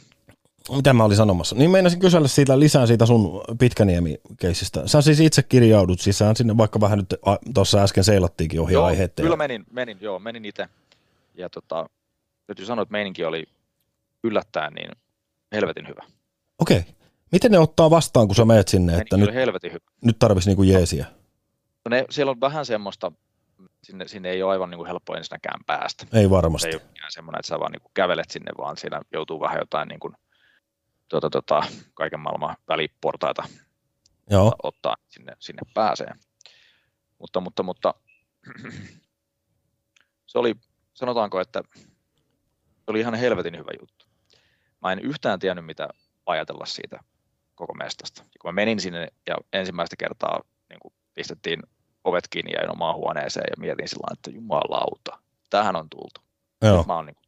mitä 0.75 0.93
mä 0.93 1.03
olin 1.03 1.17
sanomassa? 1.17 1.55
Niin 1.55 1.71
meinasin 1.71 1.99
kysellä 1.99 2.27
siitä 2.27 2.59
lisää 2.59 2.85
siitä 2.85 3.05
sun 3.05 3.41
Pitkäniemi-keisistä. 3.59 4.87
Sä 4.87 5.01
siis 5.01 5.19
itse 5.19 5.43
kirjaudut 5.43 5.99
sisään 5.99 6.35
sinne, 6.35 6.57
vaikka 6.57 6.81
vähän 6.81 6.99
nyt 6.99 7.15
tuossa 7.53 7.83
äsken 7.83 8.03
seilattiinkin 8.03 8.61
ohi 8.61 8.73
joo, 8.73 8.85
aiheet. 8.85 9.13
kyllä 9.15 9.35
menin, 9.35 9.65
menin, 9.71 9.97
joo, 10.01 10.19
menin 10.19 10.45
itse. 10.45 10.67
Ja 11.35 11.49
tota, 11.49 11.89
täytyy 12.47 12.65
sanoa, 12.65 12.83
että 12.83 12.91
meininki 12.91 13.25
oli 13.25 13.43
yllättäen 14.23 14.73
niin 14.73 14.91
helvetin 15.51 15.87
hyvä. 15.87 16.03
Okei. 16.59 16.77
Okay. 16.77 16.93
Miten 17.31 17.51
ne 17.51 17.59
ottaa 17.59 17.89
vastaan, 17.89 18.27
kun 18.27 18.35
sä 18.35 18.45
meet 18.45 18.67
sinne, 18.67 18.97
että 18.97 19.17
Meininki 19.17 19.17
nyt, 19.17 19.27
oli 19.29 19.35
helvetin 19.35 19.71
hyvä. 19.71 19.85
nyt 20.01 20.19
tarvitsisi 20.19 20.49
niinku 20.49 20.63
jeesiä? 20.63 21.05
No 21.85 21.89
ne, 21.89 22.05
siellä 22.09 22.29
on 22.29 22.41
vähän 22.41 22.65
semmoista, 22.65 23.11
sinne, 23.83 24.07
sinne 24.07 24.29
ei 24.29 24.43
ole 24.43 24.51
aivan 24.51 24.69
niin 24.69 24.77
kuin 24.77 24.87
helppo 24.87 25.15
ensinnäkään 25.15 25.59
päästä. 25.67 26.05
Ei 26.13 26.23
Se 26.23 26.29
varmasti. 26.29 26.67
ei 26.67 26.75
ole 26.75 26.81
semmoinen, 27.09 27.39
että 27.39 27.47
sä 27.47 27.59
vaan 27.59 27.71
niin 27.71 27.81
kuin 27.81 27.91
kävelet 27.93 28.31
sinne, 28.31 28.51
vaan 28.57 28.77
siinä 28.77 29.01
joutuu 29.13 29.39
vähän 29.39 29.59
jotain 29.59 29.87
niin 29.87 29.99
kuin, 29.99 30.13
tuota, 31.11 31.29
tuota, 31.29 31.61
kaiken 31.93 32.19
maailman 32.19 32.55
väliportaita 32.67 33.43
Joo, 34.29 34.55
ottaa 34.63 34.95
sinne, 35.09 35.35
sinne 35.39 35.61
pääsee. 35.73 36.13
Mutta, 37.19 37.41
mutta, 37.41 37.63
mutta 37.63 37.93
se 40.27 40.37
oli, 40.37 40.55
sanotaanko, 40.93 41.39
että 41.39 41.63
se 42.57 42.87
oli 42.87 42.99
ihan 42.99 43.15
helvetin 43.15 43.57
hyvä 43.57 43.71
juttu. 43.79 44.05
Mä 44.81 44.91
en 44.91 44.99
yhtään 44.99 45.39
tiennyt, 45.39 45.65
mitä 45.65 45.89
ajatella 46.25 46.65
siitä 46.65 46.99
koko 47.55 47.73
mestasta. 47.73 48.21
Ja 48.21 48.39
kun 48.41 48.47
mä 48.47 48.51
menin 48.51 48.79
sinne 48.79 49.07
ja 49.27 49.35
ensimmäistä 49.53 49.95
kertaa 49.95 50.41
niin 50.69 50.79
kuin 50.79 50.93
pistettiin 51.13 51.59
ovet 52.03 52.27
kiinni 52.27 52.51
ja 52.51 52.71
omaan 52.71 52.95
huoneeseen 52.95 53.45
ja 53.49 53.61
mietin 53.61 53.87
sillä 53.87 54.13
että 54.13 54.31
jumalauta, 54.31 55.19
tähän 55.49 55.75
on 55.75 55.89
tultu. 55.89 56.21
joo. 56.61 56.77
Nyt 56.77 56.87
mä 56.87 56.95
oon 56.95 57.05
niin 57.05 57.15
kuin... 57.15 57.25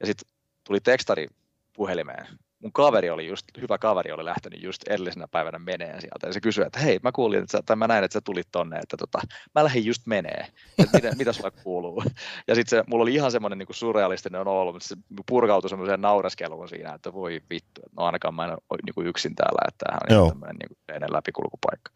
Ja 0.00 0.06
sitten 0.06 0.28
tuli 0.64 0.80
tekstari 0.80 1.28
puhelimeen. 1.72 2.26
Mun 2.66 2.72
kaveri 2.72 3.10
oli 3.10 3.26
just, 3.26 3.46
hyvä 3.60 3.78
kaveri 3.78 4.12
oli 4.12 4.24
lähtenyt 4.24 4.62
just 4.62 4.88
edellisenä 4.88 5.28
päivänä 5.28 5.58
meneen 5.58 6.00
sieltä. 6.00 6.26
Ja 6.26 6.32
se 6.32 6.40
kysyi, 6.40 6.64
että 6.66 6.78
hei, 6.78 7.00
mä 7.02 7.12
kuulin, 7.12 7.38
että 7.38 7.52
sä, 7.58 7.62
tai 7.66 7.76
mä 7.76 7.86
näin, 7.86 8.04
että 8.04 8.12
sä 8.12 8.20
tulit 8.20 8.48
tonne, 8.52 8.78
että 8.78 8.96
tota, 8.96 9.18
mä 9.54 9.64
lähdin 9.64 9.84
just 9.86 10.02
menee. 10.06 10.46
Että 10.78 10.96
mitä, 10.96 11.14
mitä 11.16 11.32
sulla 11.32 11.50
kuuluu? 11.50 12.02
Ja 12.48 12.54
sitten 12.54 12.78
se, 12.78 12.84
mulla 12.86 13.02
oli 13.02 13.14
ihan 13.14 13.30
semmoinen 13.32 13.58
niin 13.58 13.68
surrealistinen 13.70 14.48
olo, 14.48 14.72
mutta 14.72 14.88
se 14.88 14.96
purkautui 15.26 15.70
semmoiseen 15.70 16.00
naureskeluun 16.00 16.68
siinä, 16.68 16.94
että 16.94 17.12
voi 17.12 17.40
vittu, 17.50 17.80
no 17.96 18.04
ainakaan 18.04 18.34
mä 18.34 18.44
en 18.44 18.50
ole 18.50 18.78
niin 18.86 18.94
kuin 18.94 19.06
yksin 19.06 19.34
täällä, 19.34 19.68
että 19.68 19.84
tämähän 19.84 20.00
on 20.10 20.14
Joo. 20.14 20.24
ihan 20.24 20.32
tämmöinen 20.32 20.56
niin 20.56 20.76
kuin 21.00 21.12
läpikulkupaikka. 21.12 21.90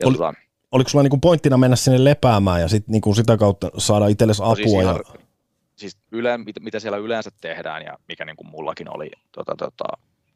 Ja 0.00 0.06
Oli- 0.06 0.16
tota, 0.16 0.34
Oliko 0.72 0.90
sulla 0.90 1.02
niinku 1.02 1.18
pointtina 1.18 1.56
mennä 1.56 1.76
sinne 1.76 2.04
lepäämään 2.04 2.60
ja 2.60 2.68
sit 2.68 2.88
niinku 2.88 3.14
sitä 3.14 3.36
kautta 3.36 3.70
saada 3.78 4.06
itsellesi 4.06 4.42
No 4.42 4.50
apua? 4.50 4.56
siis, 4.56 4.84
ja... 4.84 5.21
siis 5.76 5.98
yle, 6.12 6.38
mitä, 6.38 6.60
mitä 6.60 6.80
siellä 6.80 6.98
yleensä 6.98 7.30
tehdään 7.40 7.82
ja 7.82 7.98
mikä 8.08 8.24
niin 8.24 8.36
kuin 8.36 8.50
mullakin 8.50 8.96
oli 8.96 9.10
tota, 9.32 9.54
tota, 9.58 9.84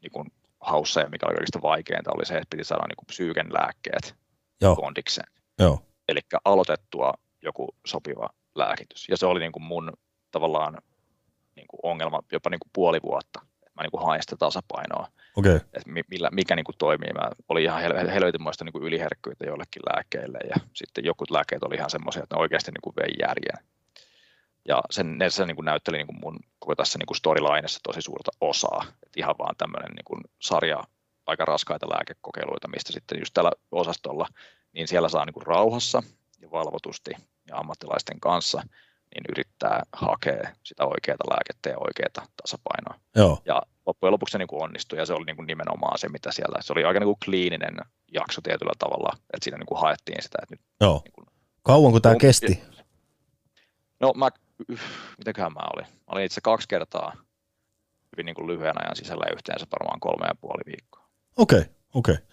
niin 0.01 0.11
kuin 0.11 0.31
haussa 0.59 1.01
ja 1.01 1.09
mikä 1.09 1.25
oli 1.25 1.35
kaikista 1.35 1.61
vaikeinta 1.61 2.11
oli 2.15 2.25
se, 2.25 2.33
että 2.33 2.47
piti 2.49 2.63
saada 2.63 2.87
niin 2.87 2.95
kuin 2.95 3.05
psyyken 3.05 3.53
lääkkeet 3.53 4.15
Joo, 4.61 4.75
kondikseen. 4.75 5.31
joo. 5.59 5.81
eli 6.07 6.19
aloitettua 6.45 7.13
joku 7.41 7.75
sopiva 7.85 8.29
lääkitys. 8.55 9.09
Ja 9.09 9.17
se 9.17 9.25
oli 9.25 9.39
niin 9.39 9.51
kuin 9.51 9.63
mun 9.63 9.93
tavallaan 10.31 10.77
niin 11.55 11.67
kuin 11.67 11.79
ongelma 11.83 12.19
jopa 12.31 12.49
niin 12.49 12.59
kuin 12.59 12.69
puoli 12.73 12.99
vuotta. 13.03 13.39
Mä 13.75 13.83
niin 13.83 13.91
kuin 13.91 14.05
hain 14.05 14.21
sitä 14.21 14.35
tasapainoa, 14.35 15.07
okay. 15.35 15.55
että 15.55 15.91
millä, 16.09 16.29
mikä 16.31 16.55
niin 16.55 16.63
kuin 16.63 16.75
toimii. 16.77 17.13
Mä 17.13 17.29
oli 17.49 17.63
ihan 17.63 17.81
helvetinmoista 18.13 18.65
niin 18.65 18.73
kuin 18.73 18.83
yliherkkyyttä 18.83 19.45
jollekin 19.45 19.81
lääkkeille 19.93 20.39
ja 20.49 20.55
sitten 20.73 21.05
jokut 21.05 21.31
lääkkeet 21.31 21.63
oli 21.63 21.75
ihan 21.75 21.89
semmoisia, 21.89 22.23
että 22.23 22.35
ne 22.35 22.41
oikeasti 22.41 22.71
niin 22.71 22.81
kuin 22.81 22.95
vei 22.95 23.13
järjen. 23.19 23.65
Ja 24.67 24.81
sen, 24.91 25.17
ne, 25.17 25.29
se 25.29 25.45
niin 25.45 25.55
kuin 25.55 25.65
näytteli 25.65 25.97
niin 25.97 26.07
kuin 26.07 26.19
mun 26.21 26.39
koko 26.59 26.75
tässä 26.75 26.99
niin 26.99 27.05
kuin 27.05 27.17
storylineissa 27.17 27.79
tosi 27.83 28.01
suurta 28.01 28.31
osaa. 28.41 28.85
Et 29.05 29.17
ihan 29.17 29.35
vaan 29.39 29.55
tämmöinen 29.57 29.91
niin 29.91 30.05
kuin 30.05 30.21
sarja 30.41 30.83
aika 31.25 31.45
raskaita 31.45 31.89
lääkekokeiluita, 31.89 32.67
mistä 32.67 32.93
sitten 32.93 33.19
just 33.19 33.33
tällä 33.33 33.51
osastolla, 33.71 34.27
niin 34.73 34.87
siellä 34.87 35.09
saa 35.09 35.25
niin 35.25 35.33
kuin 35.33 35.47
rauhassa 35.47 36.03
ja 36.41 36.51
valvotusti 36.51 37.11
ja 37.47 37.57
ammattilaisten 37.57 38.19
kanssa 38.19 38.61
niin 39.15 39.23
yrittää 39.29 39.83
hakea 39.93 40.49
sitä 40.63 40.85
oikeaa 40.85 41.29
lääkettä 41.29 41.69
ja 41.69 41.77
oikeaa 41.79 42.27
tasapainoa. 42.41 42.99
Joo. 43.15 43.41
Ja 43.45 43.61
loppujen 43.85 44.11
lopuksi 44.11 44.31
se 44.31 44.37
niin 44.37 44.47
kuin 44.47 44.63
onnistui 44.63 44.99
ja 44.99 45.05
se 45.05 45.13
oli 45.13 45.25
niin 45.25 45.35
kuin 45.35 45.47
nimenomaan 45.47 45.97
se, 45.99 46.09
mitä 46.09 46.31
siellä, 46.31 46.61
se 46.61 46.73
oli 46.73 46.83
aika 46.83 46.99
niin 46.99 47.07
kuin 47.07 47.17
kliininen 47.25 47.77
jakso 48.13 48.41
tietyllä 48.41 48.73
tavalla, 48.79 49.09
että 49.15 49.43
siinä 49.43 49.57
niin 49.57 49.67
kuin 49.67 49.81
haettiin 49.81 50.23
sitä. 50.23 50.37
Että 50.43 50.55
nyt, 50.55 50.61
Joo. 50.81 51.01
Niin 51.03 51.13
kuin, 51.13 51.27
Kauanko 51.63 51.99
tämä 51.99 52.15
kesti? 52.15 52.63
No 53.99 54.13
mä, 54.15 54.29
mitäköhän 55.17 55.53
mä 55.53 55.69
olin? 55.75 55.85
Mä 55.85 56.07
olin 56.07 56.25
itse 56.25 56.41
kaksi 56.41 56.67
kertaa 56.67 57.13
hyvin 58.11 58.25
niin 58.25 58.35
kuin 58.35 58.47
lyhyen 58.47 58.81
ajan 58.83 58.95
sisällä 58.95 59.25
yhteensä 59.33 59.65
varmaan 59.79 59.99
kolme 59.99 60.25
ja 60.27 60.35
puoli 60.41 60.61
viikkoa. 60.65 61.07
Okei, 61.37 61.59
okay, 61.59 61.73
okei. 61.93 62.13
Okay. 62.13 62.25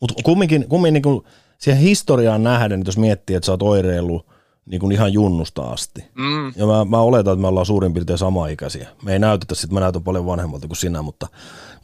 Mutta 0.00 0.14
kumminkin, 0.22 0.68
kumminkin 0.68 0.94
niin 0.94 1.02
kuin 1.02 1.32
siihen 1.58 1.82
historiaan 1.82 2.42
nähden, 2.42 2.82
jos 2.86 2.98
miettii, 2.98 3.36
että 3.36 3.46
sä 3.46 3.52
oot 3.52 3.62
oireillut 3.62 4.26
niin 4.66 4.80
kuin 4.80 4.92
ihan 4.92 5.12
junnusta 5.12 5.62
asti. 5.62 6.04
Mm. 6.14 6.52
Ja 6.56 6.66
mä, 6.66 6.84
mä 6.84 7.00
oletan, 7.00 7.32
että 7.32 7.40
me 7.40 7.46
ollaan 7.46 7.66
suurin 7.66 7.94
piirtein 7.94 8.18
samaikäisiä. 8.18 8.88
Me 9.02 9.12
ei 9.12 9.18
näytetä, 9.18 9.54
että 9.64 9.74
mä 9.74 9.80
näytän 9.80 10.02
paljon 10.02 10.26
vanhemmalta 10.26 10.66
kuin 10.66 10.76
sinä, 10.76 11.02
mutta, 11.02 11.28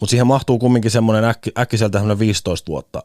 mutta 0.00 0.10
siihen 0.10 0.26
mahtuu 0.26 0.58
kumminkin 0.58 0.90
semmoinen 0.90 1.24
äkki, 1.24 1.52
äkkiseltä 1.58 2.18
15 2.18 2.72
vuotta 2.72 3.02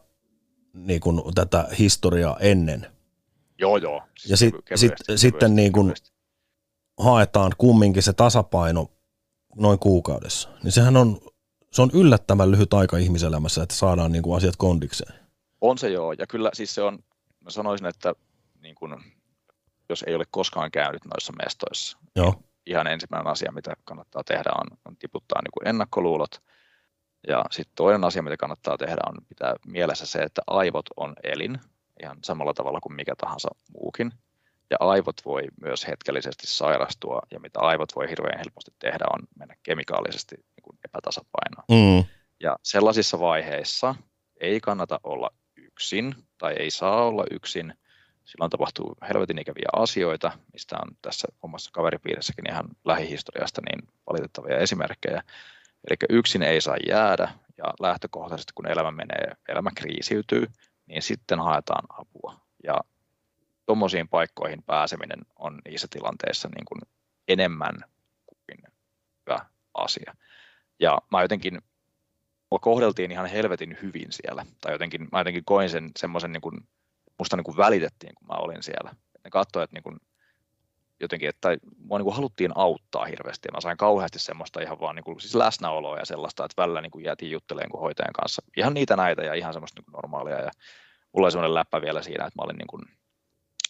niin 0.74 1.00
kuin 1.00 1.22
tätä 1.34 1.68
historiaa 1.78 2.36
ennen. 2.40 2.86
Joo, 3.58 3.76
joo. 3.76 4.02
Siis 4.18 4.30
ja 4.30 4.36
sit, 4.36 4.54
sit, 4.74 4.92
sitten 5.16 5.56
niin 5.56 5.72
kuin 5.72 5.94
haetaan 6.98 7.52
kumminkin 7.58 8.02
se 8.02 8.12
tasapaino 8.12 8.86
noin 9.56 9.78
kuukaudessa. 9.78 10.48
Niin 10.62 10.72
sehän 10.72 10.96
on, 10.96 11.20
se 11.70 11.82
on 11.82 11.90
yllättävän 11.94 12.50
lyhyt 12.50 12.74
aika 12.74 12.96
ihmiselämässä, 12.96 13.62
että 13.62 13.74
saadaan 13.74 14.12
niin 14.12 14.22
kuin 14.22 14.36
asiat 14.36 14.56
kondikseen. 14.56 15.14
On 15.60 15.78
se 15.78 15.88
joo, 15.88 16.12
ja 16.12 16.26
kyllä 16.26 16.50
siis 16.52 16.74
se 16.74 16.82
on, 16.82 16.98
mä 17.44 17.50
sanoisin, 17.50 17.86
että 17.86 18.14
niin 18.62 18.74
kuin, 18.74 18.96
jos 19.88 20.04
ei 20.06 20.14
ole 20.14 20.24
koskaan 20.30 20.70
käynyt 20.70 21.04
noissa 21.04 21.32
mestoissa, 21.44 21.98
joo. 22.16 22.30
Niin 22.30 22.48
ihan 22.66 22.86
ensimmäinen 22.86 23.32
asia, 23.32 23.52
mitä 23.52 23.76
kannattaa 23.84 24.24
tehdä, 24.24 24.50
on, 24.60 24.78
on 24.84 24.96
tiputtaa 24.96 25.42
niin 25.42 25.52
kuin 25.52 25.68
ennakkoluulot. 25.68 26.42
Ja 27.28 27.44
sitten 27.50 27.72
toinen 27.74 28.04
asia, 28.04 28.22
mitä 28.22 28.36
kannattaa 28.36 28.78
tehdä, 28.78 29.00
on 29.06 29.16
pitää 29.28 29.54
mielessä 29.66 30.06
se, 30.06 30.18
että 30.18 30.42
aivot 30.46 30.86
on 30.96 31.14
elin, 31.22 31.58
ihan 32.02 32.18
samalla 32.24 32.54
tavalla 32.54 32.80
kuin 32.80 32.94
mikä 32.96 33.14
tahansa 33.16 33.48
muukin. 33.72 34.12
Ja 34.70 34.76
aivot 34.80 35.16
voi 35.24 35.42
myös 35.60 35.86
hetkellisesti 35.86 36.46
sairastua, 36.46 37.20
ja 37.30 37.40
mitä 37.40 37.60
aivot 37.60 37.96
voi 37.96 38.10
hirveän 38.10 38.38
helposti 38.38 38.70
tehdä, 38.78 39.04
on 39.14 39.26
mennä 39.38 39.54
kemikaalisesti 39.62 40.36
niin 40.36 40.62
kuin 40.62 40.78
epätasapainoon. 40.84 41.64
Mm. 41.70 42.04
Ja 42.40 42.56
sellaisissa 42.62 43.20
vaiheissa 43.20 43.94
ei 44.40 44.60
kannata 44.60 45.00
olla 45.02 45.30
yksin, 45.56 46.14
tai 46.38 46.54
ei 46.58 46.70
saa 46.70 47.06
olla 47.06 47.24
yksin, 47.30 47.74
silloin 48.24 48.50
tapahtuu 48.50 48.96
helvetin 49.08 49.38
ikäviä 49.38 49.68
asioita, 49.72 50.32
mistä 50.52 50.76
on 50.82 50.96
tässä 51.02 51.28
omassa 51.42 51.70
kaveripiirissäkin 51.72 52.50
ihan 52.50 52.68
lähihistoriasta 52.84 53.60
niin 53.70 53.88
valitettavia 54.10 54.58
esimerkkejä. 54.58 55.22
Eli 55.90 55.96
yksin 56.18 56.42
ei 56.42 56.60
saa 56.60 56.76
jäädä, 56.88 57.28
ja 57.58 57.64
lähtökohtaisesti 57.80 58.52
kun 58.54 58.68
elämä 58.68 58.90
menee, 58.90 59.32
elämä 59.48 59.70
kriisiytyy, 59.76 60.46
niin 60.86 61.02
sitten 61.02 61.38
haetaan 61.38 61.84
apua. 61.88 62.40
Ja 62.64 62.80
tuommoisiin 63.68 64.08
paikkoihin 64.08 64.62
pääseminen 64.62 65.18
on 65.36 65.58
niissä 65.64 65.88
tilanteissa 65.90 66.48
niin 66.48 66.64
kuin 66.64 66.80
enemmän 67.28 67.74
kuin 68.26 68.58
hyvä 69.26 69.46
asia. 69.74 70.14
Ja 70.80 70.98
mä 71.12 71.22
jotenkin, 71.22 71.58
mua 72.50 72.58
kohdeltiin 72.58 73.12
ihan 73.12 73.26
helvetin 73.26 73.78
hyvin 73.82 74.06
siellä, 74.10 74.46
tai 74.60 74.72
jotenkin, 74.72 75.08
mä 75.12 75.20
jotenkin 75.20 75.44
koin 75.44 75.70
sen 75.70 75.90
semmoisen, 75.96 76.32
niin 76.32 76.40
kuin, 76.40 76.68
musta 77.18 77.36
niin 77.36 77.44
kuin 77.44 77.56
välitettiin, 77.56 78.14
kun 78.14 78.26
mä 78.26 78.34
olin 78.34 78.62
siellä. 78.62 78.94
Ne 79.24 79.30
katsoivat, 79.30 79.64
että 79.64 79.76
niin 79.76 79.82
kuin, 79.82 79.96
jotenkin, 81.00 81.28
että 81.28 81.48
mua 81.78 81.98
niin 81.98 82.04
kuin 82.04 82.16
haluttiin 82.16 82.52
auttaa 82.54 83.04
hirveästi, 83.04 83.48
ja 83.48 83.52
mä 83.52 83.60
sain 83.60 83.76
kauheasti 83.76 84.18
semmoista 84.18 84.62
ihan 84.62 84.80
vaan 84.80 84.96
niin 84.96 85.04
kuin, 85.04 85.20
siis 85.20 85.34
läsnäoloa 85.34 85.98
ja 85.98 86.06
sellaista, 86.06 86.44
että 86.44 86.62
välillä 86.62 86.80
niin 86.80 86.90
kuin 86.90 87.04
jäätiin 87.04 87.32
juttelemaan 87.32 87.70
kuin 87.70 87.80
hoitajan 87.80 88.12
kanssa. 88.12 88.42
Ihan 88.56 88.74
niitä 88.74 88.96
näitä 88.96 89.22
ja 89.22 89.34
ihan 89.34 89.52
semmoista 89.52 89.80
niin 89.80 89.84
kuin 89.84 89.92
normaalia, 89.92 90.40
ja 90.40 90.50
mulla 91.12 91.26
oli 91.26 91.32
semmoinen 91.32 91.54
läppä 91.54 91.80
vielä 91.80 92.02
siinä, 92.02 92.26
että 92.26 92.38
mä 92.38 92.44
olin 92.44 92.58
niin 92.58 92.66
kuin, 92.66 92.97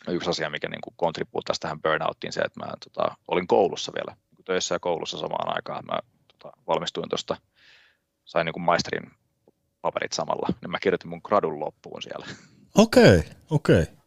yksi 0.08 0.30
asia, 0.30 0.50
mikä 0.50 0.68
niin 0.68 0.94
kontribuuttaisi 0.96 1.60
tähän 1.60 1.82
burnouttiin, 1.82 2.32
se, 2.32 2.40
että 2.40 2.60
mä 2.60 2.72
tota, 2.84 3.16
olin 3.28 3.46
koulussa 3.46 3.92
vielä, 3.94 4.16
niin 4.36 4.44
töissä 4.44 4.74
ja 4.74 4.78
koulussa 4.78 5.18
samaan 5.18 5.56
aikaan. 5.56 5.84
Mä 5.86 5.98
tota, 6.28 6.56
valmistuin 6.66 7.08
tuosta, 7.08 7.36
sain 8.24 8.44
niin 8.44 8.52
kuin 8.52 8.62
maisterin 8.62 9.10
paperit 9.82 10.12
samalla, 10.12 10.48
niin 10.62 10.70
mä 10.70 10.78
kirjoitin 10.82 11.10
mun 11.10 11.20
gradun 11.24 11.60
loppuun 11.60 12.02
siellä. 12.02 12.26
Okei, 12.74 13.18
okay, 13.18 13.30
okei. 13.50 13.82
Okay. 13.82 13.98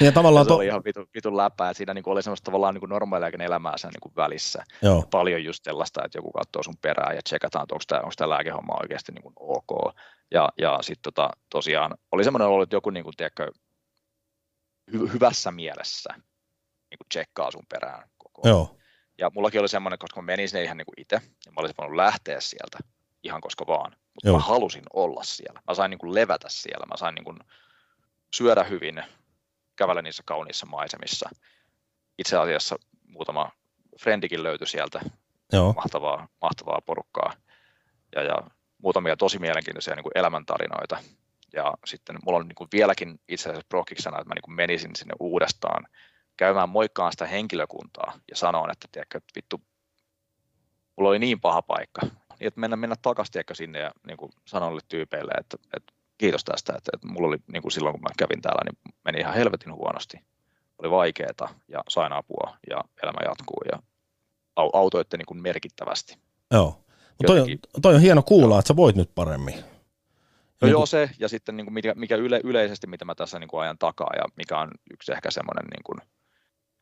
Ja 0.00 0.12
tavallaan 0.12 0.40
ja 0.40 0.44
se 0.44 0.48
to... 0.48 0.56
oli 0.56 0.66
ihan 0.66 0.84
vitun, 0.84 1.06
vitun 1.14 1.36
läpää, 1.36 1.70
että 1.70 1.78
siinä 1.78 1.94
niin 1.94 2.08
oli 2.08 2.22
semmoista 2.22 2.44
tavallaan 2.44 2.74
niin 2.74 2.88
normaalia 2.88 3.30
elämää 3.38 3.76
sen 3.76 3.90
niin 3.90 4.16
välissä. 4.16 4.64
Joo. 4.82 5.04
Paljon 5.10 5.44
just 5.44 5.64
sellaista, 5.64 6.04
että 6.04 6.18
joku 6.18 6.32
katsoo 6.32 6.62
sun 6.62 6.76
perään 6.82 7.16
ja 7.16 7.22
tsekataan, 7.22 7.62
että 7.62 7.74
onko 7.74 7.84
tämä, 7.88 8.00
onko 8.00 8.12
tämä 8.16 8.28
lääkehomma 8.28 8.80
oikeasti 8.80 9.12
niin 9.12 9.22
kuin 9.22 9.34
ok. 9.36 9.94
Ja, 10.30 10.48
ja 10.58 10.78
sitten 10.80 11.12
tota, 11.12 11.30
tosiaan 11.50 11.94
oli 12.12 12.24
semmoinen 12.24 12.48
ollut, 12.48 12.62
että 12.62 12.76
joku 12.76 12.90
niin 12.90 13.04
kuin, 13.04 13.16
tiedätkö, 13.16 13.52
hy- 14.92 15.12
hyvässä 15.12 15.50
mielessä 15.50 16.14
niin 16.90 16.98
kuin 16.98 17.08
tsekkaa 17.08 17.50
sun 17.50 17.66
perään 17.68 18.08
koko 18.18 18.42
ajan. 18.44 18.52
Joo. 18.52 18.76
Ja 19.18 19.30
mullakin 19.34 19.60
oli 19.60 19.68
semmoinen, 19.68 19.98
koska 19.98 20.22
mä 20.22 20.26
menin 20.26 20.48
sinne 20.48 20.64
ihan 20.64 20.76
niin 20.76 20.86
kuin 20.86 21.00
itse, 21.00 21.20
ja 21.46 21.52
mä 21.52 21.60
olisin 21.60 21.74
voinut 21.78 21.96
lähteä 21.96 22.40
sieltä 22.40 22.78
ihan 23.22 23.40
koska 23.40 23.66
vaan. 23.66 23.96
Mutta 24.14 24.32
mä 24.32 24.38
halusin 24.38 24.84
olla 24.92 25.24
siellä. 25.24 25.60
Mä 25.68 25.74
sain 25.74 25.90
niin 25.90 25.98
kuin 25.98 26.14
levätä 26.14 26.48
siellä. 26.50 26.86
Mä 26.86 26.96
sain 26.96 27.14
niin 27.14 27.24
kuin 27.24 27.38
syödä 28.34 28.64
hyvin, 28.64 29.02
kävellä 29.76 30.02
niissä 30.02 30.22
kauniissa 30.26 30.66
maisemissa. 30.66 31.30
Itse 32.18 32.36
asiassa 32.36 32.76
muutama 33.08 33.50
frendikin 34.00 34.42
löytyi 34.42 34.66
sieltä. 34.66 35.00
Joo. 35.52 35.72
Mahtavaa, 35.72 36.28
mahtavaa 36.42 36.80
porukkaa. 36.86 37.32
Ja, 38.16 38.22
ja 38.22 38.36
muutamia 38.82 39.16
tosi 39.16 39.38
mielenkiintoisia 39.38 39.94
niin 39.94 40.02
kuin 40.02 40.18
elämäntarinoita 40.18 40.98
ja 41.52 41.74
sitten 41.84 42.16
mulla 42.24 42.38
on 42.38 42.48
niin 42.48 42.54
kuin 42.54 42.68
vieläkin 42.72 43.20
itse 43.28 43.48
asiassa 43.48 43.68
prokiksena, 43.68 44.18
että 44.18 44.28
mä 44.28 44.34
niin 44.34 44.42
kuin 44.42 44.54
menisin 44.54 44.96
sinne 44.96 45.14
uudestaan 45.20 45.86
käymään 46.36 46.68
moikkaan 46.68 47.12
sitä 47.12 47.26
henkilökuntaa 47.26 48.12
ja 48.30 48.36
sanoin, 48.36 48.70
että, 48.70 48.88
tiedätkö, 48.92 49.18
että 49.18 49.32
vittu, 49.36 49.60
mulla 50.96 51.10
oli 51.10 51.18
niin 51.18 51.40
paha 51.40 51.62
paikka, 51.62 52.00
niin 52.02 52.46
että 52.48 52.60
mennä, 52.60 52.76
mennä 52.76 52.96
takaisin 53.02 53.32
tiedätkö, 53.32 53.54
sinne 53.54 53.78
ja 53.78 53.90
niin 54.06 54.16
kuin 54.16 54.32
sanoin 54.44 54.80
tyypeille, 54.88 55.32
että, 55.38 55.56
että 55.76 55.92
kiitos 56.18 56.44
tästä, 56.44 56.74
että, 56.76 56.90
että 56.94 57.08
mulla 57.08 57.28
oli 57.28 57.36
niin 57.52 57.62
kuin 57.62 57.72
silloin 57.72 57.92
kun 57.92 58.02
mä 58.02 58.08
kävin 58.18 58.42
täällä, 58.42 58.62
niin 58.64 58.94
meni 59.04 59.20
ihan 59.20 59.34
helvetin 59.34 59.74
huonosti. 59.74 60.16
Oli 60.78 60.90
vaikeaa 60.90 61.48
ja 61.68 61.84
sain 61.88 62.12
apua 62.12 62.56
ja 62.70 62.84
elämä 63.02 63.18
jatkuu 63.28 63.62
ja 63.72 63.82
autoitte 64.56 65.16
niin 65.16 65.26
kuin 65.26 65.42
merkittävästi. 65.42 66.18
Joo. 66.50 66.84
Toi 67.26 67.40
on, 67.40 67.46
toi 67.82 67.94
on 67.94 68.00
hieno 68.00 68.22
kuulla, 68.22 68.54
joo. 68.54 68.58
että 68.58 68.68
sä 68.68 68.76
voit 68.76 68.96
nyt 68.96 69.10
paremmin. 69.14 69.54
No 70.60 70.66
niin 70.66 70.72
joo 70.72 70.86
se, 70.86 71.10
ja 71.18 71.28
sitten 71.28 71.56
niin 71.56 71.66
kuin 71.66 71.74
mikä, 71.74 71.94
mikä 71.94 72.16
yle, 72.16 72.40
yleisesti, 72.44 72.86
mitä 72.86 73.04
mä 73.04 73.14
tässä 73.14 73.38
niin 73.38 73.48
kuin 73.48 73.62
ajan 73.62 73.78
takaa, 73.78 74.10
ja 74.16 74.24
mikä 74.36 74.58
on 74.58 74.70
yksi 74.92 75.12
ehkä 75.12 75.30
semmoinen 75.30 75.64
niin 75.64 75.82
kuin 75.84 76.00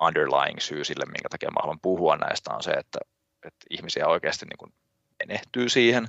underlying 0.03 0.59
syy 0.59 0.85
sille, 0.85 1.05
minkä 1.07 1.29
takia 1.31 1.51
mä 1.51 1.61
haluan 1.63 1.81
puhua 1.81 2.17
näistä, 2.17 2.55
on 2.55 2.63
se, 2.63 2.71
että, 2.71 2.99
että 3.45 3.67
ihmisiä 3.71 4.07
oikeasti 4.07 4.47
niin 4.47 4.59
kuin 4.59 4.73
menehtyy 5.19 5.69
siihen, 5.69 6.05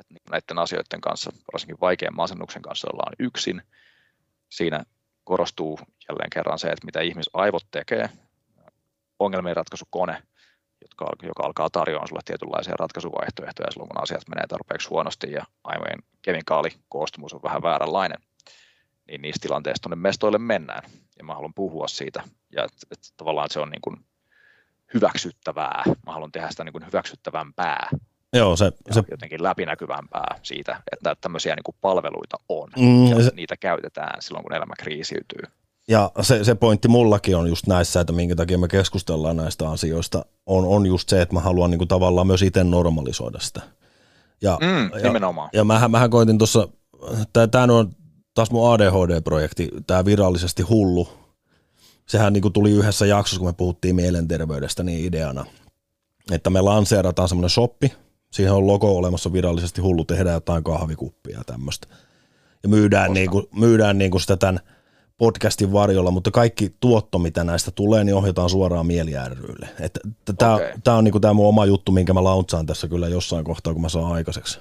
että 0.00 0.14
niin 0.14 0.22
näiden 0.30 0.58
asioiden 0.58 1.00
kanssa, 1.00 1.32
varsinkin 1.52 1.80
vaikean 1.80 2.16
masennuksen 2.16 2.62
kanssa 2.62 2.88
ollaan 2.92 3.12
yksin. 3.18 3.62
Siinä 4.48 4.84
korostuu 5.24 5.78
jälleen 6.08 6.30
kerran 6.30 6.58
se, 6.58 6.68
että 6.68 6.86
mitä 6.86 7.00
ihmisaivot 7.00 7.66
tekee, 7.70 8.10
ongelmien 9.18 9.56
ratkaisukone, 9.56 10.22
jotka, 11.00 11.26
joka 11.26 11.42
alkaa 11.42 11.70
tarjoamaan 11.70 12.08
sinulle 12.08 12.22
tietynlaisia 12.24 12.74
ratkaisuvaihtoehtoja 12.78 13.70
silloin, 13.70 13.88
kun 13.88 14.02
asiat 14.02 14.28
menee 14.28 14.46
tarpeeksi 14.46 14.88
huonosti 14.88 15.32
ja 15.32 15.44
aivojen 15.64 15.98
kemikaalikoostumus 16.22 17.34
on 17.34 17.42
vähän 17.42 17.62
vääränlainen, 17.62 18.18
niin 19.08 19.22
niistä 19.22 19.42
tilanteista 19.42 19.82
tuonne 19.82 20.02
mestoille 20.02 20.38
mennään. 20.38 20.82
Ja 21.18 21.24
mä 21.24 21.34
haluan 21.34 21.54
puhua 21.54 21.88
siitä, 21.88 22.22
ja 22.52 22.64
että 22.64 22.86
et, 22.90 22.98
tavallaan 23.16 23.50
se 23.50 23.60
on 23.60 23.70
niin 23.70 23.82
kuin 23.82 23.96
hyväksyttävää. 24.94 25.82
Mä 26.06 26.12
haluan 26.12 26.32
tehdä 26.32 26.50
sitä 26.50 26.64
niin 26.64 26.72
kuin 26.72 26.86
hyväksyttävämpää. 26.86 27.88
Joo, 28.32 28.56
se, 28.56 28.72
se... 28.90 29.02
jotenkin 29.10 29.42
läpinäkyvämpää 29.42 30.38
siitä, 30.42 30.82
että 30.92 31.16
tämmöisiä 31.20 31.54
niin 31.54 31.64
kuin 31.64 31.76
palveluita 31.80 32.36
on, 32.48 32.68
mm, 32.76 33.06
ja 33.06 33.22
se... 33.22 33.30
niitä 33.34 33.56
käytetään 33.56 34.22
silloin, 34.22 34.42
kun 34.42 34.54
elämä 34.54 34.74
kriisiytyy. 34.78 35.42
Ja 35.88 36.10
se, 36.20 36.44
se 36.44 36.54
pointti 36.54 36.88
mullakin 36.88 37.36
on 37.36 37.48
just 37.48 37.66
näissä, 37.66 38.00
että 38.00 38.12
minkä 38.12 38.36
takia 38.36 38.58
me 38.58 38.68
keskustellaan 38.68 39.36
näistä 39.36 39.70
asioista, 39.70 40.24
on, 40.46 40.64
on 40.64 40.86
just 40.86 41.08
se, 41.08 41.22
että 41.22 41.34
mä 41.34 41.40
haluan 41.40 41.70
niin 41.70 41.78
kuin 41.78 41.88
tavallaan 41.88 42.26
myös 42.26 42.42
itse 42.42 42.64
normalisoida 42.64 43.38
sitä. 43.40 43.60
Ja, 44.42 44.58
mm, 44.60 44.90
ja, 44.98 45.02
nimenomaan. 45.02 45.50
Ja 45.52 45.64
mähän, 45.64 45.90
mähän 45.90 46.10
koitin 46.10 46.38
tuossa, 46.38 46.68
tämä 47.50 47.64
on 47.74 47.92
taas 48.34 48.50
mun 48.50 48.72
ADHD-projekti, 48.72 49.68
tämä 49.86 50.04
virallisesti 50.04 50.62
hullu. 50.62 51.08
Sehän 52.06 52.32
niin 52.32 52.42
kuin 52.42 52.52
tuli 52.52 52.70
yhdessä 52.70 53.06
jaksossa, 53.06 53.38
kun 53.38 53.48
me 53.48 53.52
puhuttiin 53.52 53.96
mielenterveydestä 53.96 54.82
niin 54.82 55.04
ideana, 55.04 55.44
että 56.30 56.50
me 56.50 56.60
lanseerataan 56.60 57.28
semmoinen 57.28 57.50
shoppi, 57.50 57.92
siihen 58.30 58.52
on 58.52 58.66
logo 58.66 58.96
olemassa 58.96 59.32
virallisesti 59.32 59.80
hullu, 59.80 60.04
tehdään 60.04 60.34
jotain 60.34 60.64
kahvikuppia 60.64 61.38
ja 61.38 61.44
tämmöistä. 61.44 61.86
Ja 62.62 62.68
myydään, 62.68 63.12
niin 63.12 63.30
kuin, 63.30 63.46
myydään 63.54 63.98
niin 63.98 64.10
kuin 64.10 64.20
sitä 64.20 64.36
tämän 64.36 64.60
podcastin 65.18 65.72
varjolla, 65.72 66.10
mutta 66.10 66.30
kaikki 66.30 66.74
tuotto, 66.80 67.18
mitä 67.18 67.44
näistä 67.44 67.70
tulee, 67.70 68.04
niin 68.04 68.14
ohjataan 68.14 68.50
suoraan 68.50 68.86
Mieli 68.86 69.12
rylle. 69.34 69.68
Tämä 70.38 70.54
okay. 70.54 70.98
on 70.98 71.04
niinku 71.04 71.20
tämä 71.20 71.34
mun 71.34 71.48
oma 71.48 71.64
juttu, 71.64 71.92
minkä 71.92 72.14
mä 72.14 72.24
launtsaan 72.24 72.66
tässä 72.66 72.88
kyllä 72.88 73.08
jossain 73.08 73.44
kohtaa, 73.44 73.72
kun 73.72 73.82
mä 73.82 73.88
saan 73.88 74.12
aikaiseksi. 74.12 74.60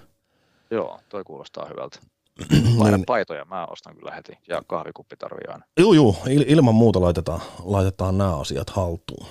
Joo, 0.72 1.00
toi 1.10 1.24
kuulostaa 1.24 1.68
hyvältä. 1.70 2.00
Laitan 2.78 3.00
niin, 3.00 3.06
paitoja, 3.06 3.46
mä 3.46 3.66
ostan 3.66 3.96
kyllä 3.96 4.12
heti, 4.16 4.38
ja 4.48 4.62
kahvikuppi 4.68 5.16
tarvii 5.18 5.48
aina. 5.48 5.66
Joo, 5.80 5.94
joo, 5.94 6.16
ilman 6.28 6.76
muuta 6.76 7.02
laitetaan, 7.02 7.42
laitetaan 7.64 8.18
nämä 8.18 8.38
asiat 8.38 8.70
haltuun. 8.70 9.28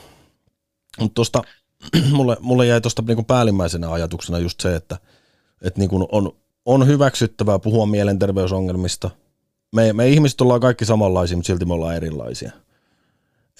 Mutta 1.00 1.14
tuosta, 1.14 1.42
mulle, 2.16 2.36
mulle 2.40 2.66
jäi 2.66 2.80
tuosta 2.80 3.02
niinku 3.06 3.22
päällimmäisenä 3.22 3.92
ajatuksena 3.92 4.38
just 4.38 4.60
se, 4.60 4.76
että, 4.76 4.98
että 5.62 5.80
niinku 5.80 6.08
on, 6.12 6.32
on 6.64 6.86
hyväksyttävää 6.86 7.58
puhua 7.58 7.86
mielenterveysongelmista– 7.86 9.10
me, 9.74 9.92
me 9.92 10.08
ihmiset 10.08 10.40
ollaan 10.40 10.60
kaikki 10.60 10.84
samanlaisia, 10.84 11.36
mutta 11.36 11.46
silti 11.46 11.64
me 11.64 11.74
ollaan 11.74 11.96
erilaisia. 11.96 12.50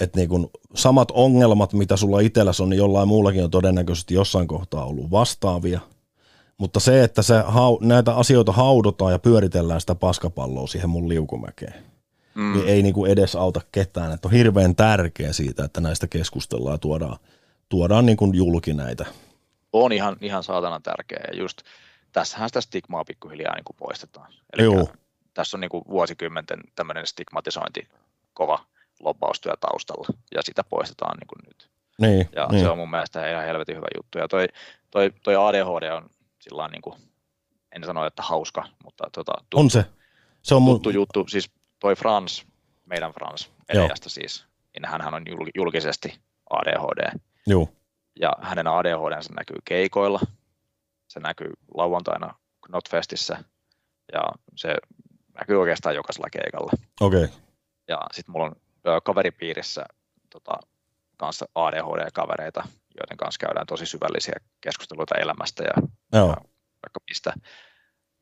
Et 0.00 0.16
niin 0.16 0.28
kun 0.28 0.50
samat 0.74 1.10
ongelmat, 1.10 1.72
mitä 1.72 1.96
sulla 1.96 2.20
itselläsi 2.20 2.62
on, 2.62 2.70
niin 2.70 2.78
jollain 2.78 3.08
muullakin 3.08 3.44
on 3.44 3.50
todennäköisesti 3.50 4.14
jossain 4.14 4.48
kohtaa 4.48 4.84
ollut 4.84 5.10
vastaavia. 5.10 5.80
Mutta 6.58 6.80
se, 6.80 7.04
että 7.04 7.22
se, 7.22 7.34
näitä 7.80 8.14
asioita 8.14 8.52
haudotaan 8.52 9.12
ja 9.12 9.18
pyöritellään 9.18 9.80
sitä 9.80 9.94
paskapalloa 9.94 10.66
siihen 10.66 10.90
mun 10.90 11.08
liukumäkeen, 11.08 11.74
mm. 12.34 12.52
niin 12.52 12.68
ei 12.68 12.82
niin 12.82 12.94
kuin 12.94 13.10
edes 13.10 13.36
auta 13.36 13.60
ketään. 13.72 14.12
Että 14.12 14.28
on 14.28 14.32
hirveän 14.32 14.76
tärkeä 14.76 15.32
siitä, 15.32 15.64
että 15.64 15.80
näistä 15.80 16.06
keskustellaan 16.06 16.74
ja 16.74 16.78
tuodaan, 16.78 17.16
tuodaan 17.68 18.06
niin 18.06 18.16
kuin 18.16 18.34
julki 18.34 18.72
näitä. 18.72 19.06
On 19.72 19.92
ihan, 19.92 20.16
ihan 20.20 20.42
saatana 20.42 20.80
tärkeä. 20.80 21.24
Ja 21.32 21.38
just 21.38 21.58
tässähän 22.12 22.48
sitä 22.48 22.60
stigmaa 22.60 23.04
pikkuhiljaa 23.04 23.54
niin 23.54 23.64
kuin 23.64 23.76
poistetaan. 23.76 24.32
Eli 24.52 24.62
Joo 24.62 24.88
tässä 25.35 25.57
on 25.57 25.61
niin 25.61 25.68
kuin 25.68 25.85
vuosikymmenten 25.89 26.61
tämmöinen 26.74 27.07
stigmatisointi 27.07 27.89
kova 28.35 28.66
lobbaustyö 29.01 29.53
taustalla, 29.61 30.09
ja 30.35 30.43
sitä 30.43 30.64
poistetaan 30.64 31.16
niin 31.18 31.26
kuin 31.26 31.41
nyt. 31.47 31.70
Niin, 32.01 32.28
ja 32.37 32.47
niin. 32.47 32.61
se 32.61 32.70
on 32.70 32.78
mun 32.78 32.91
mielestä 32.91 33.30
ihan 33.30 33.45
helvetin 33.45 33.76
hyvä 33.76 33.87
juttu. 33.97 34.18
Ja 34.18 34.28
toi, 34.28 34.47
toi, 34.91 35.12
toi 35.22 35.37
ADHD 35.37 35.91
on 35.91 36.11
sillä 36.41 36.68
niin 36.68 36.82
kuin, 36.82 36.97
en 37.72 37.85
sano, 37.85 38.07
että 38.07 38.22
hauska, 38.22 38.68
mutta 38.85 39.05
tota, 39.12 39.32
tuttu, 39.41 39.59
on 39.59 39.70
se. 39.70 39.85
Se 40.43 40.55
on 40.55 40.62
mun... 40.62 40.74
tuttu 40.74 40.91
juttu. 40.91 41.24
Siis 41.28 41.51
toi 41.80 41.97
Frans, 41.97 42.47
meidän 42.87 43.12
Frans, 43.12 43.51
Eliasta 43.68 44.09
siis, 44.09 44.45
niin 44.74 44.89
hän 44.89 45.14
on 45.14 45.24
julkisesti 45.55 46.20
ADHD. 46.51 47.18
Joo. 47.47 47.68
Ja 48.20 48.32
hänen 48.41 48.66
ADHD 48.66 49.35
näkyy 49.37 49.57
keikoilla, 49.64 50.20
se 51.09 51.20
näkyy 51.20 51.53
lauantaina 51.74 52.35
Notfestissä, 52.68 53.45
ja 54.12 54.22
se 54.57 54.74
näkyy 55.41 55.61
oikeastaan 55.61 55.95
jokaisella 55.95 56.28
keikalla. 56.30 56.72
Okei. 57.01 57.24
Okay. 57.24 57.37
Ja 57.89 58.01
sitten 58.12 58.32
mulla 58.32 58.47
on 58.47 58.57
ö, 58.87 59.01
kaveripiirissä 59.01 59.85
tota, 60.30 60.59
kanssa 61.16 61.47
ADHD-kavereita, 61.55 62.64
joiden 63.01 63.16
kanssa 63.16 63.47
käydään 63.47 63.66
tosi 63.66 63.87
syvällisiä 63.87 64.35
keskusteluita 64.61 65.14
elämästä 65.14 65.62
ja, 65.62 65.82
Joo. 66.12 66.28
ja 66.28 66.37
vaikka 66.82 67.01
mistä 67.11 67.32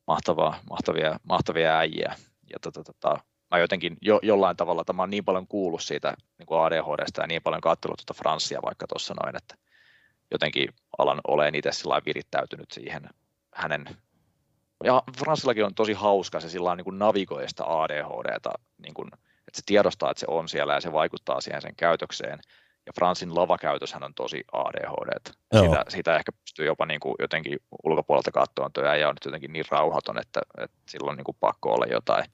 mahtavaa, 0.07 0.61
mahtavia, 0.71 1.21
mahtavia 1.23 1.79
äijiä. 1.79 2.15
Ja 2.51 2.59
tota, 2.63 2.85
tota, 2.85 3.19
mä 3.51 3.59
jotenkin 3.59 3.97
jo, 4.01 4.21
jollain 4.23 4.57
tavalla, 4.57 4.85
tämä 4.85 5.03
on 5.03 5.11
niin 5.11 5.25
paljon 5.25 5.47
kuullut 5.47 5.83
siitä 5.83 6.15
niin 6.39 6.47
kuin 6.47 6.61
ADHDsta 6.61 7.21
ja 7.21 7.27
niin 7.27 7.43
paljon 7.43 7.61
katsellut 7.61 8.03
tuota 8.07 8.19
Franssia 8.19 8.63
vaikka 8.63 8.87
tuossa 8.87 9.15
noin, 9.23 9.37
että 9.37 9.55
jotenkin 10.31 10.69
alan 10.99 11.21
olen 11.29 11.55
itse 11.55 11.73
sillä 11.73 12.03
virittäytynyt 12.07 12.71
siihen 12.71 13.09
hänen 13.55 13.85
ja 14.85 15.03
Franssillakin 15.19 15.65
on 15.65 15.75
tosi 15.75 15.93
hauska 15.93 16.41
se 16.41 16.49
sillä 16.49 16.77
niin 16.77 16.85
kuin 16.85 16.99
navigoi 16.99 17.49
sitä 17.49 17.65
ADHDta, 17.67 18.51
niin 18.79 18.95
kuin, 18.95 19.09
että 19.49 19.57
se 19.57 19.63
tiedostaa, 19.67 20.11
että 20.11 20.21
se 20.21 20.27
on 20.29 20.49
siellä 20.49 20.75
ja 20.75 20.81
se 20.81 20.93
vaikuttaa 20.93 21.41
siihen 21.41 21.63
sen 21.63 21.77
käytökseen. 21.77 22.39
Ja 22.87 22.93
Fransin 22.95 23.35
lavakäytöshän 23.35 24.05
on 24.05 24.15
tosi 24.15 24.45
ADHD. 24.53 25.33
Siitä, 25.61 25.85
siitä 25.89 26.17
ehkä 26.17 26.33
pystyy 26.33 26.67
jopa 26.67 26.87
niin 26.87 27.01
kuin 27.01 27.15
jotenkin 27.19 27.59
ulkopuolelta 27.85 28.31
katsoa, 28.31 28.67
että 28.67 28.97
ja 28.97 29.09
on 29.09 29.15
nyt 29.15 29.25
jotenkin 29.25 29.53
niin 29.53 29.65
rauhaton, 29.71 30.19
että, 30.19 30.41
että 30.59 30.77
sillä 30.89 31.11
on 31.11 31.17
niin 31.17 31.25
kuin 31.25 31.37
pakko 31.41 31.75
olla 31.75 31.87
jotain. 31.87 32.25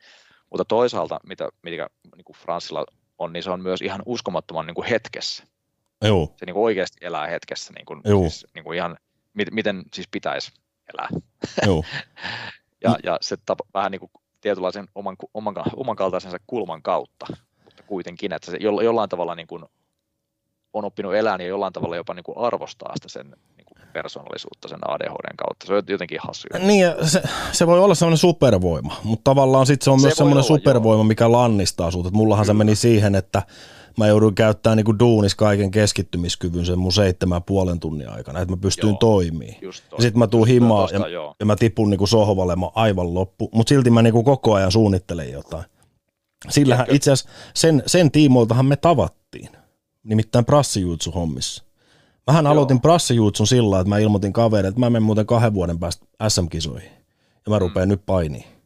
Mutta 0.51 0.64
toisaalta, 0.64 1.20
mitä, 1.26 1.49
mitä 1.62 1.86
niin 2.16 2.24
kuin 2.24 2.36
Fransilla 2.36 2.84
on, 3.18 3.32
niin 3.32 3.42
se 3.42 3.51
on 3.51 3.62
myös 3.62 3.82
ihan 3.82 4.03
uskomattoman 4.07 4.66
niin 4.66 4.74
kuin 4.74 4.88
hetkessä. 4.88 5.44
Joo. 6.03 6.34
Se 6.36 6.46
niin 6.46 6.55
kuin 6.55 6.64
oikeasti 6.64 6.99
elää 7.01 7.26
hetkessä, 7.26 7.72
niin 7.72 7.86
kuin, 7.86 8.01
siis, 8.30 8.46
niin 8.55 8.64
kuin 8.64 8.76
ihan, 8.76 8.96
miten 9.51 9.82
siis 9.94 10.09
pitäisi 10.11 10.53
elää. 10.95 11.09
Joo. 11.66 11.84
ja, 12.84 12.97
ja 13.05 13.18
se 13.20 13.36
tapa, 13.47 13.64
vähän 13.74 13.91
niin 13.93 14.01
kuin 14.01 14.11
tietynlaisen 14.41 14.89
oman, 14.95 15.16
oman, 15.34 15.55
oman 15.76 15.97
kaltaisensa 15.97 16.39
kulman 16.47 16.82
kautta, 16.82 17.26
mutta 17.64 17.82
kuitenkin, 17.82 18.32
että 18.32 18.51
se 18.51 18.57
jollain 18.61 19.09
tavalla 19.09 19.34
niin 19.34 19.47
kuin 19.47 19.64
on 20.72 20.84
oppinut 20.84 21.14
elämään 21.14 21.41
ja 21.41 21.47
jollain 21.47 21.72
tavalla 21.72 21.97
jopa 21.97 22.14
niin 22.14 22.24
kuin 22.24 22.39
arvostaa 22.39 22.93
sitä 22.97 23.09
sen 23.09 23.36
niin 23.57 23.64
kuin 23.64 23.89
persoonallisuutta 23.93 24.68
sen 24.68 24.91
ADHDn 24.91 25.36
kautta. 25.36 25.66
Se 25.66 25.74
on 25.74 25.82
jotenkin 25.89 26.18
hassu. 26.22 26.49
Niin, 26.59 26.80
ja 26.80 27.09
se, 27.09 27.22
se 27.53 27.66
voi 27.66 27.80
olla 27.80 27.95
semmoinen 27.95 28.18
supervoima, 28.18 28.97
mutta 29.05 29.30
tavallaan 29.30 29.66
sitten 29.66 29.84
se 29.84 29.91
on 29.91 30.01
se 30.01 30.07
myös 30.07 30.16
semmoinen 30.16 30.45
supervoima, 30.45 31.01
joo. 31.01 31.05
mikä 31.05 31.32
lannistaa 31.32 31.91
sinut. 31.91 32.12
Mullahan 32.12 32.45
Kyllä. 32.45 32.55
se 32.55 32.59
meni 32.59 32.76
siihen, 32.76 33.14
että 33.14 33.43
mä 33.99 34.07
joudun 34.07 34.34
käyttämään 34.34 34.76
niin 34.76 34.84
kuin 34.84 34.99
duunis 34.99 35.34
kaiken 35.34 35.70
keskittymiskyvyn 35.70 36.66
sen 36.66 36.78
mun 36.78 36.92
seitsemän 36.92 37.42
puolen 37.42 37.80
tunnin 37.80 38.11
aikana, 38.11 38.40
että 38.40 38.53
mä 38.53 38.61
pystyn 38.61 38.96
toimimaan. 38.96 39.55
Sitten 40.01 40.18
mä 40.18 40.26
tuun 40.26 40.49
himaan 40.49 40.88
ja, 40.92 41.34
ja, 41.40 41.46
mä 41.46 41.57
tipun 41.57 41.90
niin 41.90 41.99
kuin 41.99 42.09
sohvalle, 42.09 42.57
mä 42.57 42.66
aivan 42.74 43.14
loppu, 43.14 43.51
mutta 43.53 43.68
silti 43.68 43.90
mä 43.90 44.03
niin 44.03 44.12
kuin 44.12 44.24
koko 44.24 44.55
ajan 44.55 44.72
suunnittelen 44.72 45.32
jotain. 45.32 45.64
Sillähän 46.49 46.86
itse 46.90 47.12
asiassa 47.12 47.30
sen, 47.55 47.82
sen 47.86 48.11
tiimoiltahan 48.11 48.66
me 48.66 48.76
tavattiin, 48.76 49.49
nimittäin 50.03 50.44
prassijuutsu 50.44 51.11
hommissa. 51.11 51.64
Mähän 52.26 52.44
Joo. 52.44 52.53
aloitin 52.53 52.80
prassijuutsun 52.80 53.46
sillä 53.46 53.80
että 53.80 53.88
mä 53.88 53.99
ilmoitin 53.99 54.32
kavereille, 54.32 54.68
että 54.68 54.80
mä 54.80 54.90
menen 54.90 55.03
muuten 55.03 55.26
kahden 55.26 55.55
vuoden 55.55 55.78
päästä 55.78 56.07
SM-kisoihin 56.28 56.90
ja 57.46 57.51
mä 57.51 57.59
rupean 57.59 57.88
mm. 57.88 57.90
nyt 57.90 58.07
painiin. 58.07 58.57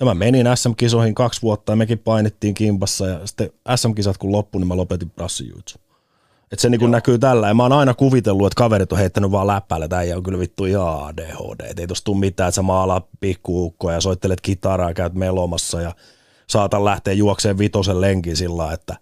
Ja 0.00 0.06
mä 0.06 0.14
menin 0.14 0.46
SM-kisoihin 0.54 1.14
kaksi 1.14 1.42
vuotta 1.42 1.72
ja 1.72 1.76
mekin 1.76 1.98
painittiin 1.98 2.54
kimpassa 2.54 3.06
ja 3.06 3.26
sitten 3.26 3.50
SM-kisat 3.76 4.18
kun 4.18 4.32
loppui, 4.32 4.60
niin 4.60 4.68
mä 4.68 4.76
lopetin 4.76 5.10
prassijutsu. 5.10 5.78
Että 6.52 6.62
se 6.62 6.68
niinku 6.68 6.86
näkyy 6.86 7.18
tällä. 7.18 7.48
Ja 7.48 7.54
mä 7.54 7.62
oon 7.62 7.72
aina 7.72 7.94
kuvitellut, 7.94 8.46
että 8.46 8.56
kaverit 8.56 8.92
on 8.92 8.98
heittänyt 8.98 9.30
vaan 9.30 9.46
läppäillä, 9.46 9.84
että 9.84 9.98
äijä 9.98 10.16
on 10.16 10.22
kyllä 10.22 10.38
vittu 10.38 10.64
ihan 10.64 11.04
ADHD. 11.06 11.70
Et 11.70 11.78
ei 11.78 11.86
tosta 11.86 12.04
tule 12.04 12.18
mitään, 12.18 12.48
että 12.48 12.54
sä 12.54 12.62
maalaat 12.62 13.06
pikkuukkoja 13.20 13.94
ja 13.94 14.00
soittelet 14.00 14.40
kitaraa 14.40 14.90
ja 14.90 14.94
käyt 14.94 15.14
melomassa 15.14 15.80
ja 15.80 15.94
saatan 16.46 16.84
lähteä 16.84 17.14
juokseen 17.14 17.58
vitosen 17.58 18.00
lenkin 18.00 18.36
sillä 18.36 18.72
että 18.72 18.96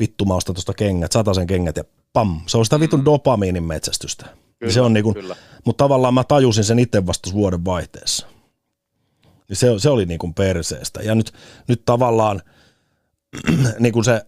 vittu 0.00 0.24
mä 0.24 0.34
ostan 0.34 0.54
tuosta 0.54 0.74
kengät, 0.74 1.12
sen 1.34 1.46
kengät 1.46 1.76
ja 1.76 1.84
pam. 2.12 2.40
Se 2.46 2.58
on 2.58 2.64
sitä 2.64 2.80
vitun 2.80 3.00
mm. 3.00 3.04
dopamiinin 3.04 3.64
metsästystä. 3.64 4.26
Kyllä, 4.58 4.72
se 4.72 4.80
on 4.80 4.92
niinku, 4.92 5.14
mutta 5.64 5.84
tavallaan 5.84 6.14
mä 6.14 6.24
tajusin 6.24 6.64
sen 6.64 6.78
itse 6.78 7.06
vasta 7.06 7.32
vuoden 7.32 7.64
vaihteessa. 7.64 8.26
Niin 9.50 9.56
se, 9.56 9.78
se 9.78 9.90
oli 9.90 10.06
niin 10.06 10.18
kuin 10.18 10.34
perseestä. 10.34 11.02
Ja 11.02 11.14
nyt, 11.14 11.32
nyt 11.68 11.82
tavallaan 11.84 12.42
niin 13.78 13.92
kuin 13.92 14.04
se 14.04 14.22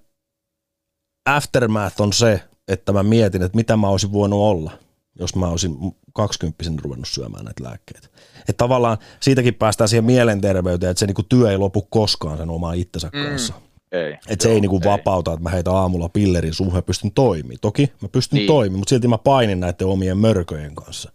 aftermath 1.26 2.00
on 2.00 2.12
se, 2.12 2.40
että 2.68 2.92
mä 2.92 3.02
mietin, 3.02 3.42
että 3.42 3.56
mitä 3.56 3.76
mä 3.76 3.88
olisin 3.88 4.12
voinut 4.12 4.40
olla, 4.40 4.72
jos 5.18 5.36
mä 5.36 5.48
olisin 5.48 5.76
20 6.12 6.64
ruvennut 6.82 7.08
syömään 7.08 7.44
näitä 7.44 7.64
lääkkeitä. 7.64 8.08
Että 8.40 8.52
tavallaan 8.56 8.98
siitäkin 9.20 9.54
päästään 9.54 9.88
siihen 9.88 10.04
mielenterveyteen, 10.04 10.90
että 10.90 10.98
se 11.00 11.06
niinku 11.06 11.22
työ 11.22 11.50
ei 11.50 11.58
lopu 11.58 11.82
koskaan 11.82 12.38
sen 12.38 12.50
oman 12.50 12.76
itsensä 12.76 13.10
mm. 13.12 13.24
kanssa. 13.24 13.54
Ei, 13.92 14.12
että 14.28 14.42
se 14.42 14.52
ei 14.52 14.60
niinku 14.60 14.80
ei. 14.84 14.90
vapauta, 14.90 15.32
että 15.32 15.42
mä 15.42 15.50
heitän 15.50 15.74
aamulla 15.74 16.08
pillerin 16.08 16.54
suuhun 16.54 16.76
ja 16.76 16.82
pystyn 16.82 17.12
toimimaan. 17.12 17.58
Toki 17.60 17.92
mä 18.02 18.08
pystyn 18.08 18.36
niin. 18.36 18.46
toimimaan, 18.46 18.78
mutta 18.78 18.90
silti 18.90 19.08
mä 19.08 19.18
painin 19.18 19.60
näiden 19.60 19.86
omien 19.86 20.18
mörköjen 20.18 20.74
kanssa. 20.74 21.12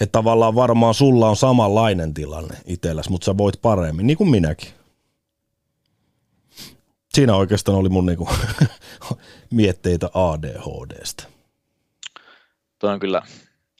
Että 0.00 0.12
tavallaan 0.12 0.54
varmaan 0.54 0.94
sulla 0.94 1.28
on 1.28 1.36
samanlainen 1.36 2.14
tilanne 2.14 2.56
itselläsi, 2.66 3.10
mutta 3.10 3.24
sä 3.24 3.38
voit 3.38 3.62
paremmin, 3.62 4.06
niin 4.06 4.16
kuin 4.16 4.30
minäkin. 4.30 4.68
Siinä 7.14 7.36
oikeastaan 7.36 7.78
oli 7.78 7.88
mun 7.88 8.06
niinku 8.06 8.28
mietteitä 9.50 10.10
ADHDstä. 10.14 11.24
Tuo 12.78 12.90
on 12.90 13.00
kyllä, 13.00 13.22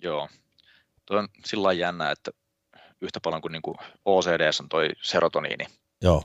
joo. 0.03 0.29
Tuo 1.07 1.19
on 1.19 1.29
sillä 1.45 1.73
jännä, 1.73 2.11
että 2.11 2.31
yhtä 3.01 3.21
paljon 3.23 3.43
kuin 3.43 3.53
niinku 3.53 3.77
OCD 4.05 4.51
on 4.61 4.69
toi 4.69 4.89
serotoniini. 5.03 5.65
Joo. 6.03 6.23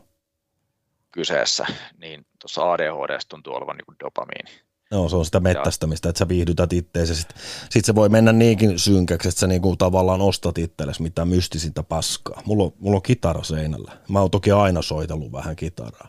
kyseessä, 1.11 1.65
niin 1.97 2.25
tuossa 2.39 2.71
ADHD 2.71 3.19
tuntuu 3.29 3.53
olevan 3.53 3.77
niin 3.77 3.99
dopamiini. 3.99 4.61
Joo, 4.91 5.09
se 5.09 5.15
on 5.15 5.25
sitä 5.25 5.39
mettästämistä, 5.39 6.09
että 6.09 6.19
sä 6.19 6.27
viihdytät 6.27 6.73
itteesi. 6.73 7.15
Sitten 7.15 7.37
sit 7.69 7.85
se 7.85 7.95
voi 7.95 8.09
mennä 8.09 8.33
niinkin 8.33 8.79
synkäksi, 8.79 9.29
että 9.29 9.39
sä 9.39 9.47
niinku 9.47 9.75
tavallaan 9.75 10.21
ostat 10.21 10.57
itsellesi 10.57 11.01
mitään 11.01 11.27
mystisintä 11.27 11.83
paskaa. 11.83 12.41
Mulla 12.45 12.63
on, 12.63 12.73
mulla 12.79 12.95
on 12.95 13.01
kitara 13.01 13.43
seinällä. 13.43 13.91
Mä 14.09 14.21
oon 14.21 14.31
toki 14.31 14.51
aina 14.51 14.81
soitellut 14.81 15.31
vähän 15.31 15.55
kitaraa. 15.55 16.07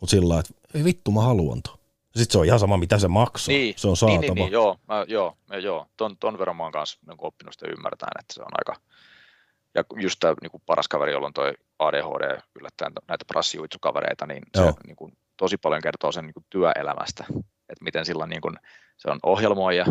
Mutta 0.00 0.10
sillä 0.10 0.38
että 0.38 0.54
ei 0.74 0.84
vittu, 0.84 1.10
mä 1.10 1.20
haluan 1.20 1.62
to. 1.62 1.78
Sitten 2.16 2.32
se 2.32 2.38
on 2.38 2.44
ihan 2.44 2.58
sama, 2.58 2.76
mitä 2.76 2.98
se 2.98 3.08
maksaa. 3.08 3.52
Niin, 3.52 3.74
se 3.76 3.88
on 3.88 3.96
saatava. 3.96 4.20
Niin, 4.20 4.34
niin, 4.34 4.44
niin 4.44 4.52
joo, 4.52 4.76
mä, 4.88 5.04
joo, 5.08 5.36
mä, 5.48 5.56
joo. 5.56 5.86
Ton, 5.96 6.16
ton 6.16 6.38
verran 6.38 6.56
mä 6.56 6.62
oon 6.62 6.72
kanssa 6.72 6.98
niin 7.06 7.16
oppinut 7.18 7.54
sitä 7.54 7.66
ymmärtämään, 7.66 8.20
että 8.20 8.34
se 8.34 8.42
on 8.42 8.52
aika, 8.52 8.80
ja 9.74 9.84
just 9.96 10.20
tämä 10.20 10.34
niin 10.42 10.62
paras 10.66 10.88
kaveri, 10.88 11.12
jolla 11.12 11.26
on 11.26 11.32
toi 11.32 11.52
ADHD 11.78 12.40
yllättäen 12.60 12.92
näitä 13.08 13.24
prassijuitsukavereita, 13.24 14.26
niin 14.26 14.42
Joo. 14.56 14.66
se 14.66 14.72
niin 14.86 14.96
kuin, 14.96 15.16
tosi 15.36 15.56
paljon 15.56 15.82
kertoo 15.82 16.12
sen 16.12 16.24
niin 16.24 16.34
kuin, 16.34 16.46
työelämästä, 16.50 17.24
että 17.72 17.84
miten 17.84 18.06
sillä 18.06 18.26
niin 18.26 18.40
kuin, 18.40 18.56
se 18.96 19.10
on 19.10 19.18
ohjelmoija, 19.22 19.86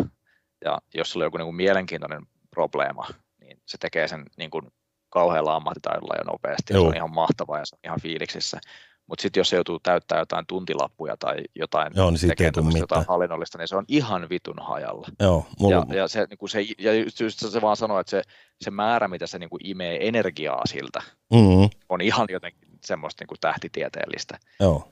ja 0.64 0.78
jos 0.94 1.12
sulla 1.12 1.24
on 1.24 1.26
joku 1.26 1.36
niin 1.36 1.46
kuin, 1.46 1.56
mielenkiintoinen 1.56 2.26
probleema, 2.50 3.06
niin 3.40 3.62
se 3.66 3.78
tekee 3.78 4.08
sen 4.08 4.24
niin 4.36 4.50
kuin, 4.50 4.66
kauhealla 5.10 5.56
ammattitaidolla 5.56 6.14
ja 6.18 6.24
nopeasti, 6.24 6.72
ja 6.72 6.80
se 6.80 6.86
on 6.86 6.96
ihan 6.96 7.14
mahtavaa 7.14 7.58
ja 7.58 7.66
se 7.66 7.74
on 7.74 7.80
ihan 7.84 8.00
fiiliksissä. 8.00 8.60
Mutta 9.06 9.22
sitten 9.22 9.40
jos 9.40 9.48
se 9.48 9.56
joutuu 9.56 9.80
täyttää 9.80 10.18
jotain 10.18 10.46
tuntilappuja 10.46 11.16
tai 11.16 11.36
jotain, 11.54 11.92
Joo, 11.96 12.10
niin 12.10 12.28
tekee 12.28 12.52
jotain 12.80 13.04
hallinnollista, 13.08 13.58
niin 13.58 13.68
se 13.68 13.76
on 13.76 13.84
ihan 13.88 14.28
vitun 14.30 14.58
hajalla. 14.60 15.08
Joo, 15.20 15.46
mulla... 15.60 15.86
ja, 15.88 15.96
ja, 15.96 16.08
se, 16.08 16.26
niin 16.30 16.48
se, 16.48 16.60
ja 16.78 16.94
just 16.94 17.38
se 17.38 17.60
vaan 17.60 17.76
sanoo, 17.76 18.00
että 18.00 18.10
se, 18.10 18.22
se 18.60 18.70
määrä, 18.70 19.08
mitä 19.08 19.26
se 19.26 19.38
niin 19.38 19.50
kuin 19.50 19.66
imee 19.66 20.08
energiaa 20.08 20.66
siltä, 20.66 21.02
mm-hmm. 21.32 21.70
on 21.88 22.00
ihan 22.00 22.26
jotenkin 22.30 22.71
semmoista 22.84 23.22
niin 23.22 23.28
kuin 23.28 23.40
tähtitieteellistä. 23.40 24.38
Joo. 24.60 24.88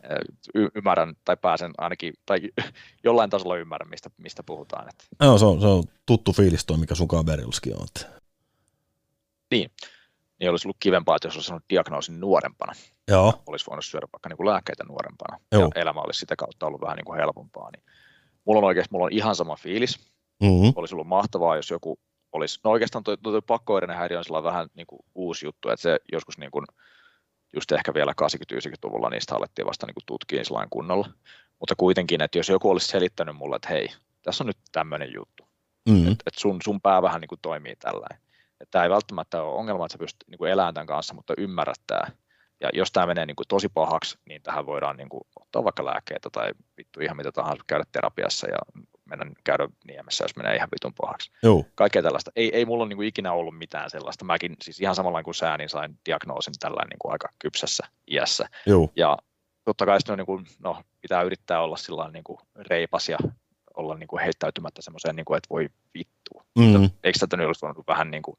Y- 0.55 0.69
ymmärrän 0.75 1.15
tai 1.25 1.37
pääsen 1.37 1.73
ainakin, 1.79 2.15
tai 2.27 2.41
jollain 3.05 3.31
tasolla 3.31 3.57
ymmärrän, 3.57 3.91
mistä, 3.91 4.11
mistä 4.17 4.43
puhutaan. 4.43 4.89
Että. 4.89 5.05
Joo, 5.21 5.39
se 5.39 5.45
on, 5.45 5.61
se 5.61 5.67
on 5.67 5.85
tuttu 6.07 6.33
fiilis 6.33 6.67
toi, 6.67 6.79
mikä 6.79 6.95
sun 6.95 7.09
kaverilskin 7.09 7.77
on. 7.77 7.87
Niin 9.51 9.71
niin 10.41 10.51
olisi 10.51 10.69
ollut 10.69 10.77
kivempaa, 10.81 11.17
että 11.17 11.29
jos 11.29 11.35
olisi 11.35 11.47
saanut 11.47 11.65
diagnoosin 11.71 12.21
nuorempana. 12.21 12.73
Joo. 13.09 13.43
Olisi 13.47 13.67
voinut 13.67 13.85
syödä 13.85 14.07
vaikka 14.13 14.29
niin 14.29 14.37
kuin 14.37 14.47
lääkkeitä 14.47 14.85
nuorempana 14.85 15.39
Joo. 15.53 15.63
ja 15.63 15.83
elämä 15.83 16.01
olisi 16.01 16.21
sitä 16.21 16.37
kautta 16.37 16.67
ollut 16.67 16.81
vähän 16.81 16.97
niin 16.97 17.05
kuin 17.05 17.19
helpompaa. 17.19 17.71
Niin 17.71 17.85
mulla 18.45 18.59
on 18.59 18.65
oikeasti 18.65 18.93
mulla 18.93 19.05
on 19.05 19.13
ihan 19.13 19.37
sama 19.37 19.57
fiilis. 19.57 19.99
Mm-hmm. 20.43 20.73
Olisi 20.77 20.95
ollut 20.95 21.07
mahtavaa, 21.07 21.57
jos 21.57 21.71
joku 21.71 21.99
olisi, 22.33 22.61
no 22.65 22.71
oikeastaan 22.71 23.05
tuo, 23.05 23.17
tuo 23.17 23.43
pakkoireinen 23.43 23.97
häiriö 23.97 24.21
on 24.31 24.45
vähän 24.45 24.69
niin 24.75 24.87
kuin 24.87 25.01
uusi 25.15 25.47
juttu, 25.47 25.69
että 25.69 25.83
se 25.83 25.99
joskus 26.13 26.39
niin 26.39 26.51
kuin, 26.51 26.65
just 27.53 27.73
ehkä 27.73 27.95
vielä 27.95 28.15
80-90-luvulla 28.23 29.11
niistä 29.11 29.37
alettiin 29.37 29.67
vasta 29.67 29.87
niin 29.87 29.95
tutkiin 30.07 30.45
kunnolla. 30.71 31.09
Mutta 31.61 31.75
kuitenkin, 31.77 32.23
että 32.23 32.39
jos 32.39 32.49
joku 32.49 32.71
olisi 32.71 32.87
selittänyt 32.87 33.37
mulle, 33.37 33.57
että 33.57 33.69
hei, 33.69 33.89
tässä 34.23 34.45
on 34.45 34.47
nyt 34.47 34.59
tämmöinen 34.73 35.13
juttu, 35.15 35.45
mm-hmm. 35.89 36.13
että, 36.13 36.25
että 36.27 36.41
sun, 36.41 36.59
sun 36.65 36.81
pää 36.81 37.03
vähän 37.03 37.21
niin 37.21 37.29
kuin 37.29 37.41
toimii 37.43 37.77
tällainen 37.77 38.21
että 38.61 38.71
tämä 38.71 38.85
ei 38.85 38.91
välttämättä 38.91 39.43
ole 39.43 39.59
ongelma, 39.59 39.87
että 39.87 39.93
sä 39.93 39.99
pystyt 39.99 40.29
niin 40.29 40.39
kuin 40.39 40.51
elämään 40.51 40.75
tämän 40.75 40.87
kanssa, 40.87 41.15
mutta 41.15 41.35
ymmärrät 41.39 41.81
tämä. 41.87 42.07
Ja 42.61 42.71
jos 42.73 42.93
tämä 42.93 43.07
menee 43.07 43.27
niin 43.27 43.37
kuin 43.37 43.49
tosi 43.49 43.69
pahaksi, 43.69 44.19
niin 44.25 44.43
tähän 44.43 44.67
voidaan 44.67 44.97
niin 44.97 45.09
kuin 45.09 45.21
ottaa 45.41 45.65
vaikka 45.65 45.85
lääkkeitä 45.85 46.31
tai 46.33 46.53
vittu 46.77 47.01
ihan 47.01 47.17
mitä 47.17 47.33
tahansa, 47.33 47.65
käydä 47.67 47.85
terapiassa 47.93 48.47
ja 48.49 48.59
mennä 49.11 49.27
käydä 49.45 49.69
niemessä, 49.87 50.25
jos 50.25 50.37
menee 50.37 50.57
ihan 50.57 50.69
vitun 50.73 50.95
pahaksi. 51.01 51.31
Joo. 51.43 51.65
Kaikkea 51.75 52.03
tällaista. 52.03 52.31
Ei, 52.37 52.57
ei 52.57 52.65
mulla 52.65 52.83
ole 52.83 52.89
niin 52.89 52.97
kuin 52.97 53.09
ikinä 53.09 53.33
ollut 53.33 53.59
mitään 53.59 53.91
sellaista. 53.91 54.25
Mäkin 54.25 54.57
siis 54.63 54.81
ihan 54.81 54.95
samalla 54.95 55.23
kuin 55.23 55.35
sä, 55.35 55.57
niin 55.57 55.69
sain 55.69 55.99
diagnoosin 56.07 56.55
tällä 56.61 56.83
niin 56.91 56.99
kuin 56.99 57.13
aika 57.13 57.29
kypsässä 57.39 57.87
iässä. 58.11 58.49
Joo. 58.67 58.91
Ja 58.97 59.19
totta 59.65 59.87
kai 59.87 59.99
on 60.09 60.19
niin 60.19 60.27
kuin, 60.27 60.47
no, 60.59 60.83
pitää 61.01 61.23
yrittää 61.23 61.63
olla 61.63 61.77
sillä 61.77 62.11
niin 62.11 62.25
kuin 62.25 62.39
reipas 62.71 63.09
ja 63.09 63.19
olla 63.77 63.97
niin 63.97 64.09
kuin 64.09 64.23
heittäytymättä 64.23 64.83
semmoiseen, 64.83 65.17
niin 65.17 65.25
kuin, 65.25 65.37
että 65.37 65.49
voi 65.51 65.69
vittu. 65.95 66.43
Mm. 66.59 66.91
Eikö 67.05 67.19
tätä 67.19 67.37
nyt 67.37 67.47
olisi 67.47 67.63
voinut 67.63 67.87
vähän 67.87 68.11
niin 68.11 68.23
kuin, 68.23 68.37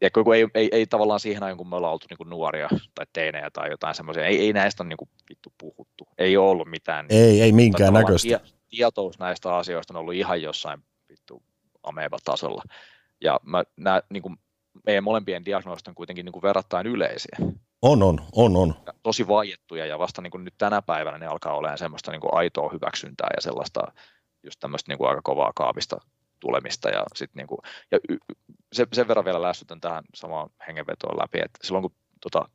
ja 0.00 0.10
kun 0.10 0.34
ei, 0.34 0.46
ei, 0.54 0.68
ei, 0.72 0.86
tavallaan 0.86 1.20
siihen 1.20 1.42
ajan, 1.42 1.56
kun 1.56 1.68
me 1.68 1.76
ollaan 1.76 1.92
oltu 1.92 2.06
niin 2.10 2.30
nuoria 2.30 2.68
tai 2.94 3.06
teinejä 3.12 3.50
tai 3.52 3.70
jotain 3.70 3.94
semmoisia, 3.94 4.24
ei, 4.24 4.40
ei 4.40 4.52
näistä 4.52 4.82
ole 4.82 4.88
niin 4.88 4.96
kuin 4.96 5.08
vittu 5.28 5.52
puhuttu. 5.58 6.08
Ei 6.18 6.36
ole 6.36 6.50
ollut 6.50 6.68
mitään. 6.68 7.06
Ei, 7.08 7.42
ei 7.42 7.52
minkään 7.52 7.92
näköistä. 7.92 8.38
Tie, 8.38 8.40
tietous 8.70 9.18
näistä 9.18 9.56
asioista 9.56 9.94
on 9.94 10.00
ollut 10.00 10.14
ihan 10.14 10.42
jossain 10.42 10.82
vittu 11.08 11.42
ameba-tasolla. 11.82 12.62
Ja 13.20 13.40
mä, 13.42 13.64
nää, 13.76 14.02
niin 14.10 14.22
kuin, 14.22 14.36
meidän 14.86 15.04
molempien 15.04 15.44
diagnoosit 15.44 15.88
on 15.88 15.94
kuitenkin 15.94 16.24
niin 16.24 16.32
kuin 16.32 16.42
verrattain 16.42 16.86
yleisiä. 16.86 17.36
On, 17.82 18.02
on, 18.02 18.20
on, 18.32 18.56
on. 18.56 18.74
Ja 18.86 18.92
tosi 19.02 19.28
vaiettuja 19.28 19.86
ja 19.86 19.98
vasta 19.98 20.22
niin 20.22 20.30
kuin 20.30 20.44
nyt 20.44 20.54
tänä 20.58 20.82
päivänä 20.82 21.18
ne 21.18 21.26
alkaa 21.26 21.54
olemaan 21.54 21.78
semmoista 21.78 22.10
niin 22.10 22.20
kuin 22.20 22.34
aitoa 22.34 22.70
hyväksyntää 22.72 23.28
ja 23.36 23.42
sellaista 23.42 23.80
just 24.42 24.60
tämmöistä 24.60 24.90
niin 24.90 24.98
kuin 24.98 25.08
aika 25.08 25.22
kovaa 25.24 25.52
kaapista 25.54 26.00
tulemista. 26.40 26.88
Ja, 26.88 27.04
sit 27.14 27.30
niin 27.34 27.46
kuin, 27.46 27.58
ja 27.90 27.98
se, 28.72 28.86
sen 28.92 29.08
verran 29.08 29.24
vielä 29.24 29.42
lässytän 29.42 29.80
tähän 29.80 30.04
samaan 30.14 30.50
hengenvetoon 30.66 31.18
läpi, 31.18 31.38
että 31.38 31.58
silloin 31.62 31.82
kun 31.82 31.92
tota, 32.20 32.48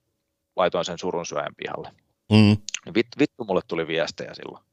laitoin 0.56 0.86
sen 0.86 0.98
surun 0.98 1.26
syöjän 1.26 1.56
pihalle, 1.58 1.92
mm. 2.32 2.58
niin 2.86 2.94
vit, 2.94 3.08
vittu 3.20 3.44
mulle 3.44 3.62
tuli 3.68 3.88
viestejä 3.88 4.34
silloin 4.34 4.64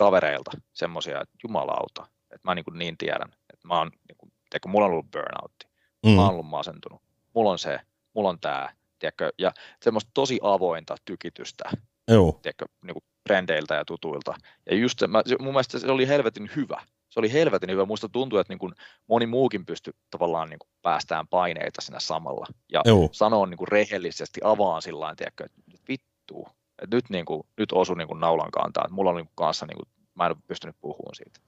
kavereilta 0.00 0.50
semmoisia, 0.72 1.20
että 1.20 1.34
jumalauta, 1.42 2.06
että 2.22 2.48
mä 2.48 2.54
niin, 2.54 2.64
kuin 2.64 2.78
niin 2.78 2.96
tiedän, 2.98 3.32
että 3.52 3.68
mä 3.68 3.78
oon, 3.78 3.90
niin 4.08 4.16
kuin, 4.18 4.32
tiedätkö, 4.50 4.68
mulla 4.68 4.86
on 4.86 4.92
ollut 4.92 5.10
burnoutti, 5.10 5.66
mm. 6.06 6.10
mä 6.10 6.22
oon 6.22 6.30
ollut 6.30 6.46
masentunut, 6.46 7.02
mulla 7.34 7.50
on 7.50 7.58
se, 7.58 7.80
mulla 8.14 8.28
on 8.28 8.40
tämä, 8.40 8.68
tiedätkö, 8.98 9.32
ja 9.38 9.52
semmoista 9.82 10.10
tosi 10.14 10.38
avointa 10.42 10.96
tykitystä, 11.04 11.64
Joo. 12.10 12.38
Tiedätkö, 12.42 12.64
niin 12.84 12.94
kuin 12.94 13.04
frendeiltä 13.28 13.74
ja 13.74 13.84
tutuilta. 13.84 14.34
Ja 14.70 14.76
just 14.76 15.02
mä, 15.08 15.22
mun 15.38 15.52
mielestä 15.52 15.78
se 15.78 15.90
oli 15.90 16.08
helvetin 16.08 16.50
hyvä. 16.56 16.82
Se 17.08 17.20
oli 17.20 17.32
helvetin 17.32 17.70
hyvä. 17.70 17.84
Musta 17.84 18.08
tuntuu, 18.08 18.38
että 18.38 18.52
niin 18.52 18.58
kuin 18.58 18.72
moni 19.06 19.26
muukin 19.26 19.66
pystyi 19.66 19.92
tavallaan 20.10 20.50
niin 20.50 20.58
kuin 20.58 20.68
päästään 20.82 21.28
paineita 21.28 21.80
siinä 21.80 22.00
samalla. 22.00 22.46
Ja 22.72 22.82
Joo. 22.84 23.08
sanoo 23.12 23.46
niin 23.46 23.58
kuin 23.58 23.68
rehellisesti, 23.68 24.40
avaan 24.44 24.82
sillä 24.82 24.98
tavalla, 24.98 25.26
että 25.28 25.44
vittu, 25.88 26.48
että 26.82 26.96
nyt, 26.96 27.10
niin 27.10 27.24
kuin, 27.24 27.42
nyt 27.58 27.72
osu 27.72 27.94
niin 27.94 28.08
kuin 28.08 28.20
naulan 28.20 28.50
kantaa. 28.50 28.84
Että 28.84 28.94
mulla 28.94 29.10
on 29.10 29.16
niin 29.16 29.26
kuin 29.26 29.36
kanssa, 29.36 29.66
niin 29.66 29.76
kuin, 29.76 29.88
mä 30.14 30.26
en 30.26 30.32
ole 30.32 30.42
pystynyt 30.46 30.76
puhumaan 30.80 31.14
siitä. 31.14 31.40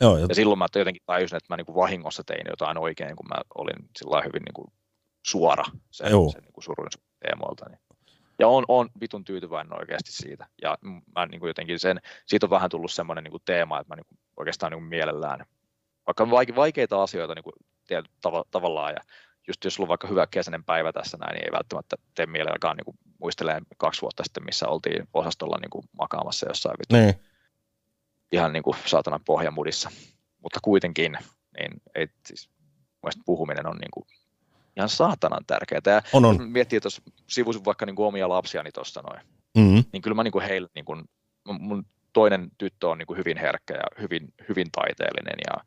Joo, 0.00 0.18
ja 0.18 0.34
silloin 0.34 0.58
mä 0.58 0.66
jotenkin 0.76 1.02
tajusin, 1.06 1.36
että 1.36 1.52
mä 1.52 1.56
niin 1.56 1.66
kuin 1.66 1.76
vahingossa 1.76 2.24
tein 2.24 2.46
jotain 2.50 2.78
oikein, 2.78 3.16
kun 3.16 3.26
mä 3.28 3.40
olin 3.54 3.88
sillä 3.98 4.22
hyvin 4.22 4.42
niin 4.42 4.54
kuin 4.54 4.72
suora 5.26 5.64
sen, 5.90 6.10
sen 6.10 6.42
niin 6.42 6.52
kuin 6.52 6.64
surun 6.64 6.88
teemoilta. 7.20 7.68
Niin 7.68 7.80
ja 8.40 8.48
on, 8.48 8.64
on 8.68 8.88
vitun 9.00 9.24
tyytyväinen 9.24 9.78
oikeasti 9.78 10.12
siitä. 10.12 10.46
Ja 10.62 10.78
mä 11.16 11.26
niin 11.26 11.40
kuin 11.40 11.48
jotenkin 11.48 11.78
sen, 11.78 12.00
siitä 12.26 12.46
on 12.46 12.50
vähän 12.50 12.70
tullut 12.70 12.92
semmoinen 12.92 13.24
niin 13.24 13.30
kuin 13.30 13.42
teema, 13.44 13.80
että 13.80 13.92
mä 13.92 13.96
niin 13.96 14.06
kuin 14.06 14.18
oikeastaan 14.36 14.72
niin 14.72 14.80
kuin 14.80 14.88
mielellään, 14.88 15.46
vaikka 16.06 16.56
vaikeita 16.56 17.02
asioita 17.02 17.34
niin 17.34 17.42
kuin 17.42 17.54
tav- 18.26 18.48
tavallaan, 18.50 18.92
ja 18.92 19.00
just 19.48 19.64
jos 19.64 19.74
sulla 19.74 19.84
on 19.84 19.88
vaikka 19.88 20.08
hyvä 20.08 20.26
kesäinen 20.26 20.64
päivä 20.64 20.92
tässä 20.92 21.16
näin, 21.16 21.34
niin 21.34 21.44
ei 21.44 21.52
välttämättä 21.52 21.96
tee 22.14 22.26
mieli 22.26 22.50
alkaa 22.50 22.74
niin 22.74 22.98
muistelee 23.20 23.60
kaksi 23.78 24.02
vuotta 24.02 24.24
sitten, 24.24 24.44
missä 24.44 24.68
oltiin 24.68 25.08
osastolla 25.14 25.58
niin 25.60 25.70
kuin 25.70 25.84
makaamassa 25.98 26.48
jossain 26.48 26.76
vittu. 26.78 26.96
Niin. 26.96 27.14
Ihan 28.32 28.52
niin 28.52 28.62
kuin 28.62 28.76
saatanan 28.86 29.24
pohjamudissa. 29.24 29.90
Mutta 30.42 30.58
kuitenkin, 30.62 31.18
niin 31.58 31.82
ei, 31.94 32.08
siis, 32.26 32.50
puhuminen 33.26 33.66
on 33.66 33.76
niin 33.76 33.90
kuin 33.90 34.06
ihan 34.76 34.88
saatanan 34.88 35.44
tärkeää. 35.46 35.80
Ja 35.86 36.02
on, 36.12 36.24
on. 36.24 36.50
miettii, 36.50 36.76
että 36.76 36.86
jos 36.86 37.02
sivuisin 37.26 37.64
vaikka 37.64 37.86
niin 37.86 37.96
kuin 37.96 38.06
omia 38.06 38.28
lapsiani 38.28 38.72
tuossa 38.72 39.02
noin, 39.02 39.20
mm-hmm. 39.56 39.84
niin 39.92 40.02
kyllä 40.02 40.14
mä 40.14 40.24
niin 40.24 40.32
kuin 40.32 40.44
heille, 40.44 40.68
niin 40.74 40.84
kuin, 40.84 41.04
mun 41.58 41.86
toinen 42.12 42.50
tyttö 42.58 42.88
on 42.88 42.98
niin 42.98 43.06
kuin 43.06 43.18
hyvin 43.18 43.36
herkkä 43.36 43.74
ja 43.74 44.02
hyvin, 44.02 44.34
hyvin 44.48 44.70
taiteellinen 44.72 45.36
ja 45.46 45.64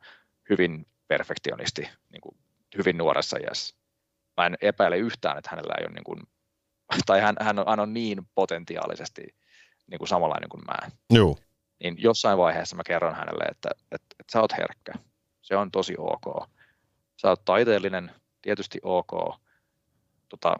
hyvin 0.50 0.86
perfektionisti 1.08 1.88
niin 2.12 2.20
kuin 2.20 2.36
hyvin 2.78 2.98
nuoressa 2.98 3.36
iässä. 3.36 3.76
Mä 4.36 4.46
en 4.46 4.56
epäile 4.60 4.98
yhtään, 4.98 5.38
että 5.38 5.50
hänellä 5.50 5.74
ei 5.78 5.84
ole, 5.86 5.94
niin 5.94 6.04
kuin, 6.04 6.22
tai 7.06 7.20
hän, 7.20 7.36
hän, 7.40 7.58
on, 7.58 7.64
hän 7.68 7.80
on 7.80 7.94
niin 7.94 8.28
potentiaalisesti 8.34 9.22
niin 9.86 9.98
kuin 9.98 10.08
samanlainen 10.08 10.48
kuin 10.48 10.62
mä. 10.66 10.90
Joo. 11.10 11.38
Niin 11.82 11.94
jossain 11.98 12.38
vaiheessa 12.38 12.76
mä 12.76 12.82
kerron 12.86 13.14
hänelle, 13.14 13.44
että, 13.44 13.70
että, 13.82 14.16
että 14.20 14.32
sä 14.32 14.40
oot 14.40 14.52
herkkä. 14.52 14.92
Se 15.42 15.56
on 15.56 15.70
tosi 15.70 15.94
ok. 15.98 16.48
Sä 17.16 17.28
oot 17.28 17.44
taiteellinen, 17.44 18.10
tietysti 18.42 18.78
ok, 18.82 19.12
tota, 20.28 20.56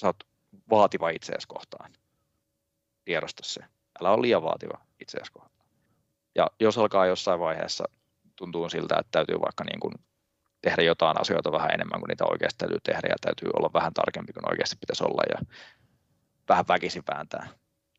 sä 0.00 0.06
oot 0.06 0.24
vaativa 0.70 1.10
itseäsi 1.10 1.48
kohtaan. 1.48 1.92
Tiedosta 3.04 3.42
se. 3.44 3.60
Älä 4.00 4.10
ole 4.10 4.22
liian 4.22 4.42
vaativa 4.42 4.80
itseäsi 5.00 5.32
kohtaan. 5.32 5.68
Ja 6.34 6.50
jos 6.60 6.78
alkaa 6.78 7.06
jossain 7.06 7.40
vaiheessa 7.40 7.84
tuntuu 8.36 8.68
siltä, 8.68 8.96
että 8.98 9.10
täytyy 9.10 9.40
vaikka 9.40 9.64
niin 9.64 9.80
kuin 9.80 9.94
tehdä 10.62 10.82
jotain 10.82 11.20
asioita 11.20 11.52
vähän 11.52 11.70
enemmän 11.70 12.00
kuin 12.00 12.08
niitä 12.08 12.24
oikeasti 12.24 12.58
täytyy 12.58 12.78
tehdä 12.82 13.08
ja 13.08 13.16
täytyy 13.20 13.48
olla 13.56 13.70
vähän 13.74 13.94
tarkempi 13.94 14.32
kuin 14.32 14.50
oikeasti 14.50 14.76
pitäisi 14.80 15.04
olla 15.04 15.22
ja 15.30 15.46
vähän 16.48 16.64
väkisin 16.68 17.02
vääntää, 17.14 17.48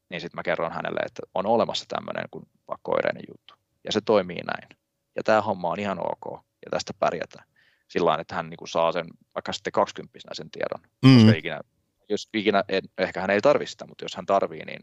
niin 0.10 0.22
sitten 0.22 0.38
mä 0.38 0.44
kerron 0.44 0.72
hänelle, 0.72 1.00
että 1.06 1.22
on 1.34 1.46
olemassa 1.46 1.86
tämmöinen 1.88 2.26
kuin 2.32 2.48
pakkoireinen 2.66 3.24
juttu. 3.30 3.54
Ja 3.84 3.92
se 3.92 4.02
toimii 4.02 4.42
näin. 4.42 4.70
Ja 5.16 5.24
tämä 5.24 5.42
homma 5.42 5.70
on 5.70 5.80
ihan 5.80 6.00
ok 6.00 6.34
ja 6.36 6.72
tästä 6.72 6.94
pärjätään 7.00 7.48
sillä 7.88 8.18
että 8.20 8.36
hän 8.36 8.50
niin 8.50 8.68
saa 8.68 8.92
sen 8.92 9.08
vaikka 9.36 9.54
sitten 9.54 9.74
20 9.74 10.20
sen 10.34 10.52
tiedon. 10.52 10.80
Mm. 11.06 11.16
Koska 11.16 11.38
ikinä, 11.38 11.62
jos 12.10 12.30
ikinä, 12.34 12.64
en, 12.70 12.84
ehkä 12.98 13.22
hän 13.22 13.30
ei 13.30 13.42
tarvitse 13.42 13.72
sitä, 13.72 13.88
mutta 13.88 14.06
jos 14.06 14.16
hän 14.16 14.26
tarvii, 14.26 14.66
niin 14.66 14.80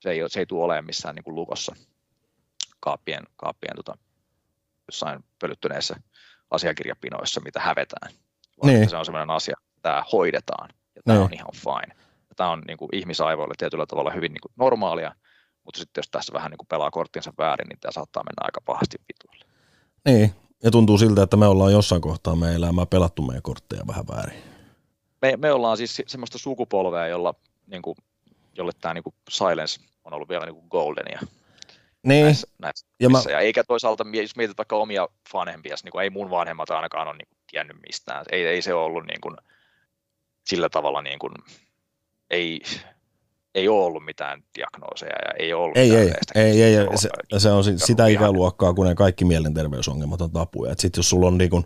se 0.00 0.10
ei, 0.10 0.20
se 0.26 0.40
ei 0.40 0.46
tule 0.46 0.64
olemaan 0.64 0.84
missään 0.84 1.14
niin 1.14 1.24
kuin 1.24 1.34
lukossa 1.34 1.76
kaappien, 2.80 3.24
kaappien 3.36 3.76
tota, 3.76 3.98
jossain 4.88 5.24
pölyttyneissä 5.40 5.96
asiakirjapinoissa, 6.50 7.40
mitä 7.40 7.60
hävetään. 7.60 8.12
Vaan 8.62 8.74
niin. 8.74 8.90
se 8.90 8.96
on 8.96 9.04
sellainen 9.04 9.36
asia, 9.36 9.56
että 9.60 9.82
tämä 9.82 10.04
hoidetaan 10.12 10.68
ja 10.96 11.02
tämä 11.04 11.18
niin. 11.18 11.24
on 11.24 11.34
ihan 11.34 11.50
fine. 11.52 12.03
Tämä 12.36 12.50
on 12.50 12.62
niin 12.66 12.78
kuin 12.78 12.88
ihmisaivoille 12.92 13.54
tietyllä 13.58 13.86
tavalla 13.86 14.10
hyvin 14.10 14.32
niin 14.32 14.40
kuin 14.40 14.52
normaalia, 14.56 15.14
mutta 15.64 15.78
sitten 15.78 16.02
jos 16.02 16.08
tässä 16.10 16.32
vähän 16.32 16.50
niin 16.50 16.58
kuin 16.58 16.68
pelaa 16.68 16.90
korttinsa 16.90 17.32
väärin, 17.38 17.68
niin 17.68 17.80
tämä 17.80 17.92
saattaa 17.92 18.22
mennä 18.22 18.40
aika 18.40 18.60
pahasti 18.64 18.96
vituille. 19.08 19.44
Niin, 20.04 20.34
ja 20.62 20.70
tuntuu 20.70 20.98
siltä, 20.98 21.22
että 21.22 21.36
me 21.36 21.46
ollaan 21.46 21.72
jossain 21.72 22.02
kohtaa 22.02 22.36
meidän 22.36 22.56
elämää 22.56 22.86
pelattu 22.86 23.22
meidän 23.22 23.42
kortteja 23.42 23.86
vähän 23.86 24.04
väärin. 24.08 24.42
Me, 25.22 25.36
me 25.36 25.52
ollaan 25.52 25.76
siis 25.76 26.02
semmoista 26.06 26.38
sukupolvea, 26.38 27.06
jolla, 27.06 27.34
niin 27.66 27.82
kuin, 27.82 27.96
jolle 28.56 28.72
tämä 28.80 28.94
niin 28.94 29.04
kuin 29.04 29.14
silence 29.30 29.80
on 30.04 30.12
ollut 30.12 30.28
vielä 30.28 30.46
niin 30.46 30.54
kuin 30.54 30.66
goldenia. 30.70 31.20
Niin. 32.02 32.24
Näissä, 32.24 32.46
näissä 32.58 32.86
ja, 33.00 33.08
mä... 33.08 33.22
ja 33.30 33.40
eikä 33.40 33.64
toisaalta, 33.64 34.04
jos 34.12 34.36
mietit 34.36 34.58
vaikka 34.58 34.76
omia 34.76 35.08
vanhempia, 35.34 35.76
niin 35.84 35.92
kuin 35.92 36.02
ei 36.02 36.10
mun 36.10 36.30
vanhemmat 36.30 36.70
ainakaan 36.70 37.08
ole 37.08 37.16
niin 37.16 37.28
kuin, 37.28 37.38
tiennyt 37.50 37.76
mistään. 37.86 38.24
Ei, 38.32 38.46
ei 38.46 38.62
se 38.62 38.74
ole 38.74 38.84
ollut 38.84 39.06
niin 39.06 39.20
kuin, 39.20 39.36
sillä 40.46 40.68
tavalla, 40.68 41.02
niin 41.02 41.18
kuin, 41.18 41.32
ei, 42.30 42.60
ei 43.54 43.68
ole 43.68 43.84
ollut 43.84 44.04
mitään 44.04 44.42
diagnooseja 44.58 45.16
ja 45.24 45.34
ei 45.38 45.52
ole 45.52 45.64
ollut 45.64 45.76
ei, 45.76 45.96
ei, 45.96 46.12
ei, 46.34 46.62
ei, 46.62 46.76
ei, 46.76 46.86
se, 46.94 47.08
se 47.38 47.50
on 47.50 47.64
sitä 47.64 48.06
ikäluokkaa, 48.06 48.74
kun 48.74 48.86
ne 48.86 48.94
kaikki 48.94 49.24
mielenterveysongelmat 49.24 50.20
on 50.20 50.30
tapuja. 50.30 50.74
Sitten 50.78 50.98
jos 50.98 51.10
sulla 51.10 51.26
on 51.26 51.38
niin 51.38 51.50
kuin, 51.50 51.64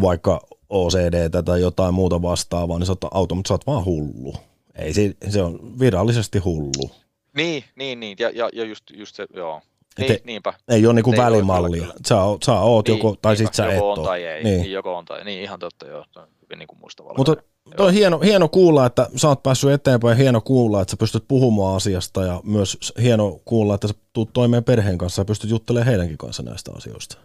vaikka 0.00 0.40
OCD 0.68 1.42
tai 1.44 1.60
jotain 1.60 1.94
muuta 1.94 2.22
vastaavaa, 2.22 2.78
niin 2.78 2.86
sä 2.86 2.92
oot, 2.92 3.04
automaattisesti 3.14 3.48
sä 3.48 3.54
oot 3.54 3.66
vaan 3.66 3.84
hullu. 3.84 4.34
Ei, 4.74 4.92
se, 4.92 5.14
se 5.28 5.42
on 5.42 5.78
virallisesti 5.78 6.38
hullu. 6.38 6.90
Niin, 7.36 7.64
niin, 7.76 8.00
niin. 8.00 8.16
Ja, 8.20 8.30
ja, 8.30 8.48
ja 8.52 8.64
just, 8.64 8.84
just 8.90 9.16
se, 9.16 9.26
joo. 9.34 9.62
Niin, 9.98 10.12
ei, 10.12 10.20
niinpä. 10.24 10.52
Ei 10.68 10.86
ole 10.86 10.94
niinku 10.94 11.16
välimallia. 11.16 11.86
Sä, 12.08 12.22
oot, 12.22 12.42
sä 12.42 12.52
oot 12.52 12.88
niin, 12.88 12.98
joko, 12.98 13.16
tai 13.22 13.36
sitten 13.36 13.54
sä 13.54 13.72
et 13.72 13.80
on 13.82 14.04
tai 14.04 14.24
ei. 14.24 14.44
Niin. 14.44 14.60
niin. 14.60 14.72
joko 14.72 14.96
on 14.96 15.04
tai 15.04 15.24
niin, 15.24 15.42
ihan 15.42 15.58
totta 15.58 15.86
joo. 15.86 16.04
Hyvin 16.42 16.58
niin 16.58 16.66
kuin 16.66 16.78
Mutta 17.16 17.36
Toi 17.76 17.86
on 17.86 17.92
hieno, 17.92 18.18
hieno 18.18 18.48
kuulla, 18.48 18.86
että 18.86 19.08
sä 19.16 19.28
oot 19.28 19.42
päässyt 19.42 19.70
eteenpäin, 19.70 20.16
hieno 20.16 20.40
kuulla, 20.40 20.82
että 20.82 20.90
sä 20.90 20.96
pystyt 20.96 21.24
puhumaan 21.28 21.76
asiasta 21.76 22.24
ja 22.24 22.40
myös 22.44 22.78
hieno 23.02 23.40
kuulla, 23.44 23.74
että 23.74 23.88
sä 23.88 23.94
tuut 24.12 24.32
toimeen 24.32 24.64
perheen 24.64 24.98
kanssa 24.98 25.20
ja 25.20 25.24
pystyt 25.24 25.50
juttelemaan 25.50 25.86
heidänkin 25.86 26.18
kanssa 26.18 26.42
näistä 26.42 26.72
asioista. 26.76 27.18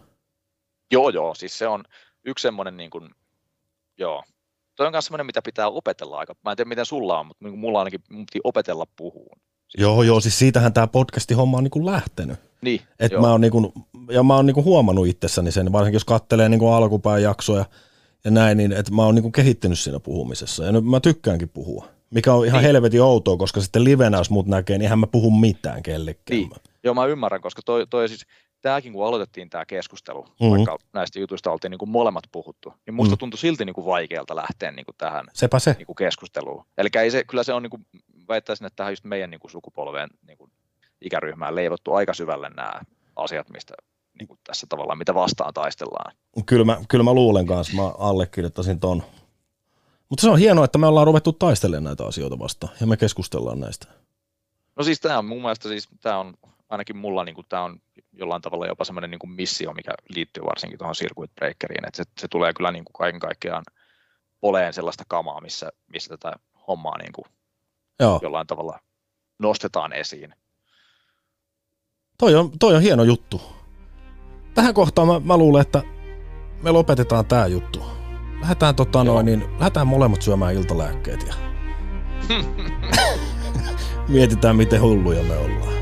Joo, 0.92 1.08
joo, 1.08 1.34
siis 1.34 1.58
se 1.58 1.68
on 1.68 1.84
yksi 2.24 2.42
semmoinen, 2.42 2.76
niin 2.76 2.90
kuin, 2.90 3.10
joo, 3.98 4.22
toi 4.76 4.86
on 4.86 4.92
myös 4.92 5.04
semmoinen, 5.04 5.26
mitä 5.26 5.42
pitää 5.44 5.68
opetella 5.68 6.18
aika. 6.18 6.34
Mä 6.44 6.50
en 6.50 6.56
tiedä, 6.56 6.68
miten 6.68 6.86
sulla 6.86 7.18
on, 7.18 7.26
mutta 7.26 7.44
niin 7.44 7.58
mulla 7.58 7.78
ainakin 7.78 8.00
mun 8.10 8.26
piti 8.26 8.40
opetella 8.44 8.86
puhuun. 8.96 9.38
Siis 9.68 9.82
joo, 9.82 10.02
joo, 10.02 10.20
siis 10.20 10.38
siitähän 10.38 10.72
tämä 10.72 10.86
podcasti 10.86 11.34
homma 11.34 11.56
on 11.56 11.64
niin 11.64 11.70
kuin 11.70 11.86
lähtenyt. 11.86 12.38
Niin, 12.60 12.80
Et 12.98 13.12
mä 13.20 13.30
oon 13.30 13.40
niin 13.40 13.50
kuin, 13.50 13.72
ja 14.10 14.22
mä 14.22 14.36
oon 14.36 14.46
niin 14.46 14.54
kuin 14.54 14.64
huomannut 14.64 15.06
itsessäni 15.06 15.52
sen, 15.52 15.72
varsinkin 15.72 15.96
jos 15.96 16.04
kattelee 16.04 16.48
niin 16.48 16.58
kuin 16.58 16.72
alkupään 16.72 17.22
jaksoja, 17.22 17.58
ja 17.58 17.64
näin, 18.30 18.58
niin 18.58 18.72
että 18.72 18.92
mä 18.92 19.04
oon 19.04 19.14
niin 19.14 19.32
kehittynyt 19.32 19.78
siinä 19.78 20.00
puhumisessa. 20.00 20.64
Ja 20.64 20.72
nyt 20.72 20.84
mä 20.84 21.00
tykkäänkin 21.00 21.48
puhua. 21.48 21.88
Mikä 22.10 22.34
on 22.34 22.46
ihan 22.46 22.58
niin. 22.58 22.66
helvetin 22.66 23.02
outoa, 23.02 23.36
koska 23.36 23.60
sitten 23.60 23.84
livenä, 23.84 24.18
jos 24.18 24.30
mut 24.30 24.46
näkee, 24.46 24.78
niin 24.78 24.82
eihän 24.82 24.98
mä 24.98 25.06
puhu 25.06 25.30
mitään 25.30 25.82
kellekään. 25.82 26.40
Niin. 26.40 26.50
Joo, 26.84 26.94
mä 26.94 27.06
ymmärrän, 27.06 27.40
koska 27.40 27.62
toi, 27.64 27.86
toi 27.86 28.08
siis, 28.08 28.26
tämäkin 28.60 28.92
kun 28.92 29.06
aloitettiin 29.06 29.50
tämä 29.50 29.64
keskustelu, 29.66 30.22
mm-hmm. 30.22 30.50
vaikka 30.50 30.78
näistä 30.92 31.20
jutuista 31.20 31.50
oltiin 31.50 31.70
niin 31.70 31.78
kuin 31.78 31.88
molemmat 31.88 32.24
puhuttu, 32.32 32.74
niin 32.86 32.94
musta 32.94 33.14
mm. 33.14 33.18
tuntui 33.18 33.38
silti 33.38 33.64
niin 33.64 33.74
kuin 33.74 33.86
vaikealta 33.86 34.36
lähteä 34.36 34.70
niin 34.70 34.84
kuin 34.84 34.96
tähän 34.98 35.26
Sepä 35.32 35.58
se. 35.58 35.74
Niin 35.78 35.86
kuin 35.86 35.96
keskusteluun. 35.96 36.64
Eli 36.78 36.88
ei 36.94 37.10
se, 37.10 37.24
kyllä 37.24 37.42
se 37.42 37.52
on, 37.52 37.62
niin 37.62 37.70
kuin, 37.70 37.86
väittäisin, 38.28 38.66
että 38.66 38.76
tähän 38.76 38.92
just 38.92 39.04
meidän 39.04 39.30
niin 39.30 39.40
kuin 39.40 39.50
sukupolveen 39.50 40.08
niin 40.26 40.38
kuin 40.38 40.50
ikäryhmään 41.00 41.54
leivottu 41.54 41.92
aika 41.92 42.14
syvälle 42.14 42.50
nämä 42.50 42.80
asiat, 43.16 43.50
mistä 43.50 43.74
niin 44.18 44.28
kuin 44.28 44.40
tässä 44.46 44.66
tavallaan, 44.68 44.98
mitä 44.98 45.14
vastaan 45.14 45.54
taistellaan. 45.54 46.16
Kyllä 46.46 46.64
mä, 46.64 46.80
kyllä 46.88 47.04
mä 47.04 47.12
luulen 47.12 47.46
kanssa, 47.46 47.76
mä 47.76 47.88
allekirjoittaisin 47.88 48.80
ton. 48.80 49.02
Mutta 50.08 50.22
se 50.22 50.30
on 50.30 50.38
hienoa, 50.38 50.64
että 50.64 50.78
me 50.78 50.86
ollaan 50.86 51.06
ruvettu 51.06 51.32
taistelemaan 51.32 51.84
näitä 51.84 52.06
asioita 52.06 52.38
vastaan 52.38 52.72
ja 52.80 52.86
me 52.86 52.96
keskustellaan 52.96 53.60
näistä. 53.60 53.86
No 54.76 54.84
siis 54.84 55.00
tämä 55.00 55.18
on 55.18 55.24
mun 55.24 55.42
mielestä, 55.42 55.68
siis 55.68 55.88
tämä 56.00 56.18
on 56.18 56.34
ainakin 56.68 56.96
mulla 56.96 57.24
niin 57.24 57.34
kuin, 57.34 57.46
tämä 57.48 57.62
on 57.62 57.80
jollain 58.12 58.42
tavalla 58.42 58.66
jopa 58.66 58.84
semmoinen 58.84 59.10
niin 59.10 59.18
kuin 59.18 59.30
missio, 59.30 59.72
mikä 59.72 59.92
liittyy 60.08 60.44
varsinkin 60.44 60.78
tuohon 60.78 60.94
circuit 60.94 61.34
breakeriin, 61.34 61.86
että 61.88 61.96
se, 61.96 62.10
se 62.20 62.28
tulee 62.28 62.52
kyllä 62.52 62.72
niin 62.72 62.84
kuin 62.84 62.92
kaiken 62.92 63.20
kaikkiaan 63.20 63.64
oleen 64.42 64.72
sellaista 64.72 65.04
kamaa, 65.08 65.40
missä, 65.40 65.72
missä 65.86 66.16
tätä 66.16 66.36
hommaa 66.68 66.98
niin 66.98 67.12
kuin 67.12 67.24
Joo. 68.00 68.20
jollain 68.22 68.46
tavalla 68.46 68.80
nostetaan 69.38 69.92
esiin. 69.92 70.34
Toi 72.18 72.34
on, 72.34 72.58
toi 72.58 72.74
on 72.74 72.82
hieno 72.82 73.04
juttu 73.04 73.42
tähän 74.54 74.74
kohtaan 74.74 75.08
mä, 75.08 75.20
mä 75.24 75.36
luulen, 75.36 75.62
että 75.62 75.82
me 76.62 76.70
lopetetaan 76.70 77.26
tämä 77.26 77.46
juttu. 77.46 77.82
Lähdetään, 78.40 78.74
tota 78.74 79.04
noin, 79.04 79.26
niin, 79.26 79.44
lähdetään 79.58 79.86
molemmat 79.86 80.22
syömään 80.22 80.54
iltalääkkeet 80.54 81.26
ja 81.26 81.34
mietitään, 84.08 84.56
miten 84.56 84.80
hulluja 84.80 85.22
me 85.22 85.36
ollaan. 85.36 85.73